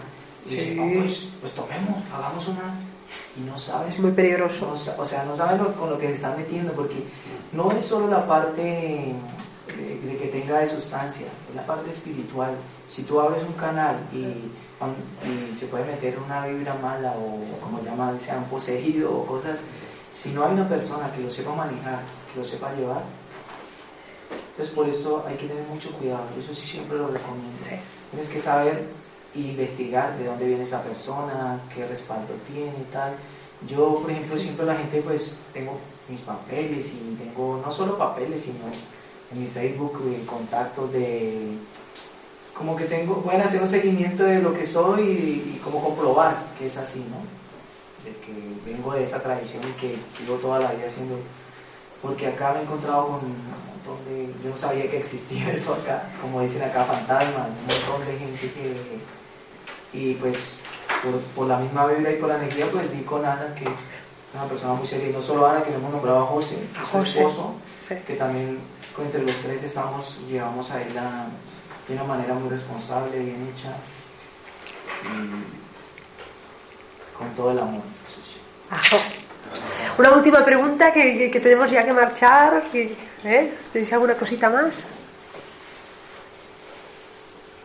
Y 0.45 0.49
Sí. 0.51 0.57
dicen, 0.57 0.81
"Ah, 0.81 1.01
pues, 1.03 1.29
pues 1.41 1.53
tomemos, 1.53 1.97
hagamos 2.13 2.49
una. 2.49 2.75
Y 3.37 3.41
no 3.49 3.57
sabes 3.59 3.95
Es 3.95 4.01
muy 4.01 4.11
peligroso. 4.13 4.67
no 4.67 5.03
o 5.03 5.07
sea, 5.07 5.25
no 5.25 5.37
saben 5.37 5.59
lo- 5.59 5.73
con 5.75 5.91
lo 5.91 5.99
que 5.99 6.09
se 6.09 6.15
están 6.15 6.37
metiendo, 6.37 6.73
porque 6.73 7.05
no 7.53 7.71
es 7.73 7.85
solo 7.85 8.09
la 8.09 8.27
parte 8.27 9.13
de, 9.77 10.01
de 10.01 10.17
que 10.17 10.27
tenga 10.27 10.59
de 10.59 10.69
sustancia, 10.69 11.27
es 11.49 11.55
la 11.55 11.67
parte 11.67 11.91
espiritual. 11.91 12.55
Si 12.89 13.03
tú 13.03 13.21
abres 13.21 13.43
un 13.43 13.55
canal 13.55 13.97
y, 14.13 14.51
y 15.27 15.55
se 15.55 15.67
puede 15.67 15.85
meter 15.85 16.19
una 16.19 16.47
vibra 16.47 16.75
mala 16.75 17.13
o 17.13 17.61
como 17.61 17.83
llaman, 17.83 18.19
sea 18.21 18.39
un 18.39 18.45
poseído 18.45 19.13
o 19.13 19.27
cosas, 19.27 19.65
si 20.13 20.31
no 20.31 20.45
hay 20.45 20.53
una 20.53 20.69
persona 20.69 21.11
que 21.13 21.23
lo 21.23 21.31
sepa 21.31 21.55
manejar, 21.55 22.01
que 22.33 22.39
lo 22.39 22.45
sepa 22.45 22.75
llevar, 22.75 23.03
pues 24.57 24.69
por 24.69 24.89
eso 24.89 25.25
hay 25.27 25.37
que 25.37 25.47
tener 25.47 25.67
mucho 25.69 25.91
cuidado. 25.93 26.25
Eso 26.39 26.55
sí 26.55 26.67
siempre 26.67 26.99
lo 26.99 27.09
recomiendo. 27.09 27.59
Sí. 27.59 27.77
Tienes 28.11 28.29
que 28.29 28.41
saber 28.41 28.89
e 29.35 29.39
investigar 29.39 30.17
de 30.19 30.27
dónde 30.27 30.45
viene 30.45 30.63
esa 30.63 30.83
persona, 30.83 31.59
qué 31.75 31.87
respaldo 31.87 32.35
tiene 32.47 32.75
y 32.79 32.93
tal. 32.93 33.15
Yo, 33.67 33.95
por 33.95 34.11
ejemplo, 34.11 34.37
siempre 34.37 34.67
la 34.67 34.75
gente, 34.75 35.01
pues, 35.01 35.39
tengo 35.55 35.79
mis 36.09 36.21
papeles 36.21 36.95
y 36.95 37.17
tengo 37.17 37.63
no 37.65 37.73
solo 37.73 37.97
papeles, 37.97 38.43
sino 38.43 38.67
en 39.33 39.41
mi 39.41 39.47
Facebook 39.47 40.01
eh, 40.07 40.25
contactos 40.27 40.93
de... 40.93 41.57
Como 42.55 42.77
que 42.77 42.85
tengo, 42.85 43.23
pueden 43.23 43.41
hacer 43.41 43.63
un 43.63 43.69
seguimiento 43.69 44.25
de 44.25 44.41
lo 44.41 44.53
que 44.55 44.65
soy 44.65 45.03
y, 45.03 45.55
y 45.57 45.61
como 45.65 45.83
comprobar 45.83 46.37
que 46.59 46.67
es 46.67 46.77
así, 46.77 47.01
¿no? 47.11 47.17
De 48.05 48.15
que 48.19 48.71
vengo 48.71 48.93
de 48.93 49.03
esa 49.03 49.23
tradición 49.23 49.63
y 49.65 49.81
que 49.81 49.97
llevo 50.21 50.37
toda 50.37 50.59
la 50.59 50.73
vida 50.73 50.87
haciendo... 50.87 51.17
Porque 52.03 52.27
acá 52.27 52.53
me 52.53 52.61
he 52.61 52.63
encontrado 52.63 53.07
con 53.07 53.15
un 53.17 53.37
montón 53.69 54.05
de... 54.07 54.27
Yo 54.45 54.51
no 54.51 54.57
sabía 54.57 54.91
que 54.91 54.99
existía 54.99 55.53
eso 55.55 55.75
acá, 55.75 56.03
como 56.21 56.41
dicen 56.43 56.63
acá, 56.63 56.85
fantasmas, 56.85 57.49
un 57.49 57.67
montón 57.95 58.07
de 58.07 58.19
gente 58.19 58.51
que... 58.53 59.01
Y 59.99 60.15
pues 60.15 60.61
por, 61.03 61.21
por 61.21 61.47
la 61.47 61.59
misma 61.59 61.87
vibra 61.87 62.11
y 62.13 62.17
por 62.17 62.29
la 62.29 62.37
energía, 62.37 62.67
pues 62.71 62.91
di 62.93 63.03
con 63.03 63.25
Ana, 63.25 63.55
que 63.55 63.65
es 63.65 63.71
una 64.35 64.45
persona 64.45 64.73
muy 64.75 64.87
seria, 64.87 65.11
y 65.11 65.13
no 65.13 65.21
solo 65.21 65.47
Ana, 65.47 65.63
que 65.63 65.71
le 65.71 65.77
hemos 65.77 65.93
nombrado 65.93 66.21
a 66.23 66.27
José, 66.27 66.57
es 66.83 66.89
su 66.89 66.97
José. 66.99 67.21
esposo, 67.21 67.55
Sí. 67.77 67.95
que 68.07 68.15
también 68.15 68.59
entre 68.99 69.23
los 69.23 69.37
tres 69.37 69.63
estamos, 69.63 70.19
llevamos 70.29 70.71
a 70.71 70.83
él 70.83 70.97
a- 70.99 71.27
de 71.89 71.95
una 71.95 72.05
manera 72.05 72.35
muy 72.35 72.49
responsable, 72.51 73.19
bien 73.19 73.53
hecha, 73.55 73.75
y 75.05 75.17
con 77.17 77.29
todo 77.35 77.51
el 77.53 77.59
amor. 77.59 77.83
Una 79.99 80.11
última 80.13 80.45
pregunta 80.45 80.93
que, 80.93 81.19
que- 81.19 81.31
que 81.31 81.41
tenemos 81.41 81.71
ya 81.71 81.85
que 81.85 81.93
marchar. 81.93 82.63
que- 82.71 82.97
¿eh? 83.25 83.53
¿Tenéis 83.73 83.93
alguna 83.93 84.15
cosita 84.15 84.49
más? 84.51 84.87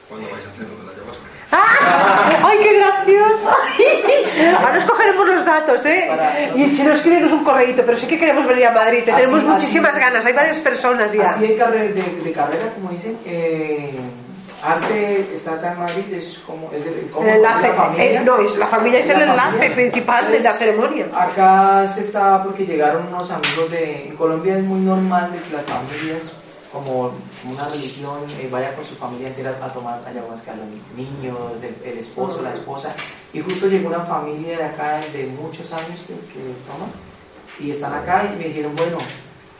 ¿Cuándo 0.09 0.29
vais 0.29 0.45
a 0.45 0.49
hacer 0.49 0.67
lo 0.67 0.75
de 0.77 0.83
la 0.85 0.91
ayahuasca? 0.91 1.23
¡Ah! 1.51 2.39
¡Ay, 2.43 2.57
qué 2.61 2.73
gracioso! 2.77 3.49
Ahora 4.59 4.77
os 4.77 4.83
cogeremos 4.85 5.27
los 5.27 5.45
datos, 5.45 5.85
¿eh? 5.85 6.51
Y 6.55 6.75
si 6.75 6.83
nos 6.83 6.95
escribimos 6.97 7.31
un 7.31 7.43
correíto, 7.43 7.83
pero 7.85 7.97
sí 7.97 8.05
que 8.07 8.19
queremos 8.19 8.45
venir 8.45 8.67
a 8.67 8.71
Madrid. 8.71 9.03
Tenemos 9.05 9.37
Así- 9.39 9.45
muchísimas 9.47 9.91
así- 9.91 9.99
ganas, 9.99 10.25
hay 10.25 10.33
varias 10.33 10.57
personas 10.59 11.13
ya. 11.13 11.23
Así 11.31 11.47
de, 11.47 11.57
carre- 11.57 11.93
de, 11.93 12.21
de 12.23 12.31
carrera, 12.33 12.65
como 12.75 12.89
dicen, 12.89 13.17
eh, 13.25 13.93
Arce 14.63 15.27
está 15.33 15.53
acá 15.53 15.71
en 15.73 15.79
Madrid, 15.79 16.13
es 16.13 16.39
como 16.45 16.69
es 16.73 16.83
de, 16.83 17.07
como 17.13 17.27
El 17.27 17.35
enlace, 17.37 17.67
la 17.69 17.73
familia. 17.75 18.05
eh, 18.05 18.21
no, 18.25 18.39
es 18.39 18.57
la 18.57 18.67
familia 18.67 18.99
es 18.99 19.09
el 19.09 19.17
La 19.19 19.23
enlace 19.25 19.51
familia. 19.51 19.75
principal 19.75 20.31
de 20.31 20.39
la 20.41 20.53
ceremonia. 20.53 21.05
Acá 21.15 21.87
se 21.87 22.01
está 22.01 22.43
porque 22.43 22.65
llegaron 22.65 23.07
unos 23.07 23.31
amigos 23.31 23.69
de. 23.71 24.07
En 24.09 24.15
Colombia 24.15 24.57
es 24.57 24.63
muy 24.63 24.79
normal 24.81 25.31
de 25.31 25.39
que 25.39 25.55
las 25.55 25.63
familias, 25.65 26.31
como 26.73 27.11
una 27.51 27.67
religión, 27.69 28.19
eh, 28.39 28.47
vaya 28.51 28.73
con 28.75 28.83
su 28.85 28.95
familia 28.95 29.29
entera 29.29 29.57
a 29.61 29.73
tomar 29.73 30.01
ayahuasca, 30.07 30.53
los 30.55 30.65
niños, 30.97 31.37
el, 31.83 31.97
esposo, 31.97 32.41
la 32.41 32.51
esposa. 32.51 32.93
Y 33.33 33.41
justo 33.41 33.67
llegó 33.67 33.87
una 33.89 34.01
familia 34.01 34.57
de 34.57 34.63
acá 34.63 34.99
de 35.13 35.27
muchos 35.27 35.71
años 35.73 36.01
que, 36.07 36.13
que 36.13 36.39
toman 36.67 36.89
y 37.59 37.71
están 37.71 37.93
acá 37.93 38.29
y 38.33 38.37
me 38.37 38.45
dijeron, 38.45 38.75
bueno, 38.75 38.97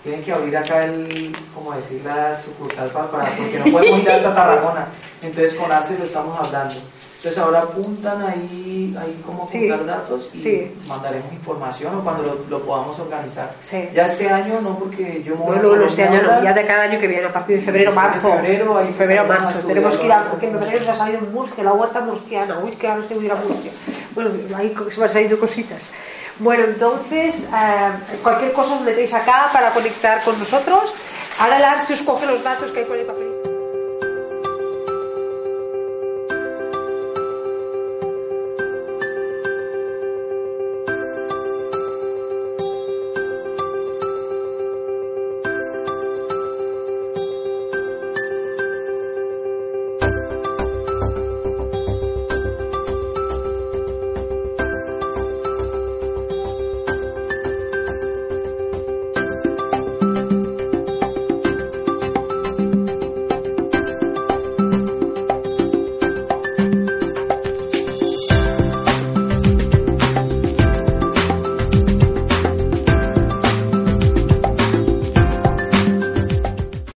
tienen 0.04 0.24
que 0.24 0.32
abrir 0.32 0.56
acá 0.56 0.86
el, 0.86 1.36
como 1.54 1.74
decir, 1.74 2.02
la 2.06 2.38
sucursal 2.40 2.90
para, 2.92 3.10
para- 3.12 3.36
porque 3.36 3.60
no 3.60 3.72
podemos 3.72 4.00
ir 4.02 4.10
hasta 4.12 4.36
Tarragona. 4.36 4.88
Entonces 5.22 5.56
con 5.56 5.72
Arce 5.72 5.98
lo 5.98 6.06
estamos 6.06 6.38
hablando. 6.46 6.76
Entonces 7.28 7.44
ahora 7.44 7.60
apuntan 7.60 8.22
ahí, 8.22 8.96
ahí 8.98 9.22
como 9.26 9.48
Sí, 9.50 9.70
apuntar 9.70 9.98
datos 9.98 10.30
y 10.34 10.42
sí. 10.42 10.78
mandaremos 10.88 11.34
información 11.34 11.96
o 11.96 12.02
cuando 12.04 12.24
lo, 12.24 12.36
lo 12.50 12.66
podamos 12.66 12.98
organizar. 13.00 13.52
Sí. 13.62 13.90
Ya 13.94 14.06
este 14.06 14.30
año 14.30 14.62
no, 14.62 14.80
porque 14.80 15.22
yo 15.24 15.36
me 15.36 15.42
voy 15.42 15.56
No, 15.58 15.60
a 15.60 15.64
no, 15.64 15.76
no, 15.76 15.86
este 15.86 16.04
año 16.04 16.22
no, 16.22 16.42
ya 16.42 16.54
de 16.54 16.66
cada 16.66 16.84
año 16.84 17.00
que 17.00 17.08
viene, 17.08 17.26
a 17.26 17.34
partir 17.34 17.58
de 17.60 17.66
febrero, 17.66 17.92
marzo. 17.92 18.32
febrero, 18.32 18.78
ahí 18.78 18.94
febrero, 18.94 19.26
marzo. 19.26 19.60
Tenemos 19.68 19.98
que 19.98 20.06
ir 20.06 20.12
a, 20.14 20.24
porque 20.30 20.48
parece 20.48 20.72
que 20.74 20.80
nos 20.80 20.90
ha 20.90 20.96
salido 20.96 21.20
en 21.20 21.34
Murcia, 21.34 21.64
la 21.66 21.74
huerta 21.74 22.00
murciana. 22.00 22.60
Uy, 22.64 22.72
que 22.72 22.88
ahora 22.88 23.02
estoy 23.02 23.26
ir 23.26 23.32
a 23.32 23.36
Murcia. 23.36 23.72
Bueno, 24.16 24.30
ahí 24.56 24.74
se 24.90 24.98
me 25.00 25.06
han 25.06 25.12
salido 25.12 25.38
cositas. 25.38 25.92
Bueno, 26.40 26.64
entonces, 26.64 27.50
eh, 27.54 28.18
cualquier 28.24 28.54
cosa 28.54 28.76
os 28.76 28.82
metéis 28.82 29.14
acá 29.14 29.50
para 29.52 29.72
conectar 29.72 30.24
con 30.24 30.40
nosotros. 30.40 30.94
Ahora 31.40 31.58
el 31.58 31.64
Arce 31.66 31.94
os 31.94 32.02
coge 32.04 32.26
los 32.26 32.42
datos 32.44 32.72
que 32.72 32.80
hay 32.80 32.86
con 32.86 32.98
el 32.98 33.06
papelito. 33.06 33.37